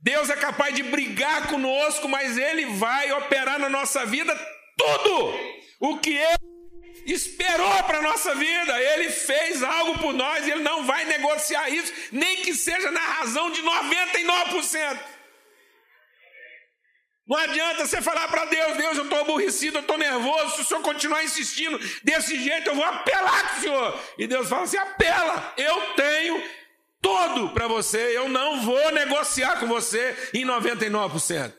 Deus 0.00 0.30
é 0.30 0.36
capaz 0.36 0.74
de 0.74 0.82
brigar 0.82 1.48
conosco, 1.48 2.08
mas 2.08 2.36
ele 2.36 2.66
vai 2.76 3.12
operar 3.12 3.58
na 3.58 3.68
nossa 3.68 4.04
vida 4.04 4.34
tudo 4.76 5.34
o 5.80 5.98
que 5.98 6.16
ele 6.16 6.52
esperou 7.06 7.82
para 7.84 7.98
a 7.98 8.02
nossa 8.02 8.34
vida. 8.34 8.80
Ele 8.80 9.10
fez 9.10 9.62
algo 9.62 9.98
por 9.98 10.12
nós 10.12 10.46
e 10.46 10.50
ele 10.50 10.62
não 10.62 10.84
vai 10.84 11.04
negociar 11.04 11.68
isso, 11.70 11.92
nem 12.10 12.38
que 12.38 12.54
seja 12.54 12.90
na 12.90 13.00
razão 13.00 13.50
de 13.50 13.62
99%. 13.62 14.98
Não 17.26 17.36
adianta 17.36 17.86
você 17.86 18.02
falar 18.02 18.26
para 18.28 18.46
Deus, 18.46 18.76
Deus, 18.76 18.98
eu 18.98 19.04
estou 19.04 19.20
aborrecido, 19.20 19.78
eu 19.78 19.82
estou 19.82 19.96
nervoso, 19.96 20.56
se 20.56 20.62
o 20.62 20.64
Senhor 20.64 20.82
continuar 20.82 21.22
insistindo 21.22 21.78
desse 22.02 22.38
jeito, 22.42 22.68
eu 22.68 22.74
vou 22.74 22.84
apelar 22.84 23.50
com 23.50 23.58
o 23.58 23.60
Senhor. 23.60 24.00
E 24.18 24.26
Deus 24.26 24.48
fala 24.48 24.64
assim: 24.64 24.76
apela, 24.76 25.54
eu 25.56 25.94
tenho 25.94 26.42
todo 27.00 27.50
para 27.50 27.68
você, 27.68 28.16
eu 28.16 28.28
não 28.28 28.60
vou 28.62 28.90
negociar 28.92 29.60
com 29.60 29.66
você 29.66 30.30
em 30.34 30.44
99%. 30.44 31.52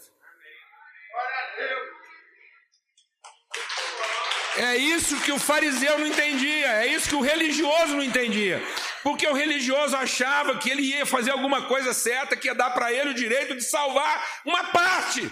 É 4.55 4.77
isso 4.77 5.19
que 5.21 5.31
o 5.31 5.39
fariseu 5.39 5.97
não 5.97 6.05
entendia, 6.05 6.67
é 6.83 6.87
isso 6.87 7.09
que 7.09 7.15
o 7.15 7.21
religioso 7.21 7.95
não 7.95 8.03
entendia. 8.03 8.61
Porque 9.01 9.27
o 9.27 9.33
religioso 9.33 9.95
achava 9.95 10.57
que 10.59 10.69
ele 10.69 10.83
ia 10.83 11.05
fazer 11.05 11.31
alguma 11.31 11.63
coisa 11.63 11.93
certa, 11.93 12.35
que 12.35 12.47
ia 12.47 12.53
dar 12.53 12.69
para 12.69 12.93
ele 12.93 13.09
o 13.09 13.15
direito 13.15 13.55
de 13.55 13.63
salvar 13.63 14.23
uma 14.45 14.65
parte. 14.65 15.31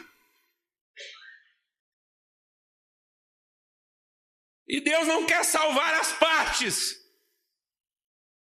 E 4.71 4.79
Deus 4.79 5.05
não 5.05 5.25
quer 5.25 5.43
salvar 5.43 5.95
as 5.95 6.13
partes. 6.13 6.95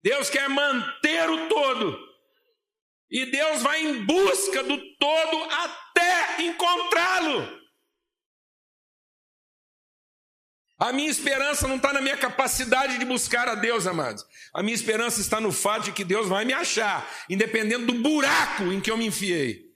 Deus 0.04 0.30
quer 0.30 0.48
manter 0.48 1.28
o 1.28 1.50
todo. 1.50 1.98
E 3.10 3.26
Deus 3.26 3.64
vai 3.64 3.82
em 3.82 4.06
busca 4.06 4.62
do 4.62 4.78
todo 4.98 5.44
até 5.46 6.44
encontrá-lo. 6.44 7.60
A 10.78 10.94
minha 10.94 11.10
esperança 11.10 11.68
não 11.68 11.78
está 11.78 11.92
na 11.92 12.02
minha 12.02 12.18
capacidade 12.18 13.00
de 13.00 13.06
buscar 13.06 13.48
a 13.48 13.56
Deus, 13.56 13.88
amados. 13.88 14.24
A 14.54 14.62
minha 14.62 14.76
esperança 14.76 15.20
está 15.20 15.42
no 15.42 15.52
fato 15.52 15.86
de 15.86 15.92
que 15.92 16.04
Deus 16.04 16.28
vai 16.28 16.46
me 16.46 16.54
achar, 16.54 17.10
independente 17.28 17.86
do 17.86 17.96
buraco 17.96 18.72
em 18.72 18.80
que 18.80 18.92
eu 18.92 18.98
me 18.98 19.08
enfiei. 19.08 19.72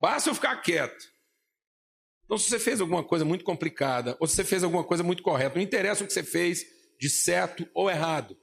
Basta 0.00 0.30
eu 0.30 0.34
ficar 0.34 0.56
quieto. 0.56 1.13
Então, 2.34 2.42
se 2.42 2.50
você 2.50 2.58
fez 2.58 2.80
alguma 2.80 3.04
coisa 3.04 3.24
muito 3.24 3.44
complicada, 3.44 4.16
ou 4.18 4.26
se 4.26 4.34
você 4.34 4.42
fez 4.42 4.64
alguma 4.64 4.82
coisa 4.82 5.04
muito 5.04 5.22
correta, 5.22 5.54
não 5.54 5.62
interessa 5.62 6.02
o 6.02 6.06
que 6.08 6.12
você 6.12 6.24
fez 6.24 6.66
de 6.98 7.08
certo 7.08 7.64
ou 7.72 7.88
errado. 7.88 8.36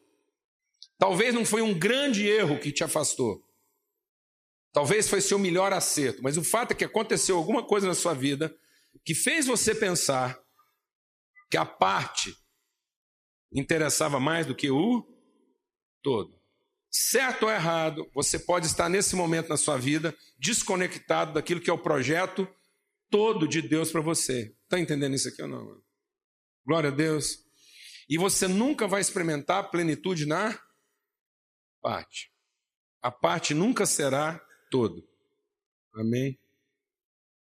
Talvez 0.98 1.36
não 1.36 1.44
foi 1.44 1.62
um 1.62 1.78
grande 1.78 2.26
erro 2.26 2.58
que 2.58 2.72
te 2.72 2.86
afastou. 2.86 3.46
Talvez 4.72 5.10
foi 5.10 5.20
seu 5.20 5.38
melhor 5.38 5.74
acerto, 5.74 6.24
mas 6.24 6.38
o 6.38 6.44
fato 6.44 6.72
é 6.72 6.76
que 6.76 6.86
aconteceu 6.86 7.36
alguma 7.36 7.62
coisa 7.66 7.86
na 7.86 7.94
sua 7.94 8.14
vida 8.14 8.56
que 9.04 9.14
fez 9.14 9.46
você 9.46 9.76
pensar 9.76 10.40
que 11.50 11.58
a 11.58 11.66
parte 11.66 12.34
interessava 13.52 14.22
mais 14.22 14.48
do 14.48 14.56
que 14.56 14.72
o 14.72 15.06
todo. 16.02 16.34
Certo 16.90 17.44
ou 17.44 17.52
errado, 17.52 18.10
você 18.14 18.40
pode 18.40 18.68
estar 18.68 18.88
nesse 18.88 19.18
momento 19.18 19.50
na 19.50 19.58
sua 19.58 19.76
vida 19.76 20.16
desconectado 20.40 21.34
daquilo 21.34 21.60
que 21.60 21.70
é 21.70 21.74
o 21.74 21.78
projeto 21.78 22.48
todo 23.12 23.48
de 23.48 23.62
Deus 23.62 23.92
para 23.92 24.02
você. 24.02 24.56
Está 24.64 24.80
entendendo 24.80 25.14
isso 25.14 25.28
aqui 25.28 25.42
ou 25.42 25.48
não? 25.48 25.84
Glória 26.66 26.90
a 26.90 26.94
Deus. 26.94 27.46
E 28.10 28.18
você 28.18 28.48
nunca 28.48 28.88
vai 28.88 29.02
experimentar 29.02 29.60
a 29.60 29.68
plenitude 29.68 30.26
na 30.26 30.60
parte. 31.82 32.34
A 33.02 33.12
parte 33.12 33.54
nunca 33.54 33.86
será 33.86 34.40
todo. 34.70 35.08
Amém? 35.94 36.40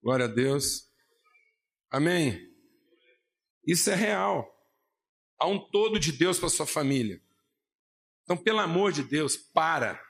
Glória 0.03 0.27
a 0.27 0.29
Deus. 0.29 0.91
Amém? 1.91 2.41
Isso 3.67 3.91
é 3.91 3.95
real. 3.95 4.53
Há 5.39 5.47
um 5.47 5.59
todo 5.71 5.99
de 5.99 6.13
Deus 6.13 6.39
para 6.39 6.49
sua 6.49 6.67
família. 6.67 7.23
Então, 8.23 8.37
pelo 8.37 8.61
amor 8.61 8.93
de 8.93 9.03
Deus, 9.03 9.37
para 9.37 10.03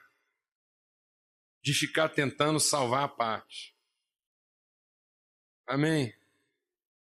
de 1.61 1.73
ficar 1.73 2.09
tentando 2.09 2.59
salvar 2.59 3.03
a 3.03 3.07
parte. 3.07 3.76
Amém? 5.67 6.13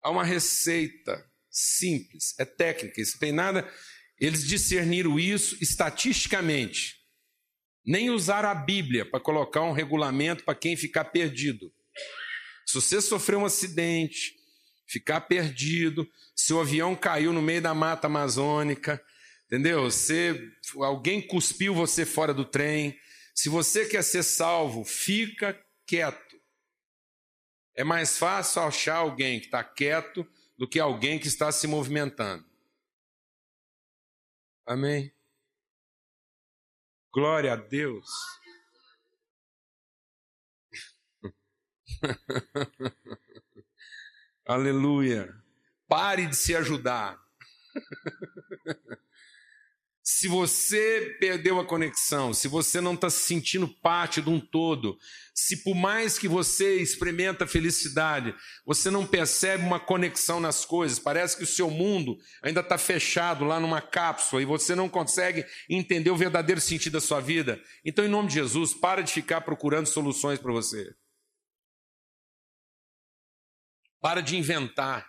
Há 0.04 0.10
uma 0.10 0.24
receita 0.24 1.26
simples, 1.50 2.36
é 2.38 2.46
técnica, 2.46 3.02
isso 3.02 3.18
tem 3.18 3.32
nada. 3.32 3.70
Eles 4.20 4.46
discerniram 4.46 5.20
isso 5.20 5.58
estatisticamente. 5.62 7.02
Nem 7.86 8.10
usaram 8.10 8.50
a 8.50 8.56
Bíblia 8.56 9.06
para 9.06 9.20
colocar 9.20 9.62
um 9.62 9.72
regulamento 9.72 10.44
para 10.44 10.54
quem 10.54 10.76
ficar 10.76 11.06
perdido. 11.06 11.74
Se 12.66 12.76
você 12.76 13.02
sofreu 13.02 13.40
um 13.40 13.46
acidente, 13.46 14.36
ficar 14.86 15.22
perdido, 15.22 16.08
se 16.36 16.54
o 16.54 16.60
avião 16.60 16.96
caiu 16.96 17.34
no 17.34 17.42
meio 17.42 17.62
da 17.62 17.74
mata 17.74 18.08
amazônica, 18.08 19.04
entendeu? 19.46 19.90
Se 19.90 20.52
alguém 20.76 21.22
cuspiu 21.22 21.74
você 21.74 22.06
fora 22.06 22.34
do 22.34 22.46
trem, 22.46 22.98
se 23.34 23.50
você 23.50 23.86
quer 23.86 24.04
ser 24.04 24.24
salvo, 24.24 24.84
fica 24.84 25.60
quieto. 25.88 26.31
É 27.76 27.84
mais 27.84 28.18
fácil 28.18 28.62
achar 28.64 28.98
alguém 28.98 29.40
que 29.40 29.46
está 29.46 29.64
quieto 29.64 30.28
do 30.58 30.68
que 30.68 30.80
alguém 30.80 31.20
que 31.20 31.28
está 31.28 31.52
se 31.52 31.68
movimentando. 31.68 32.46
Amém? 34.66 35.14
Glória 37.14 37.54
a 37.54 37.56
Deus. 37.56 38.10
Aleluia. 44.46 45.34
Pare 45.88 46.26
de 46.26 46.36
se 46.36 46.56
ajudar. 46.56 47.21
Se 50.22 50.28
você 50.28 51.18
perdeu 51.20 51.60
a 51.60 51.66
conexão, 51.66 52.32
se 52.32 52.48
você 52.48 52.80
não 52.80 52.94
está 52.94 53.10
se 53.10 53.22
sentindo 53.22 53.68
parte 53.68 54.22
de 54.22 54.30
um 54.30 54.40
todo, 54.40 54.96
se 55.34 55.64
por 55.64 55.74
mais 55.74 56.20
que 56.20 56.28
você 56.28 56.76
experimenta 56.76 57.48
felicidade, 57.48 58.36
você 58.64 58.92
não 58.92 59.04
percebe 59.04 59.64
uma 59.64 59.80
conexão 59.80 60.40
nas 60.40 60.64
coisas, 60.64 61.00
parece 61.00 61.36
que 61.36 61.44
o 61.44 61.48
seu 61.48 61.72
mundo 61.72 62.20
ainda 62.44 62.60
está 62.60 62.78
fechado 62.78 63.46
lá 63.46 63.60
numa 63.60 63.82
cápsula 63.82 64.44
e 64.44 64.46
você 64.46 64.76
não 64.76 64.88
consegue 64.88 65.44
entender 65.68 66.12
o 66.12 66.16
verdadeiro 66.16 66.62
sentido 66.62 66.94
da 66.94 67.02
sua 67.02 67.20
vida, 67.20 67.60
então, 67.84 68.06
em 68.06 68.08
nome 68.08 68.28
de 68.28 68.36
Jesus, 68.36 68.76
para 68.76 69.02
de 69.02 69.12
ficar 69.12 69.42
procurando 69.42 69.88
soluções 69.88 70.38
para 70.38 70.52
você. 70.52 70.94
Para 74.00 74.22
de 74.22 74.38
inventar. 74.38 75.04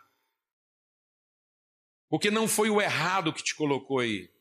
Porque 2.08 2.30
não 2.30 2.48
foi 2.48 2.70
o 2.70 2.80
errado 2.80 3.30
que 3.30 3.44
te 3.44 3.54
colocou 3.54 3.98
aí. 3.98 4.32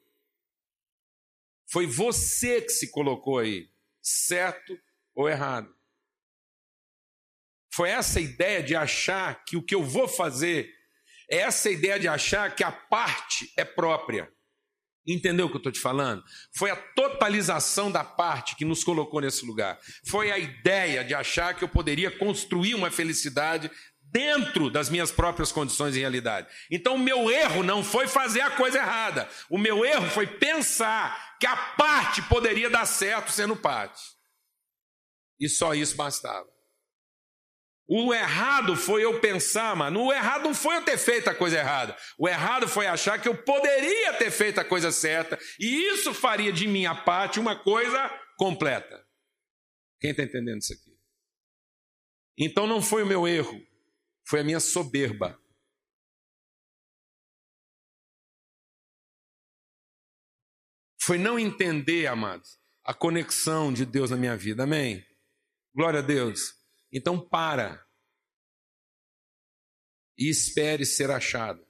Foi 1.72 1.88
você 1.88 2.62
que 2.62 2.70
se 2.70 2.92
colocou 2.92 3.40
aí, 3.40 3.70
certo 4.02 4.78
ou 5.16 5.30
errado. 5.30 5.74
Foi 7.74 7.90
essa 7.90 8.20
ideia 8.20 8.62
de 8.62 8.76
achar 8.76 9.46
que 9.46 9.56
o 9.56 9.64
que 9.64 9.74
eu 9.74 9.82
vou 9.82 10.06
fazer 10.06 10.70
é 11.30 11.38
essa 11.38 11.70
ideia 11.70 11.98
de 11.98 12.10
achar 12.10 12.54
que 12.54 12.64
a 12.64 12.72
parte 12.74 13.54
é 13.56 13.64
própria. 13.64 14.30
Entendeu 15.08 15.46
o 15.46 15.50
que 15.50 15.56
eu 15.56 15.60
estou 15.60 15.72
te 15.72 15.80
falando? 15.80 16.22
Foi 16.54 16.70
a 16.70 16.76
totalização 16.76 17.90
da 17.90 18.04
parte 18.04 18.56
que 18.58 18.66
nos 18.66 18.84
colocou 18.84 19.22
nesse 19.22 19.46
lugar. 19.46 19.80
Foi 20.06 20.30
a 20.30 20.38
ideia 20.38 21.06
de 21.06 21.14
achar 21.14 21.56
que 21.56 21.64
eu 21.64 21.70
poderia 21.70 22.12
construir 22.12 22.76
uma 22.76 22.92
felicidade 22.92 23.72
dentro 24.12 24.70
das 24.70 24.90
minhas 24.90 25.12
próprias 25.12 25.52
condições 25.52 25.96
e 25.96 26.00
realidade. 26.00 26.48
Então, 26.70 26.96
o 26.96 27.00
meu 27.00 27.32
erro 27.32 27.64
não 27.64 27.84
foi 27.84 28.08
fazer 28.08 28.42
a 28.42 28.52
coisa 28.52 28.78
errada. 28.78 29.28
O 29.50 29.58
meu 29.58 29.86
erro 29.86 30.10
foi 30.10 30.28
pensar 30.28 31.38
que 31.40 31.48
a 31.48 31.56
parte 31.56 32.22
poderia 32.24 32.70
dar 32.70 32.86
certo 32.86 33.32
sendo 33.32 33.56
parte. 33.56 34.02
E 35.40 35.48
só 35.48 35.74
isso 35.74 35.96
bastava. 35.96 36.48
O 37.88 38.14
errado 38.14 38.76
foi 38.76 39.04
eu 39.04 39.20
pensar, 39.20 39.76
mano. 39.76 40.04
O 40.04 40.14
errado 40.14 40.44
não 40.44 40.54
foi 40.54 40.78
eu 40.78 40.84
ter 40.84 40.98
feito 40.98 41.30
a 41.30 41.36
coisa 41.36 41.58
errada. 41.58 41.98
O 42.18 42.28
errado 42.28 42.68
foi 42.68 42.88
achar 42.88 43.20
que 43.20 43.28
eu 43.28 43.36
poderia 43.36 44.14
ter 44.14 44.32
feito 44.32 44.60
a 44.60 44.66
coisa 44.66 44.92
certa. 44.92 45.38
E 45.60 45.90
isso 45.90 46.14
faria 46.14 46.54
de 46.54 46.68
minha 46.68 46.96
parte 46.96 47.40
uma 47.40 47.56
coisa 47.56 48.10
completa. 48.38 49.06
Quem 50.00 50.12
está 50.12 50.24
entendendo 50.24 50.60
isso 50.60 50.74
aqui? 50.74 50.92
Então 52.38 52.66
não 52.66 52.82
foi 52.82 53.04
o 53.04 53.06
meu 53.06 53.28
erro 53.28 53.62
foi 54.26 54.40
a 54.40 54.44
minha 54.44 54.60
soberba. 54.60 55.40
Foi 61.04 61.18
não 61.18 61.40
entender, 61.40 62.08
amados, 62.08 62.60
a 62.84 62.94
conexão 62.94 63.74
de 63.74 63.86
Deus 63.86 64.12
na 64.12 64.18
minha 64.18 64.38
vida. 64.38 64.64
Amém? 64.64 65.06
Glória 65.74 66.00
a 66.00 66.04
Deus. 66.04 66.54
Então 66.92 67.20
para 67.20 67.86
e 70.18 70.30
espere 70.30 70.86
ser 70.86 71.10
achado. 71.10 71.66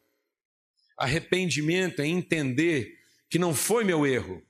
Arrependimento 0.98 2.02
é 2.02 2.08
entender 2.08 3.00
que 3.30 3.40
não 3.40 3.56
foi 3.56 3.84
meu 3.84 4.06
erro. 4.06 4.46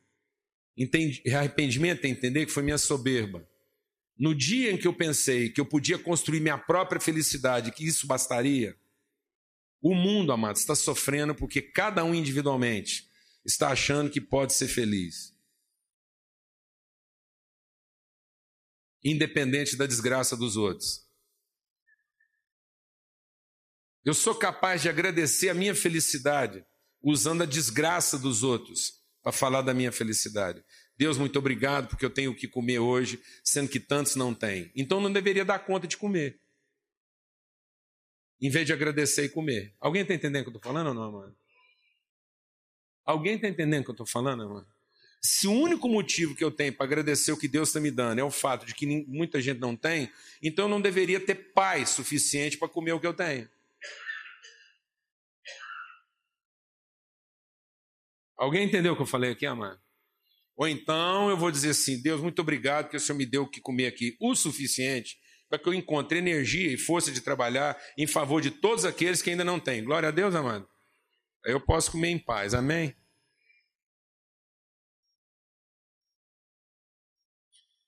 Arrependimento 1.35 2.05
é 2.05 2.07
entender 2.07 2.45
que 2.45 2.51
foi 2.51 2.63
minha 2.63 2.77
soberba. 2.77 3.47
No 4.21 4.35
dia 4.35 4.71
em 4.71 4.77
que 4.77 4.87
eu 4.87 4.93
pensei 4.93 5.49
que 5.49 5.59
eu 5.59 5.65
podia 5.65 5.97
construir 5.97 6.41
minha 6.41 6.55
própria 6.55 7.01
felicidade, 7.01 7.71
que 7.71 7.83
isso 7.83 8.05
bastaria, 8.05 8.79
o 9.81 9.95
mundo, 9.95 10.31
amados, 10.31 10.61
está 10.61 10.75
sofrendo 10.75 11.33
porque 11.33 11.59
cada 11.59 12.03
um 12.03 12.13
individualmente 12.13 13.09
está 13.43 13.69
achando 13.69 14.11
que 14.11 14.21
pode 14.21 14.53
ser 14.53 14.67
feliz. 14.67 15.35
Independente 19.03 19.75
da 19.75 19.87
desgraça 19.87 20.37
dos 20.37 20.55
outros. 20.55 21.03
Eu 24.05 24.13
sou 24.13 24.35
capaz 24.35 24.83
de 24.83 24.89
agradecer 24.89 25.49
a 25.49 25.55
minha 25.55 25.73
felicidade 25.73 26.63
usando 27.01 27.41
a 27.41 27.47
desgraça 27.47 28.19
dos 28.19 28.43
outros 28.43 29.01
para 29.23 29.31
falar 29.31 29.63
da 29.63 29.73
minha 29.73 29.91
felicidade. 29.91 30.63
Deus, 31.01 31.17
muito 31.17 31.39
obrigado 31.39 31.87
porque 31.87 32.05
eu 32.05 32.11
tenho 32.11 32.29
o 32.29 32.35
que 32.35 32.47
comer 32.47 32.77
hoje, 32.77 33.19
sendo 33.43 33.67
que 33.67 33.79
tantos 33.79 34.15
não 34.15 34.35
têm. 34.35 34.71
Então 34.75 35.01
não 35.01 35.11
deveria 35.11 35.43
dar 35.43 35.57
conta 35.57 35.87
de 35.87 35.97
comer. 35.97 36.39
Em 38.39 38.51
vez 38.51 38.67
de 38.67 38.73
agradecer 38.73 39.25
e 39.25 39.29
comer. 39.29 39.73
Alguém 39.79 40.03
está 40.03 40.13
entendendo 40.13 40.41
o 40.41 40.43
que 40.43 40.49
eu 40.49 40.57
estou 40.57 40.71
falando 40.71 40.89
ou 40.89 40.93
não, 40.93 41.03
amado? 41.05 41.35
Alguém 43.03 43.33
está 43.33 43.47
entendendo 43.47 43.81
o 43.81 43.85
que 43.85 43.89
eu 43.89 43.93
estou 43.93 44.05
falando, 44.05 44.43
amado? 44.43 44.67
Se 45.19 45.47
o 45.47 45.53
único 45.53 45.89
motivo 45.89 46.35
que 46.35 46.43
eu 46.43 46.51
tenho 46.51 46.71
para 46.71 46.85
agradecer 46.85 47.31
o 47.31 47.37
que 47.37 47.47
Deus 47.47 47.69
está 47.69 47.79
me 47.79 47.89
dando 47.89 48.19
é 48.19 48.23
o 48.23 48.29
fato 48.29 48.63
de 48.63 48.75
que 48.75 48.85
muita 49.07 49.41
gente 49.41 49.59
não 49.59 49.75
tem, 49.75 50.07
então 50.39 50.65
eu 50.65 50.69
não 50.69 50.79
deveria 50.79 51.19
ter 51.19 51.33
paz 51.33 51.89
suficiente 51.89 52.59
para 52.59 52.69
comer 52.69 52.91
o 52.91 52.99
que 52.99 53.07
eu 53.07 53.13
tenho. 53.15 53.49
Alguém 58.37 58.67
entendeu 58.67 58.93
o 58.93 58.95
que 58.95 59.01
eu 59.01 59.07
falei 59.07 59.31
aqui, 59.31 59.47
amado? 59.47 59.81
Ou 60.55 60.67
então 60.67 61.29
eu 61.29 61.37
vou 61.37 61.51
dizer 61.51 61.69
assim: 61.71 62.01
Deus, 62.01 62.21
muito 62.21 62.39
obrigado 62.39 62.89
que 62.89 62.97
o 62.97 62.99
Senhor 62.99 63.17
me 63.17 63.25
deu 63.25 63.43
o 63.43 63.49
que 63.49 63.61
comer 63.61 63.87
aqui, 63.87 64.15
o 64.19 64.35
suficiente 64.35 65.17
para 65.51 65.59
que 65.59 65.67
eu 65.67 65.73
encontre 65.73 66.17
energia 66.17 66.71
e 66.71 66.77
força 66.77 67.11
de 67.11 67.19
trabalhar 67.19 67.77
em 67.97 68.07
favor 68.07 68.41
de 68.41 68.49
todos 68.49 68.85
aqueles 68.85 69.21
que 69.21 69.29
ainda 69.29 69.43
não 69.43 69.59
têm. 69.59 69.83
Glória 69.83 70.07
a 70.07 70.11
Deus, 70.11 70.33
amado. 70.33 70.65
Eu 71.43 71.59
posso 71.59 71.91
comer 71.91 72.07
em 72.07 72.17
paz, 72.17 72.53
amém? 72.53 72.95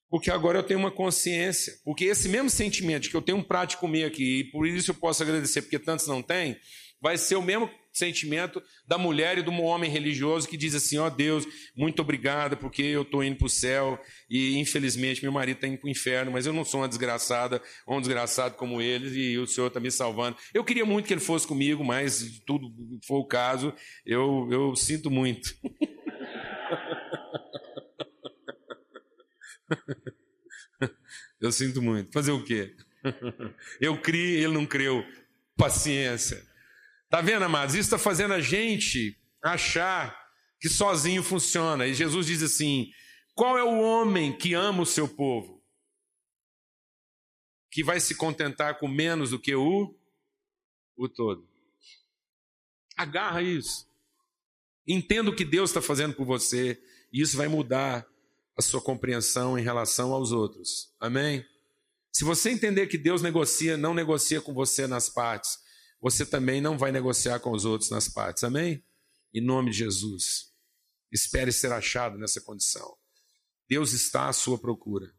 Porque 0.10 0.30
agora 0.30 0.60
eu 0.60 0.64
tenho 0.64 0.80
uma 0.80 0.92
consciência. 0.92 1.74
Porque 1.86 2.04
esse 2.04 2.28
mesmo 2.28 2.50
sentimento 2.50 3.04
de 3.04 3.10
que 3.10 3.16
eu 3.16 3.22
tenho 3.22 3.38
um 3.38 3.44
prato 3.44 3.72
de 3.72 3.78
comer 3.78 4.04
aqui 4.04 4.42
e 4.42 4.52
por 4.52 4.68
isso 4.68 4.92
eu 4.92 4.96
posso 4.96 5.24
agradecer 5.24 5.62
porque 5.62 5.80
tantos 5.80 6.06
não 6.06 6.22
têm, 6.22 6.60
vai 7.02 7.18
ser 7.18 7.38
o 7.38 7.42
mesmo 7.42 7.70
sentimento 7.94 8.62
da 8.88 8.98
mulher 8.98 9.38
e 9.38 9.44
do 9.44 9.52
homem 9.54 9.90
religioso 9.90 10.48
que 10.48 10.58
diz 10.58 10.74
assim: 10.74 10.98
ó 10.98 11.08
oh, 11.08 11.10
Deus, 11.10 11.46
muito 11.76 12.02
obrigada 12.02 12.58
porque 12.58 12.82
eu 12.82 13.04
estou 13.04 13.24
indo 13.24 13.38
para 13.38 13.46
o 13.46 13.50
céu 13.50 14.00
e 14.30 14.58
infelizmente 14.58 15.22
meu 15.22 15.32
marido 15.32 15.58
está 15.58 15.68
indo 15.68 15.78
para 15.78 15.88
o 15.88 15.92
inferno, 15.92 16.32
mas 16.32 16.46
eu 16.46 16.54
não 16.54 16.66
sou 16.66 16.82
uma 16.82 16.88
desgraçada, 16.88 17.62
um 17.88 18.00
desgraçado 18.00 18.56
como 18.56 18.82
eles 18.82 19.14
e 19.16 19.38
o 19.38 19.46
Senhor 19.46 19.68
está 19.68 19.80
me 19.80 19.92
salvando. 19.92 20.38
Eu 20.54 20.64
queria 20.64 20.86
muito 20.86 21.06
que 21.06 21.14
ele 21.14 21.22
fosse 21.22 21.48
comigo, 21.48 21.84
mas 21.84 22.42
tudo 22.46 22.72
foi 23.06 23.18
o 23.18 23.26
caso, 23.26 23.74
eu, 24.06 24.48
eu 24.52 24.76
sinto 24.76 25.12
muito. 25.12 25.56
eu 31.40 31.52
sinto 31.52 31.82
muito. 31.82 32.12
Fazer 32.12 32.32
o 32.32 32.44
quê? 32.44 32.76
Eu 33.80 34.02
criei, 34.02 34.44
ele 34.44 34.54
não 34.54 34.66
creu. 34.66 35.06
Paciência. 35.56 36.53
Tá 37.14 37.22
vendo, 37.22 37.44
amados? 37.44 37.76
Isso 37.76 37.86
está 37.86 38.00
fazendo 38.00 38.34
a 38.34 38.42
gente 38.42 39.16
achar 39.40 40.20
que 40.60 40.68
sozinho 40.68 41.22
funciona. 41.22 41.86
E 41.86 41.94
Jesus 41.94 42.26
diz 42.26 42.42
assim: 42.42 42.92
qual 43.36 43.56
é 43.56 43.64
o 43.64 43.80
homem 43.80 44.36
que 44.36 44.56
ama 44.56 44.82
o 44.82 44.86
seu 44.86 45.08
povo? 45.08 45.64
Que 47.70 47.84
vai 47.84 48.00
se 48.00 48.16
contentar 48.16 48.80
com 48.80 48.88
menos 48.88 49.30
do 49.30 49.38
que 49.38 49.54
o, 49.54 49.96
o 50.98 51.08
todo. 51.08 51.48
Agarra 52.98 53.44
isso. 53.44 53.88
Entenda 54.88 55.30
o 55.30 55.36
que 55.36 55.46
Deus 55.46 55.70
está 55.70 55.84
fazendo 55.84 56.16
por 56.16 56.26
você. 56.26 56.82
E 57.12 57.22
isso 57.22 57.38
vai 57.38 57.48
mudar 57.48 58.08
a 58.58 58.62
sua 58.64 58.82
compreensão 58.82 59.56
em 59.56 59.62
relação 59.62 60.14
aos 60.14 60.32
outros. 60.32 60.92
Amém? 61.00 61.46
Se 62.12 62.24
você 62.24 62.50
entender 62.50 62.88
que 62.88 62.98
Deus 62.98 63.22
negocia, 63.22 63.78
não 63.78 63.94
negocia 63.94 64.42
com 64.42 64.52
você 64.52 64.88
nas 64.88 65.10
partes, 65.10 65.62
você 66.04 66.26
também 66.26 66.60
não 66.60 66.78
vai 66.78 66.92
negociar 66.92 67.40
com 67.40 67.52
os 67.52 67.64
outros 67.64 67.90
nas 67.90 68.10
partes. 68.10 68.44
Amém? 68.44 68.84
Em 69.34 69.40
nome 69.40 69.72
de 69.72 69.78
Jesus. 69.78 70.54
Espere 71.10 71.50
ser 71.50 71.72
achado 71.72 72.18
nessa 72.18 72.42
condição. 72.42 72.98
Deus 73.70 73.94
está 73.94 74.28
à 74.28 74.34
sua 74.34 74.60
procura 74.60 75.16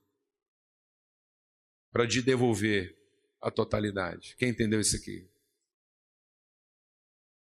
para 1.91 2.07
te 2.07 2.20
devolver 2.20 2.95
a 3.41 3.51
totalidade. 3.51 4.37
Quem 4.37 4.51
entendeu 4.51 4.78
isso 4.78 4.95
aqui? 4.95 5.26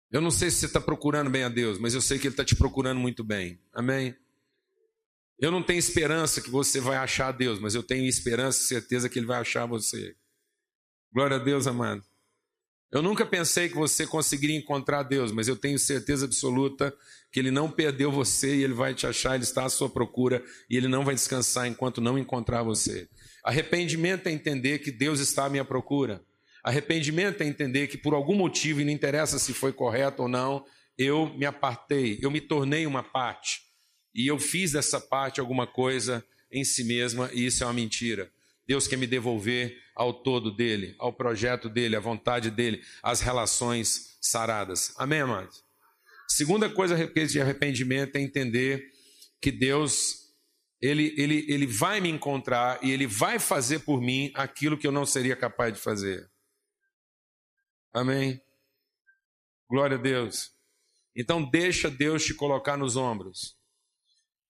Eu 0.09 0.21
não 0.21 0.31
sei 0.31 0.49
se 0.49 0.59
você 0.59 0.67
está 0.67 0.79
procurando 0.79 1.29
bem 1.29 1.43
a 1.43 1.49
Deus, 1.49 1.77
mas 1.77 1.93
eu 1.93 1.99
sei 1.99 2.17
que 2.17 2.27
Ele 2.27 2.33
está 2.33 2.45
te 2.45 2.55
procurando 2.55 3.01
muito 3.01 3.25
bem. 3.25 3.61
Amém? 3.73 4.15
Eu 5.37 5.51
não 5.51 5.61
tenho 5.61 5.79
esperança 5.79 6.39
que 6.39 6.49
você 6.49 6.79
vai 6.79 6.95
achar 6.95 7.33
Deus, 7.33 7.59
mas 7.59 7.75
eu 7.75 7.83
tenho 7.83 8.07
esperança 8.07 8.61
e 8.61 8.67
certeza 8.67 9.09
que 9.09 9.19
Ele 9.19 9.25
vai 9.25 9.41
achar 9.41 9.65
você. 9.65 10.15
Glória 11.11 11.35
a 11.35 11.43
Deus, 11.43 11.67
amado. 11.67 12.05
Eu 12.89 13.01
nunca 13.01 13.25
pensei 13.25 13.67
que 13.67 13.75
você 13.75 14.07
conseguiria 14.07 14.55
encontrar 14.55 15.03
Deus, 15.03 15.31
mas 15.31 15.47
eu 15.47 15.57
tenho 15.57 15.77
certeza 15.77 16.25
absoluta 16.25 16.93
que 17.31 17.39
Ele 17.39 17.51
não 17.51 17.69
perdeu 17.69 18.09
você 18.09 18.55
e 18.55 18.63
Ele 18.63 18.73
vai 18.73 18.93
te 18.93 19.05
achar, 19.05 19.35
Ele 19.35 19.43
está 19.43 19.65
à 19.65 19.69
sua 19.69 19.89
procura 19.89 20.41
e 20.69 20.77
Ele 20.77 20.87
não 20.87 21.03
vai 21.03 21.13
descansar 21.13 21.67
enquanto 21.67 21.99
não 21.99 22.17
encontrar 22.17 22.63
você. 22.63 23.09
Arrependimento 23.43 24.27
é 24.27 24.31
entender 24.31 24.79
que 24.79 24.91
Deus 24.91 25.19
está 25.19 25.45
à 25.45 25.49
minha 25.49 25.65
procura. 25.65 26.23
Arrependimento 26.63 27.41
é 27.41 27.45
entender 27.45 27.87
que 27.87 27.97
por 27.97 28.13
algum 28.13 28.35
motivo, 28.35 28.79
e 28.79 28.85
não 28.85 28.91
interessa 28.91 29.37
se 29.37 29.53
foi 29.53 29.73
correto 29.73 30.23
ou 30.23 30.29
não, 30.29 30.65
eu 30.97 31.33
me 31.37 31.45
apartei, 31.45 32.17
eu 32.21 32.31
me 32.31 32.41
tornei 32.41 32.85
uma 32.85 33.03
parte 33.03 33.61
e 34.15 34.27
eu 34.27 34.39
fiz 34.39 34.71
dessa 34.71 34.99
parte 34.99 35.39
alguma 35.39 35.67
coisa 35.67 36.25
em 36.51 36.63
si 36.63 36.83
mesma 36.83 37.29
e 37.33 37.45
isso 37.45 37.63
é 37.63 37.67
uma 37.67 37.73
mentira. 37.73 38.31
Deus 38.67 38.87
quer 38.87 38.97
me 38.97 39.07
devolver 39.07 39.81
ao 39.95 40.13
todo 40.13 40.51
dele, 40.51 40.95
ao 40.99 41.13
projeto 41.13 41.69
dele, 41.69 41.95
à 41.95 41.99
vontade 41.99 42.51
dele, 42.51 42.83
às 43.01 43.21
relações 43.21 44.17
saradas. 44.21 44.93
Amém, 44.97 45.21
amados? 45.21 45.63
Segunda 46.27 46.69
coisa 46.69 46.95
de 47.07 47.41
arrependimento 47.41 48.15
é 48.17 48.21
entender 48.21 48.91
que 49.41 49.51
Deus 49.51 50.27
ele, 50.81 51.15
ele, 51.17 51.45
ele 51.47 51.65
vai 51.65 51.99
me 51.99 52.09
encontrar 52.09 52.83
e 52.83 52.91
ele 52.91 53.07
vai 53.07 53.39
fazer 53.39 53.79
por 53.79 54.01
mim 54.01 54.31
aquilo 54.35 54.77
que 54.77 54.85
eu 54.85 54.91
não 54.91 55.05
seria 55.05 55.35
capaz 55.35 55.73
de 55.73 55.79
fazer. 55.79 56.29
Amém? 57.93 58.39
Glória 59.67 59.97
a 59.97 59.99
Deus. 59.99 60.51
Então 61.15 61.43
deixa 61.43 61.89
Deus 61.89 62.23
te 62.23 62.33
colocar 62.33 62.77
nos 62.77 62.95
ombros. 62.95 63.56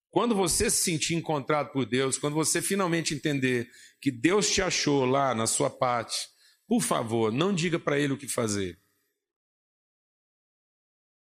Quando 0.10 0.36
você 0.36 0.70
se 0.70 0.84
sentir 0.84 1.16
encontrado 1.16 1.72
por 1.72 1.86
Deus, 1.86 2.18
quando 2.18 2.34
você 2.34 2.62
finalmente 2.62 3.14
entender 3.14 3.70
que 4.02 4.12
Deus 4.12 4.50
te 4.50 4.62
achou 4.62 5.06
lá 5.06 5.36
na 5.36 5.46
sua 5.46 5.70
parte, 5.70 6.28
por 6.68 6.82
favor, 6.82 7.32
não 7.32 7.54
diga 7.54 7.80
para 7.80 8.00
ele 8.00 8.14
o 8.14 8.18
que 8.18 8.28
fazer. 8.28 8.80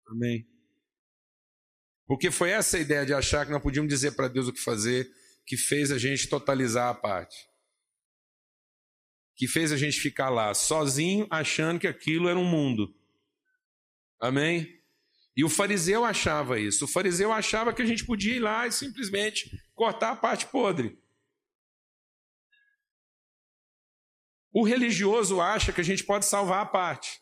Amém. 0.08 0.48
Porque 2.08 2.30
foi 2.30 2.52
essa 2.52 2.78
ideia 2.78 3.06
de 3.06 3.14
achar 3.14 3.46
que 3.46 3.52
nós 3.52 3.62
podíamos 3.62 3.90
dizer 3.90 4.12
para 4.12 4.28
Deus 4.28 4.48
o 4.48 4.54
que 4.54 4.62
fazer 4.62 5.10
que 5.46 5.58
fez 5.58 5.92
a 5.92 5.98
gente 5.98 6.28
totalizar 6.28 6.90
a 6.90 6.94
parte. 6.94 7.36
Que 9.36 9.48
fez 9.48 9.72
a 9.72 9.78
gente 9.78 10.00
ficar 10.00 10.30
lá 10.30 10.54
sozinho, 10.54 11.28
achando 11.30 11.80
que 11.80 11.88
aquilo 11.88 12.28
era 12.28 12.40
um 12.40 12.50
mundo. 12.50 12.96
Amém? 14.20 14.82
E 15.36 15.44
o 15.44 15.50
fariseu 15.50 16.06
achava 16.06 16.60
isso. 16.60 16.86
O 16.86 16.88
fariseu 16.88 17.32
achava 17.32 17.74
que 17.74 17.82
a 17.82 17.86
gente 17.86 18.06
podia 18.06 18.36
ir 18.36 18.40
lá 18.40 18.66
e 18.66 18.72
simplesmente 18.72 19.52
cortar 19.74 20.12
a 20.12 20.16
parte 20.16 20.48
podre. 20.48 20.98
O 24.54 24.64
religioso 24.64 25.42
acha 25.42 25.74
que 25.74 25.82
a 25.82 25.84
gente 25.84 26.06
pode 26.06 26.26
salvar 26.26 26.62
a 26.62 26.66
parte. 26.66 27.22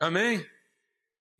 Amém? 0.00 0.44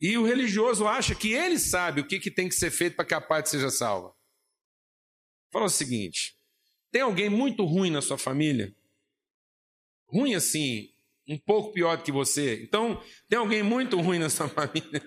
E 0.01 0.17
o 0.17 0.25
religioso 0.25 0.87
acha 0.87 1.15
que 1.15 1.33
ele 1.33 1.59
sabe 1.59 2.01
o 2.01 2.07
que, 2.07 2.21
que 2.21 2.31
tem 2.31 2.49
que 2.49 2.55
ser 2.55 2.71
feito 2.71 2.95
para 2.95 3.05
que 3.05 3.15
a 3.15 3.21
parte 3.21 3.51
seja 3.51 3.71
salva. 3.71 4.15
Fala 5.51 5.65
o 5.65 5.71
seguinte: 5.71 6.39
tem 6.93 7.03
alguém 7.03 7.29
muito 7.29 7.65
ruim 7.65 7.91
na 7.91 8.01
sua 8.01 8.17
família? 8.17 8.73
Ruim 10.07 10.37
assim, 10.37 10.94
um 11.29 11.39
pouco 11.39 11.73
pior 11.73 11.97
do 11.97 12.03
que 12.03 12.13
você. 12.13 12.61
Então, 12.63 13.03
tem 13.29 13.39
alguém 13.39 13.63
muito 13.63 14.01
ruim 14.01 14.19
na 14.19 14.29
sua 14.29 14.49
família. 14.51 15.03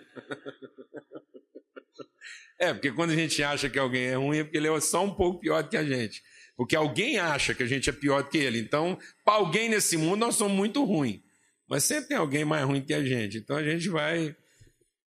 É, 2.60 2.74
porque 2.74 2.92
quando 2.92 3.12
a 3.12 3.16
gente 3.16 3.44
acha 3.44 3.70
que 3.70 3.78
alguém 3.78 4.06
é 4.06 4.16
ruim, 4.16 4.40
é 4.40 4.44
porque 4.44 4.58
ele 4.58 4.68
é 4.68 4.80
só 4.82 5.04
um 5.04 5.14
pouco 5.14 5.40
pior 5.40 5.62
do 5.64 5.70
que 5.70 5.78
a 5.78 5.84
gente. 5.84 6.24
Porque 6.56 6.76
alguém 6.76 7.20
acha 7.20 7.54
que 7.54 7.62
a 7.62 7.68
gente 7.68 7.90
é 7.90 7.94
pior 7.94 8.24
do 8.24 8.30
que 8.30 8.38
ele. 8.38 8.60
Então, 8.60 8.98
para 9.24 9.36
alguém 9.36 9.70
nesse 9.70 9.96
mundo, 9.96 10.22
nós 10.22 10.36
somos 10.36 10.58
muito 10.58 10.84
ruins. 10.84 11.22
Mas 11.70 11.84
sempre 11.84 12.10
tem 12.10 12.18
alguém 12.18 12.44
mais 12.44 12.66
ruim 12.66 12.82
que 12.82 12.94
a 12.94 13.04
gente. 13.04 13.38
Então 13.38 13.58
a 13.58 13.64
gente 13.64 13.90
vai. 13.90 14.36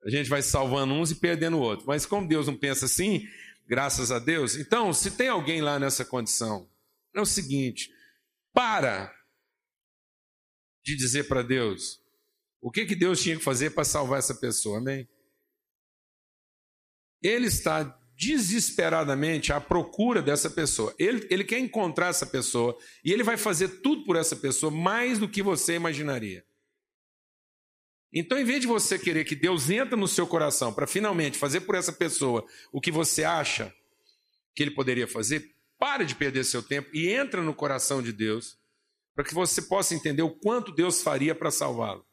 A 0.03 0.09
gente 0.09 0.29
vai 0.29 0.41
salvando 0.41 0.93
uns 0.93 1.11
e 1.11 1.15
perdendo 1.15 1.59
outros. 1.59 1.87
Mas 1.87 2.05
como 2.05 2.27
Deus 2.27 2.47
não 2.47 2.57
pensa 2.57 2.85
assim, 2.85 3.27
graças 3.67 4.11
a 4.11 4.19
Deus. 4.19 4.55
Então, 4.55 4.91
se 4.93 5.11
tem 5.11 5.29
alguém 5.29 5.61
lá 5.61 5.79
nessa 5.79 6.03
condição, 6.03 6.67
é 7.15 7.21
o 7.21 7.25
seguinte: 7.25 7.89
para 8.53 9.11
de 10.83 10.95
dizer 10.95 11.27
para 11.27 11.41
Deus 11.41 12.01
o 12.61 12.69
que, 12.71 12.85
que 12.85 12.95
Deus 12.95 13.21
tinha 13.21 13.35
que 13.35 13.43
fazer 13.43 13.71
para 13.71 13.83
salvar 13.83 14.19
essa 14.19 14.35
pessoa, 14.35 14.77
amém? 14.77 15.09
Ele 17.21 17.47
está 17.47 17.83
desesperadamente 18.15 19.51
à 19.51 19.59
procura 19.59 20.21
dessa 20.21 20.47
pessoa. 20.47 20.93
Ele, 20.99 21.25
ele 21.31 21.43
quer 21.43 21.57
encontrar 21.57 22.09
essa 22.09 22.25
pessoa 22.25 22.77
e 23.03 23.11
ele 23.11 23.23
vai 23.23 23.35
fazer 23.35 23.81
tudo 23.81 24.03
por 24.03 24.15
essa 24.15 24.35
pessoa 24.35 24.71
mais 24.71 25.17
do 25.17 25.27
que 25.27 25.41
você 25.41 25.73
imaginaria. 25.73 26.45
Então, 28.13 28.37
em 28.37 28.43
vez 28.43 28.61
de 28.61 28.67
você 28.67 28.99
querer 28.99 29.25
que 29.25 29.35
Deus 29.35 29.71
entre 29.71 29.95
no 29.95 30.07
seu 30.07 30.27
coração 30.27 30.71
para 30.71 30.85
finalmente 30.85 31.37
fazer 31.37 31.61
por 31.61 31.73
essa 31.73 31.91
pessoa 31.91 32.45
o 32.71 32.79
que 32.79 32.91
você 32.91 33.23
acha 33.23 33.73
que 34.53 34.61
ele 34.61 34.71
poderia 34.71 35.07
fazer, 35.07 35.55
pare 35.79 36.05
de 36.05 36.13
perder 36.13 36.43
seu 36.43 36.61
tempo 36.61 36.89
e 36.93 37.07
entra 37.07 37.41
no 37.41 37.55
coração 37.55 38.03
de 38.03 38.11
Deus 38.11 38.60
para 39.13 39.23
que 39.23 39.33
você 39.33 39.61
possa 39.61 39.93
entender 39.93 40.21
o 40.21 40.39
quanto 40.39 40.71
Deus 40.71 41.01
faria 41.01 41.35
para 41.35 41.51
salvá-lo. 41.51 42.05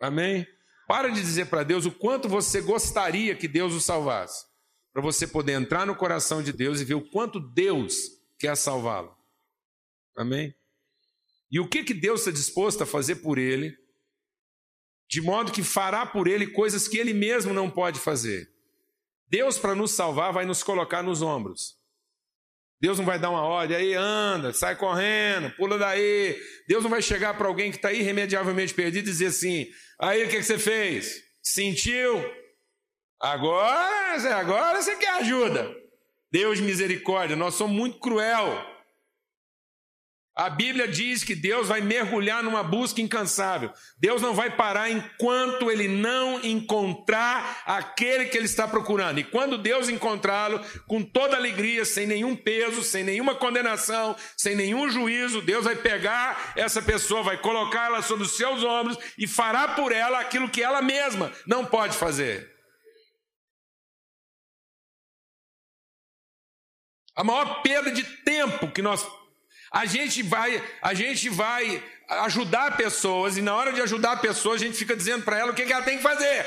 Amém? 0.00 0.46
Para 0.86 1.08
de 1.08 1.20
dizer 1.20 1.46
para 1.46 1.62
Deus 1.64 1.86
o 1.86 1.92
quanto 1.92 2.28
você 2.28 2.60
gostaria 2.60 3.34
que 3.34 3.48
Deus 3.48 3.74
o 3.74 3.80
salvasse, 3.80 4.44
para 4.92 5.02
você 5.02 5.26
poder 5.26 5.52
entrar 5.52 5.86
no 5.86 5.96
coração 5.96 6.42
de 6.42 6.52
Deus 6.52 6.80
e 6.80 6.84
ver 6.84 6.94
o 6.94 7.10
quanto 7.10 7.40
Deus 7.40 7.96
quer 8.38 8.56
salvá-lo. 8.56 9.16
Amém? 10.16 10.54
E 11.50 11.60
o 11.60 11.68
que, 11.68 11.82
que 11.82 11.94
Deus 11.94 12.20
está 12.20 12.30
disposto 12.30 12.82
a 12.82 12.86
fazer 12.86 13.16
por 13.16 13.38
ele, 13.38 13.76
de 15.08 15.20
modo 15.20 15.52
que 15.52 15.62
fará 15.62 16.04
por 16.04 16.26
ele 16.26 16.48
coisas 16.48 16.88
que 16.88 16.98
ele 16.98 17.12
mesmo 17.12 17.52
não 17.52 17.70
pode 17.70 18.00
fazer. 18.00 18.50
Deus, 19.28 19.58
para 19.58 19.74
nos 19.74 19.92
salvar, 19.92 20.32
vai 20.32 20.44
nos 20.44 20.62
colocar 20.62 21.02
nos 21.02 21.22
ombros. 21.22 21.78
Deus 22.80 22.98
não 22.98 23.06
vai 23.06 23.18
dar 23.18 23.30
uma 23.30 23.42
ordem, 23.42 23.76
aí 23.76 23.94
anda, 23.94 24.52
sai 24.52 24.76
correndo, 24.76 25.50
pula 25.56 25.78
daí. 25.78 26.36
Deus 26.68 26.82
não 26.82 26.90
vai 26.90 27.00
chegar 27.00 27.34
para 27.34 27.48
alguém 27.48 27.70
que 27.70 27.78
está 27.78 27.92
irremediavelmente 27.92 28.74
perdido 28.74 29.08
e 29.08 29.12
dizer 29.12 29.26
assim: 29.26 29.66
aí 30.00 30.24
o 30.24 30.28
que, 30.28 30.36
que 30.36 30.42
você 30.42 30.58
fez? 30.58 31.22
Sentiu? 31.42 32.22
Agora, 33.20 34.38
agora 34.38 34.82
você 34.82 34.94
quer 34.96 35.10
ajuda. 35.20 35.74
Deus 36.30 36.60
misericórdia, 36.60 37.34
nós 37.34 37.54
somos 37.54 37.74
muito 37.74 37.98
cruel. 37.98 38.75
A 40.36 40.50
Bíblia 40.50 40.86
diz 40.86 41.24
que 41.24 41.34
Deus 41.34 41.68
vai 41.68 41.80
mergulhar 41.80 42.42
numa 42.42 42.62
busca 42.62 43.00
incansável. 43.00 43.72
Deus 43.98 44.20
não 44.20 44.34
vai 44.34 44.54
parar 44.54 44.90
enquanto 44.90 45.70
ele 45.70 45.88
não 45.88 46.38
encontrar 46.44 47.62
aquele 47.64 48.26
que 48.26 48.36
ele 48.36 48.44
está 48.44 48.68
procurando. 48.68 49.18
E 49.18 49.24
quando 49.24 49.56
Deus 49.56 49.88
encontrá-lo, 49.88 50.60
com 50.86 51.02
toda 51.02 51.38
alegria, 51.38 51.86
sem 51.86 52.06
nenhum 52.06 52.36
peso, 52.36 52.82
sem 52.82 53.02
nenhuma 53.02 53.34
condenação, 53.34 54.14
sem 54.36 54.54
nenhum 54.54 54.90
juízo, 54.90 55.40
Deus 55.40 55.64
vai 55.64 55.74
pegar 55.74 56.52
essa 56.54 56.82
pessoa, 56.82 57.22
vai 57.22 57.38
colocá-la 57.38 58.02
sobre 58.02 58.24
os 58.26 58.36
seus 58.36 58.62
ombros 58.62 58.98
e 59.16 59.26
fará 59.26 59.68
por 59.68 59.90
ela 59.90 60.20
aquilo 60.20 60.50
que 60.50 60.62
ela 60.62 60.82
mesma 60.82 61.32
não 61.46 61.64
pode 61.64 61.96
fazer. 61.96 62.54
A 67.16 67.24
maior 67.24 67.62
perda 67.62 67.90
de 67.90 68.04
tempo 68.04 68.70
que 68.70 68.82
nós 68.82 69.02
a 69.76 69.84
gente 69.84 70.22
vai, 70.22 70.62
a 70.80 70.94
gente 70.94 71.28
vai 71.28 71.84
ajudar 72.08 72.78
pessoas 72.78 73.36
e 73.36 73.42
na 73.42 73.54
hora 73.54 73.74
de 73.74 73.82
ajudar 73.82 74.22
pessoas 74.22 74.62
a 74.62 74.64
gente 74.64 74.78
fica 74.78 74.96
dizendo 74.96 75.22
para 75.22 75.38
ela 75.38 75.52
o 75.52 75.54
que, 75.54 75.70
ela 75.70 75.84
tem 75.84 75.98
que 75.98 76.02
fazer. 76.02 76.46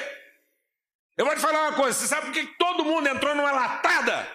Eu 1.16 1.28
vou 1.28 1.36
te 1.36 1.42
falar 1.42 1.70
uma 1.70 1.76
coisa, 1.76 1.96
você 1.96 2.08
sabe 2.08 2.26
por 2.26 2.34
que 2.34 2.48
todo 2.58 2.84
mundo 2.84 3.08
entrou 3.08 3.36
numa 3.36 3.52
latada? 3.52 4.28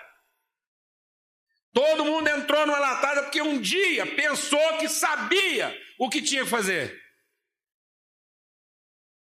Todo 1.73 2.05
mundo 2.05 2.29
entrou 2.29 2.65
numa 2.69 2.79
latada 2.79 3.25
porque 3.25 3.43
um 3.43 3.61
dia 3.61 4.07
pensou 4.07 4.79
que 4.79 4.89
sabia 4.89 5.77
o 5.99 6.09
que 6.09 6.23
tinha 6.23 6.45
que 6.45 6.51
fazer. 6.51 6.97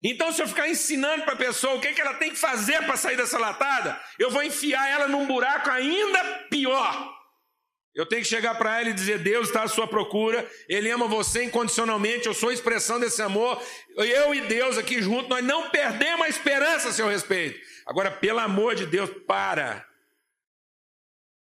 Então, 0.02 0.32
se 0.32 0.42
eu 0.42 0.48
ficar 0.48 0.68
ensinando 0.68 1.26
para 1.26 1.34
a 1.34 1.38
pessoa 1.46 1.76
o 1.76 1.80
que, 1.80 1.94
que 1.94 2.02
ela 2.02 2.16
tem 2.16 2.32
que 2.32 2.38
fazer 2.38 2.84
para 2.86 2.98
sair 2.98 3.18
dessa 3.18 3.38
latada, 3.38 4.02
eu 4.18 4.32
vou 4.32 4.42
enfiar 4.42 4.90
ela 4.90 5.08
num 5.08 5.28
buraco 5.28 5.70
ainda 5.70 6.48
pior. 6.50 7.19
Eu 8.00 8.06
tenho 8.06 8.22
que 8.22 8.30
chegar 8.30 8.58
para 8.58 8.80
ela 8.80 8.92
e 8.92 8.94
dizer: 8.94 9.22
Deus 9.22 9.50
está 9.50 9.64
à 9.64 9.68
sua 9.68 9.86
procura, 9.86 10.50
Ele 10.70 10.90
ama 10.90 11.06
você 11.06 11.44
incondicionalmente, 11.44 12.28
eu 12.28 12.34
sou 12.34 12.48
a 12.48 12.54
expressão 12.54 12.98
desse 12.98 13.22
amor. 13.22 13.62
Eu 13.90 14.34
e 14.34 14.48
Deus 14.48 14.78
aqui 14.78 15.02
juntos, 15.02 15.28
nós 15.28 15.44
não 15.44 15.70
perdemos 15.70 16.26
a 16.26 16.30
esperança 16.30 16.88
a 16.88 16.94
seu 16.94 17.10
respeito. 17.10 17.60
Agora, 17.86 18.10
pelo 18.10 18.40
amor 18.40 18.74
de 18.74 18.86
Deus, 18.86 19.10
para. 19.28 19.86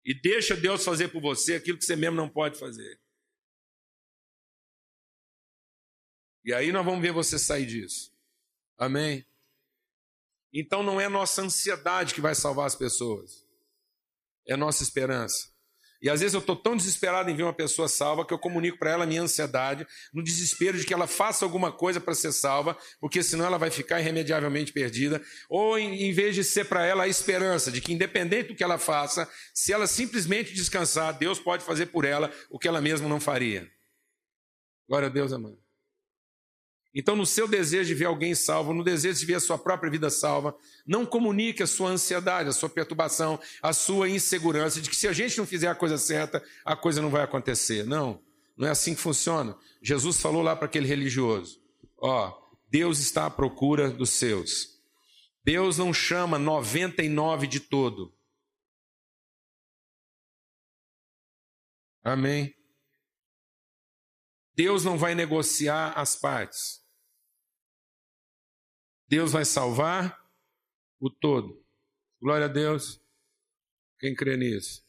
E 0.02 0.18
deixa 0.18 0.56
Deus 0.56 0.82
fazer 0.82 1.08
por 1.08 1.20
você 1.20 1.56
aquilo 1.56 1.76
que 1.76 1.84
você 1.84 1.94
mesmo 1.94 2.16
não 2.16 2.26
pode 2.26 2.58
fazer. 2.58 2.98
E 6.42 6.54
aí 6.54 6.72
nós 6.72 6.86
vamos 6.86 7.02
ver 7.02 7.12
você 7.12 7.38
sair 7.38 7.66
disso. 7.66 8.16
Amém? 8.78 9.26
Então 10.54 10.82
não 10.82 10.98
é 10.98 11.06
nossa 11.06 11.42
ansiedade 11.42 12.14
que 12.14 12.20
vai 12.22 12.34
salvar 12.34 12.66
as 12.66 12.74
pessoas, 12.74 13.46
é 14.46 14.56
nossa 14.56 14.82
esperança. 14.82 15.59
E 16.02 16.08
às 16.08 16.20
vezes 16.20 16.34
eu 16.34 16.40
estou 16.40 16.56
tão 16.56 16.76
desesperado 16.76 17.30
em 17.30 17.36
ver 17.36 17.42
uma 17.42 17.52
pessoa 17.52 17.88
salva 17.88 18.24
que 18.24 18.32
eu 18.32 18.38
comunico 18.38 18.78
para 18.78 18.90
ela 18.90 19.04
a 19.04 19.06
minha 19.06 19.22
ansiedade, 19.22 19.86
no 20.12 20.22
desespero 20.22 20.78
de 20.78 20.84
que 20.84 20.94
ela 20.94 21.06
faça 21.06 21.44
alguma 21.44 21.70
coisa 21.70 22.00
para 22.00 22.14
ser 22.14 22.32
salva, 22.32 22.76
porque 23.00 23.22
senão 23.22 23.44
ela 23.44 23.58
vai 23.58 23.70
ficar 23.70 24.00
irremediavelmente 24.00 24.72
perdida. 24.72 25.20
Ou 25.48 25.78
em, 25.78 26.04
em 26.04 26.12
vez 26.12 26.34
de 26.34 26.42
ser 26.42 26.64
para 26.64 26.86
ela 26.86 27.04
a 27.04 27.08
esperança 27.08 27.70
de 27.70 27.80
que, 27.80 27.92
independente 27.92 28.48
do 28.48 28.54
que 28.54 28.64
ela 28.64 28.78
faça, 28.78 29.28
se 29.54 29.72
ela 29.72 29.86
simplesmente 29.86 30.54
descansar, 30.54 31.16
Deus 31.18 31.38
pode 31.38 31.64
fazer 31.64 31.86
por 31.86 32.04
ela 32.04 32.32
o 32.48 32.58
que 32.58 32.68
ela 32.68 32.80
mesma 32.80 33.08
não 33.08 33.20
faria. 33.20 33.70
Glória 34.88 35.08
a 35.08 35.10
Deus, 35.10 35.32
amado. 35.32 35.69
Então, 36.94 37.14
no 37.14 37.24
seu 37.24 37.46
desejo 37.46 37.88
de 37.88 37.94
ver 37.94 38.06
alguém 38.06 38.34
salvo, 38.34 38.74
no 38.74 38.82
desejo 38.82 39.20
de 39.20 39.26
ver 39.26 39.36
a 39.36 39.40
sua 39.40 39.56
própria 39.56 39.90
vida 39.90 40.10
salva, 40.10 40.56
não 40.84 41.06
comunique 41.06 41.62
a 41.62 41.66
sua 41.66 41.90
ansiedade, 41.90 42.48
a 42.48 42.52
sua 42.52 42.68
perturbação, 42.68 43.38
a 43.62 43.72
sua 43.72 44.08
insegurança 44.08 44.80
de 44.80 44.90
que 44.90 44.96
se 44.96 45.06
a 45.06 45.12
gente 45.12 45.38
não 45.38 45.46
fizer 45.46 45.68
a 45.68 45.74
coisa 45.74 45.96
certa, 45.96 46.42
a 46.64 46.74
coisa 46.74 47.00
não 47.00 47.10
vai 47.10 47.22
acontecer. 47.22 47.84
Não, 47.84 48.20
não 48.56 48.66
é 48.66 48.70
assim 48.70 48.94
que 48.94 49.00
funciona. 49.00 49.56
Jesus 49.80 50.20
falou 50.20 50.42
lá 50.42 50.56
para 50.56 50.66
aquele 50.66 50.88
religioso: 50.88 51.62
Ó, 51.96 52.36
Deus 52.68 52.98
está 52.98 53.26
à 53.26 53.30
procura 53.30 53.88
dos 53.88 54.10
seus. 54.10 54.80
Deus 55.44 55.78
não 55.78 55.94
chama 55.94 56.38
99 56.38 57.46
de 57.46 57.60
todo. 57.60 58.12
Amém. 62.02 62.54
Deus 64.54 64.84
não 64.84 64.98
vai 64.98 65.14
negociar 65.14 65.92
as 65.92 66.16
partes. 66.16 66.79
Deus 69.10 69.32
vai 69.32 69.44
salvar 69.44 70.24
o 71.00 71.10
todo. 71.10 71.60
Glória 72.22 72.46
a 72.46 72.48
Deus. 72.48 73.00
Quem 73.98 74.14
crê 74.14 74.36
nisso? 74.36 74.84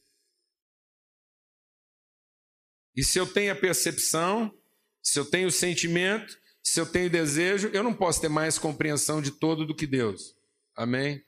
E 2.95 3.03
se 3.03 3.17
eu 3.17 3.25
tenho 3.25 3.51
a 3.51 3.55
percepção, 3.55 4.55
se 5.01 5.17
eu 5.17 5.25
tenho 5.25 5.47
o 5.47 5.51
sentimento, 5.51 6.39
se 6.61 6.79
eu 6.79 6.85
tenho 6.85 7.09
desejo, 7.09 7.69
eu 7.69 7.81
não 7.81 7.95
posso 7.95 8.21
ter 8.21 8.29
mais 8.29 8.59
compreensão 8.59 9.23
de 9.23 9.31
todo 9.31 9.65
do 9.65 9.75
que 9.75 9.87
Deus. 9.87 10.35
Amém? 10.75 11.25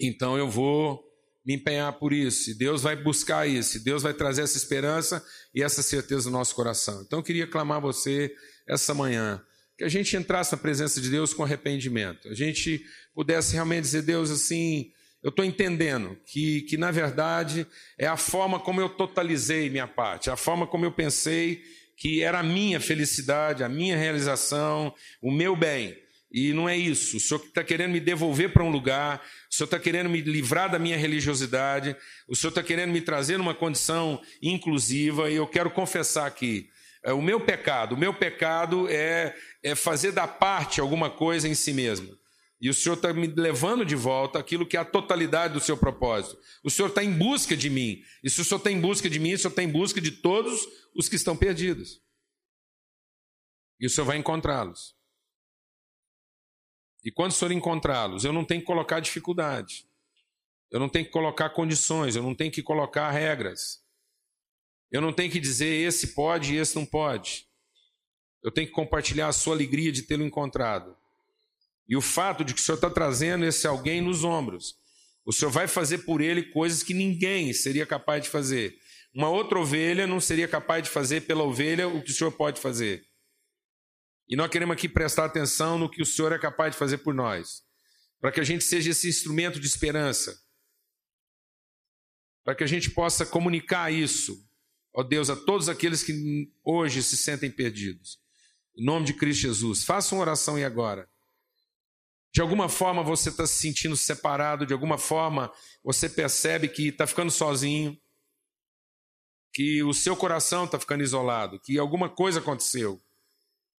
Então 0.00 0.38
eu 0.38 0.48
vou 0.48 1.04
me 1.44 1.56
empenhar 1.56 1.92
por 1.98 2.14
isso. 2.14 2.50
E 2.50 2.54
Deus 2.54 2.80
vai 2.80 2.96
buscar 2.96 3.46
isso. 3.46 3.76
E 3.76 3.80
Deus 3.80 4.02
vai 4.02 4.14
trazer 4.14 4.42
essa 4.42 4.56
esperança 4.56 5.22
e 5.54 5.62
essa 5.62 5.82
certeza 5.82 6.30
no 6.30 6.38
nosso 6.38 6.54
coração. 6.54 7.02
Então 7.02 7.18
eu 7.18 7.22
queria 7.22 7.46
clamar 7.46 7.82
você 7.82 8.34
essa 8.66 8.94
manhã 8.94 9.44
que 9.76 9.84
a 9.84 9.88
gente 9.88 10.16
entrasse 10.16 10.52
na 10.52 10.58
presença 10.58 11.00
de 11.00 11.10
Deus 11.10 11.32
com 11.32 11.42
arrependimento, 11.42 12.28
a 12.28 12.34
gente 12.34 12.84
pudesse 13.14 13.54
realmente 13.54 13.82
dizer, 13.82 14.02
Deus, 14.02 14.30
assim, 14.30 14.90
eu 15.22 15.30
estou 15.30 15.44
entendendo 15.44 16.18
que, 16.26 16.62
que, 16.62 16.76
na 16.76 16.90
verdade, 16.90 17.66
é 17.98 18.06
a 18.06 18.16
forma 18.16 18.58
como 18.58 18.80
eu 18.80 18.88
totalizei 18.88 19.70
minha 19.70 19.86
parte, 19.86 20.30
a 20.30 20.36
forma 20.36 20.66
como 20.66 20.84
eu 20.84 20.92
pensei 20.92 21.62
que 21.96 22.22
era 22.22 22.40
a 22.40 22.42
minha 22.42 22.80
felicidade, 22.80 23.62
a 23.62 23.68
minha 23.68 23.96
realização, 23.96 24.92
o 25.20 25.30
meu 25.30 25.54
bem. 25.54 25.96
E 26.32 26.52
não 26.52 26.68
é 26.68 26.76
isso. 26.76 27.18
O 27.18 27.20
Senhor 27.20 27.40
está 27.44 27.62
querendo 27.62 27.92
me 27.92 28.00
devolver 28.00 28.52
para 28.52 28.64
um 28.64 28.70
lugar, 28.70 29.22
o 29.50 29.54
Senhor 29.54 29.66
está 29.66 29.78
querendo 29.78 30.08
me 30.08 30.20
livrar 30.22 30.70
da 30.70 30.78
minha 30.78 30.96
religiosidade, 30.96 31.94
o 32.26 32.34
Senhor 32.34 32.48
está 32.48 32.62
querendo 32.62 32.90
me 32.90 33.02
trazer 33.02 33.36
numa 33.36 33.54
condição 33.54 34.20
inclusiva, 34.42 35.30
e 35.30 35.36
eu 35.36 35.46
quero 35.46 35.70
confessar 35.70 36.26
aqui. 36.26 36.68
É, 37.04 37.12
o 37.12 37.20
meu 37.20 37.40
pecado, 37.40 37.94
o 37.94 37.98
meu 37.98 38.14
pecado 38.14 38.88
é, 38.88 39.34
é 39.62 39.74
fazer 39.74 40.12
da 40.12 40.26
parte 40.26 40.80
alguma 40.80 41.10
coisa 41.10 41.48
em 41.48 41.54
si 41.54 41.72
mesmo. 41.72 42.18
E 42.60 42.70
o 42.70 42.74
Senhor 42.74 42.94
está 42.94 43.12
me 43.12 43.26
levando 43.26 43.84
de 43.84 43.96
volta 43.96 44.38
aquilo 44.38 44.64
que 44.64 44.76
é 44.76 44.80
a 44.80 44.84
totalidade 44.84 45.54
do 45.54 45.60
seu 45.60 45.76
propósito. 45.76 46.38
O 46.62 46.70
Senhor 46.70 46.88
está 46.88 47.02
em 47.02 47.12
busca 47.12 47.56
de 47.56 47.68
mim. 47.68 48.00
E 48.22 48.30
se 48.30 48.40
o 48.40 48.44
Senhor 48.44 48.58
está 48.58 48.70
em 48.70 48.80
busca 48.80 49.10
de 49.10 49.18
mim, 49.18 49.32
o 49.32 49.38
Senhor 49.38 49.50
está 49.50 49.64
em 49.64 49.68
busca 49.68 50.00
de 50.00 50.12
todos 50.12 50.68
os 50.94 51.08
que 51.08 51.16
estão 51.16 51.36
perdidos. 51.36 52.00
E 53.80 53.86
o 53.86 53.90
Senhor 53.90 54.06
vai 54.06 54.16
encontrá-los. 54.16 54.94
E 57.04 57.10
quando 57.10 57.32
o 57.32 57.34
Senhor 57.34 57.50
encontrá-los, 57.50 58.24
eu 58.24 58.32
não 58.32 58.44
tenho 58.44 58.60
que 58.60 58.66
colocar 58.66 59.00
dificuldade. 59.00 59.84
Eu 60.70 60.78
não 60.78 60.88
tenho 60.88 61.04
que 61.04 61.10
colocar 61.10 61.50
condições, 61.50 62.14
eu 62.14 62.22
não 62.22 62.34
tenho 62.34 62.52
que 62.52 62.62
colocar 62.62 63.10
regras. 63.10 63.82
Eu 64.90 65.00
não 65.00 65.12
tenho 65.12 65.32
que 65.32 65.40
dizer 65.40 65.66
esse 65.66 66.14
pode 66.14 66.54
e 66.54 66.58
esse 66.58 66.76
não 66.76 66.86
pode. 66.86 67.48
Eu 68.42 68.50
tenho 68.50 68.66
que 68.66 68.72
compartilhar 68.72 69.28
a 69.28 69.32
sua 69.32 69.54
alegria 69.54 69.92
de 69.92 70.02
tê-lo 70.02 70.24
encontrado. 70.24 70.96
E 71.88 71.96
o 71.96 72.00
fato 72.00 72.44
de 72.44 72.54
que 72.54 72.60
o 72.60 72.62
Senhor 72.62 72.76
está 72.76 72.90
trazendo 72.90 73.44
esse 73.44 73.66
alguém 73.66 74.00
nos 74.00 74.24
ombros. 74.24 74.76
O 75.24 75.32
Senhor 75.32 75.50
vai 75.50 75.68
fazer 75.68 75.98
por 75.98 76.20
ele 76.20 76.42
coisas 76.50 76.82
que 76.82 76.94
ninguém 76.94 77.52
seria 77.52 77.86
capaz 77.86 78.22
de 78.22 78.28
fazer. 78.28 78.76
Uma 79.14 79.28
outra 79.28 79.58
ovelha 79.58 80.06
não 80.06 80.20
seria 80.20 80.48
capaz 80.48 80.82
de 80.84 80.90
fazer 80.90 81.22
pela 81.22 81.44
ovelha 81.44 81.86
o 81.86 82.02
que 82.02 82.10
o 82.10 82.14
Senhor 82.14 82.32
pode 82.32 82.60
fazer. 82.60 83.06
E 84.28 84.34
nós 84.34 84.50
queremos 84.50 84.72
aqui 84.72 84.88
prestar 84.88 85.26
atenção 85.26 85.78
no 85.78 85.90
que 85.90 86.02
o 86.02 86.06
Senhor 86.06 86.32
é 86.32 86.38
capaz 86.38 86.72
de 86.72 86.78
fazer 86.78 86.98
por 86.98 87.14
nós. 87.14 87.62
Para 88.20 88.32
que 88.32 88.40
a 88.40 88.44
gente 88.44 88.64
seja 88.64 88.90
esse 88.90 89.08
instrumento 89.08 89.60
de 89.60 89.66
esperança. 89.66 90.40
Para 92.44 92.54
que 92.54 92.64
a 92.64 92.66
gente 92.66 92.90
possa 92.90 93.26
comunicar 93.26 93.92
isso 93.92 94.42
ó 94.94 95.02
Deus, 95.02 95.30
a 95.30 95.36
todos 95.36 95.68
aqueles 95.68 96.02
que 96.02 96.52
hoje 96.62 97.02
se 97.02 97.16
sentem 97.16 97.50
perdidos. 97.50 98.20
Em 98.76 98.84
nome 98.84 99.06
de 99.06 99.14
Cristo 99.14 99.42
Jesus, 99.42 99.84
faça 99.84 100.14
uma 100.14 100.22
oração 100.22 100.58
e 100.58 100.64
agora. 100.64 101.08
De 102.32 102.40
alguma 102.40 102.68
forma 102.68 103.02
você 103.02 103.28
está 103.28 103.46
se 103.46 103.54
sentindo 103.54 103.96
separado, 103.96 104.66
de 104.66 104.72
alguma 104.72 104.96
forma 104.96 105.52
você 105.84 106.08
percebe 106.08 106.68
que 106.68 106.88
está 106.88 107.06
ficando 107.06 107.30
sozinho, 107.30 107.96
que 109.52 109.82
o 109.82 109.92
seu 109.92 110.16
coração 110.16 110.64
está 110.64 110.78
ficando 110.78 111.02
isolado, 111.02 111.60
que 111.60 111.78
alguma 111.78 112.08
coisa 112.08 112.40
aconteceu 112.40 113.00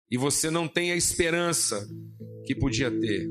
e 0.08 0.16
você 0.16 0.50
não 0.50 0.68
tem 0.68 0.92
a 0.92 0.96
esperança 0.96 1.88
que 2.46 2.54
podia 2.54 2.90
ter. 2.90 3.28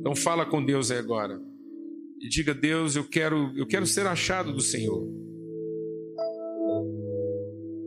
Então 0.00 0.16
fala 0.16 0.46
com 0.46 0.64
Deus 0.64 0.90
aí 0.90 0.98
agora 0.98 1.38
e 2.20 2.28
diga: 2.28 2.54
Deus, 2.54 2.96
eu 2.96 3.06
quero, 3.06 3.52
eu 3.54 3.66
quero 3.66 3.86
ser 3.86 4.06
achado 4.06 4.52
do 4.52 4.62
Senhor 4.62 5.18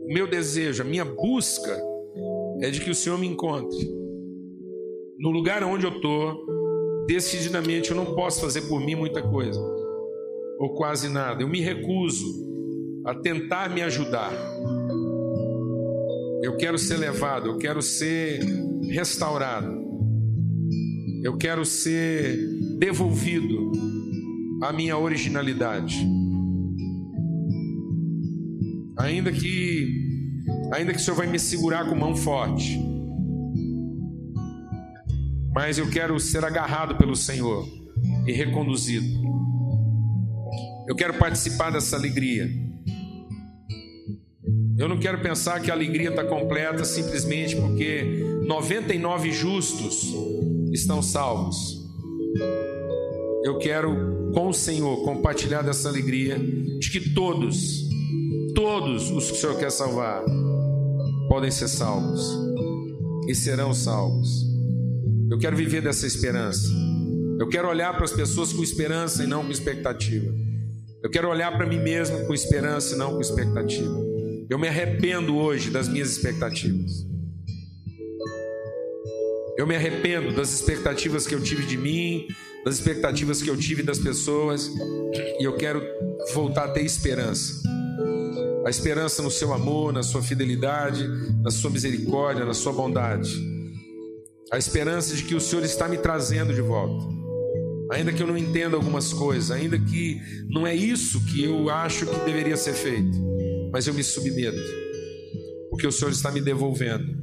o 0.04 0.12
meu 0.12 0.26
desejo, 0.26 0.82
a 0.82 0.84
minha 0.84 1.06
busca 1.06 1.80
é 2.62 2.70
de 2.70 2.80
que 2.80 2.90
o 2.90 2.94
Senhor 2.94 3.18
me 3.18 3.26
encontre. 3.26 3.76
No 5.18 5.30
lugar 5.30 5.64
onde 5.64 5.84
eu 5.84 5.90
estou, 5.90 6.46
decididamente 7.08 7.90
eu 7.90 7.96
não 7.96 8.14
posso 8.14 8.40
fazer 8.40 8.62
por 8.62 8.80
mim 8.80 8.94
muita 8.94 9.20
coisa, 9.20 9.60
ou 10.60 10.72
quase 10.74 11.08
nada. 11.08 11.42
Eu 11.42 11.48
me 11.48 11.60
recuso 11.60 12.24
a 13.04 13.16
tentar 13.16 13.68
me 13.68 13.82
ajudar. 13.82 14.32
Eu 16.40 16.56
quero 16.56 16.78
ser 16.78 16.98
levado, 16.98 17.48
eu 17.48 17.58
quero 17.58 17.82
ser 17.82 18.40
restaurado. 18.90 19.82
Eu 21.24 21.36
quero 21.36 21.64
ser 21.64 22.36
devolvido 22.78 23.72
à 24.62 24.72
minha 24.72 24.96
originalidade. 24.96 25.96
Ainda 28.98 29.32
que 29.32 30.21
ainda 30.72 30.92
que 30.92 30.98
o 30.98 31.02
Senhor 31.02 31.16
vai 31.16 31.26
me 31.26 31.38
segurar 31.38 31.88
com 31.88 31.94
mão 31.94 32.16
forte. 32.16 32.80
Mas 35.54 35.78
eu 35.78 35.88
quero 35.90 36.18
ser 36.18 36.44
agarrado 36.44 36.96
pelo 36.96 37.14
Senhor 37.14 37.68
e 38.26 38.32
reconduzido. 38.32 39.06
Eu 40.88 40.96
quero 40.96 41.14
participar 41.14 41.70
dessa 41.70 41.96
alegria. 41.96 42.50
Eu 44.78 44.88
não 44.88 44.98
quero 44.98 45.20
pensar 45.20 45.60
que 45.60 45.70
a 45.70 45.74
alegria 45.74 46.08
está 46.08 46.24
completa 46.24 46.84
simplesmente 46.84 47.54
porque 47.54 48.24
99 48.46 49.30
justos 49.30 50.12
estão 50.72 51.02
salvos. 51.02 51.82
Eu 53.44 53.58
quero, 53.58 54.30
com 54.32 54.48
o 54.48 54.52
Senhor, 54.52 55.04
compartilhar 55.04 55.62
dessa 55.62 55.88
alegria 55.88 56.38
de 56.38 56.90
que 56.90 57.10
todos, 57.10 57.88
todos 58.62 59.10
os 59.10 59.26
que 59.26 59.32
o 59.32 59.40
Senhor 59.40 59.58
quer 59.58 59.72
salvar, 59.72 60.22
podem 61.28 61.50
ser 61.50 61.66
salvos 61.66 62.22
e 63.26 63.34
serão 63.34 63.74
salvos. 63.74 64.46
Eu 65.28 65.36
quero 65.36 65.56
viver 65.56 65.82
dessa 65.82 66.06
esperança. 66.06 66.68
Eu 67.40 67.48
quero 67.48 67.68
olhar 67.68 67.92
para 67.92 68.04
as 68.04 68.12
pessoas 68.12 68.52
com 68.52 68.62
esperança 68.62 69.24
e 69.24 69.26
não 69.26 69.44
com 69.44 69.50
expectativa. 69.50 70.32
Eu 71.02 71.10
quero 71.10 71.28
olhar 71.28 71.50
para 71.56 71.66
mim 71.66 71.80
mesmo 71.80 72.24
com 72.24 72.32
esperança 72.32 72.94
e 72.94 72.98
não 72.98 73.14
com 73.14 73.20
expectativa. 73.20 74.00
Eu 74.48 74.60
me 74.60 74.68
arrependo 74.68 75.34
hoje 75.34 75.68
das 75.68 75.88
minhas 75.88 76.12
expectativas. 76.12 77.04
Eu 79.58 79.66
me 79.66 79.74
arrependo 79.74 80.32
das 80.36 80.52
expectativas 80.52 81.26
que 81.26 81.34
eu 81.34 81.42
tive 81.42 81.66
de 81.66 81.76
mim, 81.76 82.28
das 82.64 82.76
expectativas 82.76 83.42
que 83.42 83.50
eu 83.50 83.56
tive 83.56 83.82
das 83.82 83.98
pessoas, 83.98 84.70
e 85.40 85.42
eu 85.42 85.56
quero 85.56 85.82
voltar 86.32 86.66
a 86.66 86.68
ter 86.68 86.84
esperança. 86.84 87.60
A 88.64 88.70
esperança 88.70 89.22
no 89.22 89.30
seu 89.30 89.52
amor, 89.52 89.92
na 89.92 90.02
sua 90.02 90.22
fidelidade, 90.22 91.06
na 91.42 91.50
sua 91.50 91.70
misericórdia, 91.70 92.44
na 92.44 92.54
sua 92.54 92.72
bondade. 92.72 93.30
A 94.52 94.58
esperança 94.58 95.14
de 95.16 95.24
que 95.24 95.34
o 95.34 95.40
Senhor 95.40 95.64
está 95.64 95.88
me 95.88 95.98
trazendo 95.98 96.54
de 96.54 96.60
volta. 96.60 97.04
Ainda 97.92 98.12
que 98.12 98.22
eu 98.22 98.26
não 98.26 98.38
entenda 98.38 98.76
algumas 98.76 99.12
coisas, 99.12 99.50
ainda 99.50 99.78
que 99.78 100.20
não 100.48 100.66
é 100.66 100.74
isso 100.74 101.20
que 101.26 101.44
eu 101.44 101.68
acho 101.68 102.06
que 102.06 102.18
deveria 102.20 102.56
ser 102.56 102.72
feito 102.72 103.32
mas 103.72 103.86
eu 103.86 103.94
me 103.94 104.04
submeto, 104.04 104.60
porque 105.70 105.86
o 105.86 105.92
Senhor 105.92 106.10
está 106.10 106.30
me 106.30 106.42
devolvendo 106.42 107.22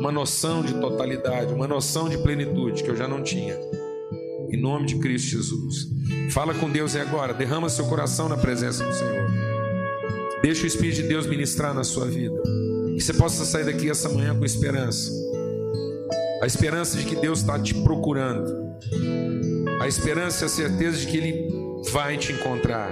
uma 0.00 0.10
noção 0.10 0.62
de 0.62 0.74
totalidade, 0.74 1.54
uma 1.54 1.68
noção 1.68 2.08
de 2.08 2.18
plenitude 2.18 2.82
que 2.82 2.90
eu 2.90 2.96
já 2.96 3.06
não 3.06 3.22
tinha. 3.22 3.56
Em 4.50 4.60
nome 4.60 4.86
de 4.86 4.98
Cristo 4.98 5.30
Jesus. 5.30 5.86
Fala 6.32 6.52
com 6.54 6.68
Deus 6.68 6.94
e 6.94 6.98
agora, 6.98 7.32
derrama 7.32 7.68
seu 7.68 7.86
coração 7.86 8.28
na 8.28 8.36
presença 8.36 8.84
do 8.84 8.92
Senhor. 8.92 9.30
Deixa 10.42 10.64
o 10.64 10.66
Espírito 10.66 11.02
de 11.02 11.08
Deus 11.08 11.26
ministrar 11.26 11.74
na 11.74 11.84
sua 11.84 12.06
vida. 12.06 12.40
Que 12.94 13.00
você 13.00 13.12
possa 13.12 13.44
sair 13.44 13.64
daqui 13.64 13.90
essa 13.90 14.08
manhã 14.08 14.36
com 14.36 14.44
esperança. 14.44 15.10
A 16.42 16.46
esperança 16.46 16.96
de 16.96 17.04
que 17.04 17.16
Deus 17.16 17.40
está 17.40 17.58
te 17.58 17.74
procurando. 17.74 18.70
A 19.80 19.88
esperança 19.88 20.44
e 20.44 20.46
a 20.46 20.48
certeza 20.48 20.98
de 20.98 21.06
que 21.06 21.16
Ele 21.16 21.48
vai 21.92 22.16
te 22.16 22.32
encontrar 22.32 22.90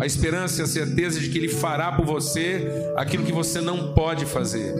a 0.00 0.06
esperança 0.06 0.62
e 0.62 0.64
a 0.64 0.66
certeza 0.66 1.20
de 1.20 1.28
que 1.28 1.36
Ele 1.36 1.48
fará 1.48 1.92
por 1.92 2.06
você 2.06 2.66
aquilo 2.96 3.22
que 3.22 3.32
você 3.32 3.60
não 3.60 3.92
pode 3.92 4.24
fazer. 4.24 4.74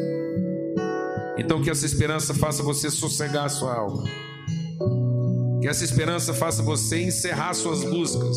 Então, 1.36 1.60
que 1.60 1.68
essa 1.68 1.84
esperança 1.84 2.32
faça 2.32 2.62
você 2.62 2.90
sossegar 2.90 3.44
a 3.44 3.48
sua 3.50 3.74
alma. 3.74 4.02
Que 5.60 5.68
essa 5.68 5.84
esperança 5.84 6.32
faça 6.32 6.62
você 6.62 7.02
encerrar 7.02 7.52
suas 7.52 7.84
buscas, 7.84 8.34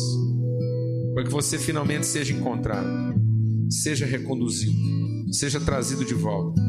para 1.14 1.24
que 1.24 1.30
você 1.30 1.58
finalmente 1.58 2.06
seja 2.06 2.34
encontrado, 2.34 3.13
seja 3.70 4.06
reconduzido, 4.06 4.78
seja 5.32 5.60
trazido 5.60 6.04
de 6.04 6.14
volta. 6.14 6.60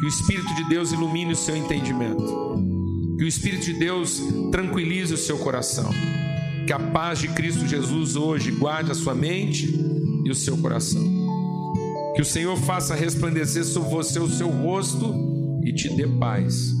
Que 0.00 0.06
o 0.06 0.08
Espírito 0.08 0.54
de 0.54 0.68
Deus 0.68 0.92
ilumine 0.92 1.32
o 1.32 1.36
seu 1.36 1.56
entendimento. 1.56 3.16
Que 3.18 3.24
o 3.24 3.28
Espírito 3.28 3.64
de 3.64 3.74
Deus 3.74 4.20
tranquilize 4.50 5.14
o 5.14 5.18
seu 5.18 5.38
coração 5.38 5.90
que 6.66 6.72
a 6.72 6.78
paz 6.78 7.18
de 7.18 7.28
Cristo 7.28 7.66
Jesus 7.66 8.16
hoje 8.16 8.50
guarde 8.50 8.90
a 8.90 8.94
sua 8.94 9.14
mente 9.14 9.68
e 10.24 10.30
o 10.30 10.34
seu 10.34 10.56
coração. 10.56 11.02
Que 12.14 12.22
o 12.22 12.24
Senhor 12.24 12.56
faça 12.56 12.94
resplandecer 12.94 13.64
sobre 13.64 13.90
você 13.90 14.18
o 14.18 14.28
seu 14.28 14.48
rosto 14.48 15.14
e 15.62 15.72
te 15.72 15.94
dê 15.94 16.06
paz. 16.06 16.72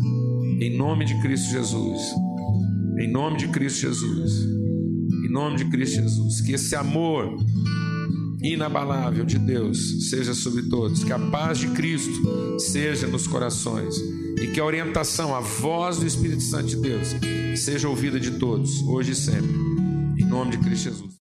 Em 0.60 0.76
nome 0.76 1.04
de 1.04 1.20
Cristo 1.20 1.50
Jesus. 1.50 2.00
Em 2.98 3.10
nome 3.10 3.36
de 3.36 3.48
Cristo 3.48 3.80
Jesus. 3.80 4.44
Em 5.24 5.30
nome 5.30 5.56
de 5.56 5.64
Cristo 5.66 5.96
Jesus. 5.96 6.40
Que 6.40 6.52
esse 6.52 6.74
amor 6.74 7.36
inabalável 8.44 9.24
de 9.24 9.38
Deus 9.38 10.10
seja 10.10 10.34
sobre 10.34 10.64
todos. 10.64 11.02
Que 11.02 11.12
a 11.12 11.18
paz 11.18 11.58
de 11.58 11.68
Cristo 11.68 12.58
seja 12.60 13.06
nos 13.06 13.26
corações. 13.26 13.96
E 14.40 14.48
que 14.48 14.60
a 14.60 14.64
orientação, 14.64 15.34
a 15.34 15.40
voz 15.40 15.98
do 15.98 16.06
Espírito 16.06 16.42
Santo 16.42 16.66
de 16.66 16.76
Deus 16.76 17.08
seja 17.56 17.88
ouvida 17.88 18.20
de 18.20 18.32
todos, 18.32 18.82
hoje 18.82 19.12
e 19.12 19.14
sempre. 19.14 19.54
Em 20.18 20.24
nome 20.26 20.52
de 20.52 20.58
Cristo 20.58 20.84
Jesus. 20.84 21.23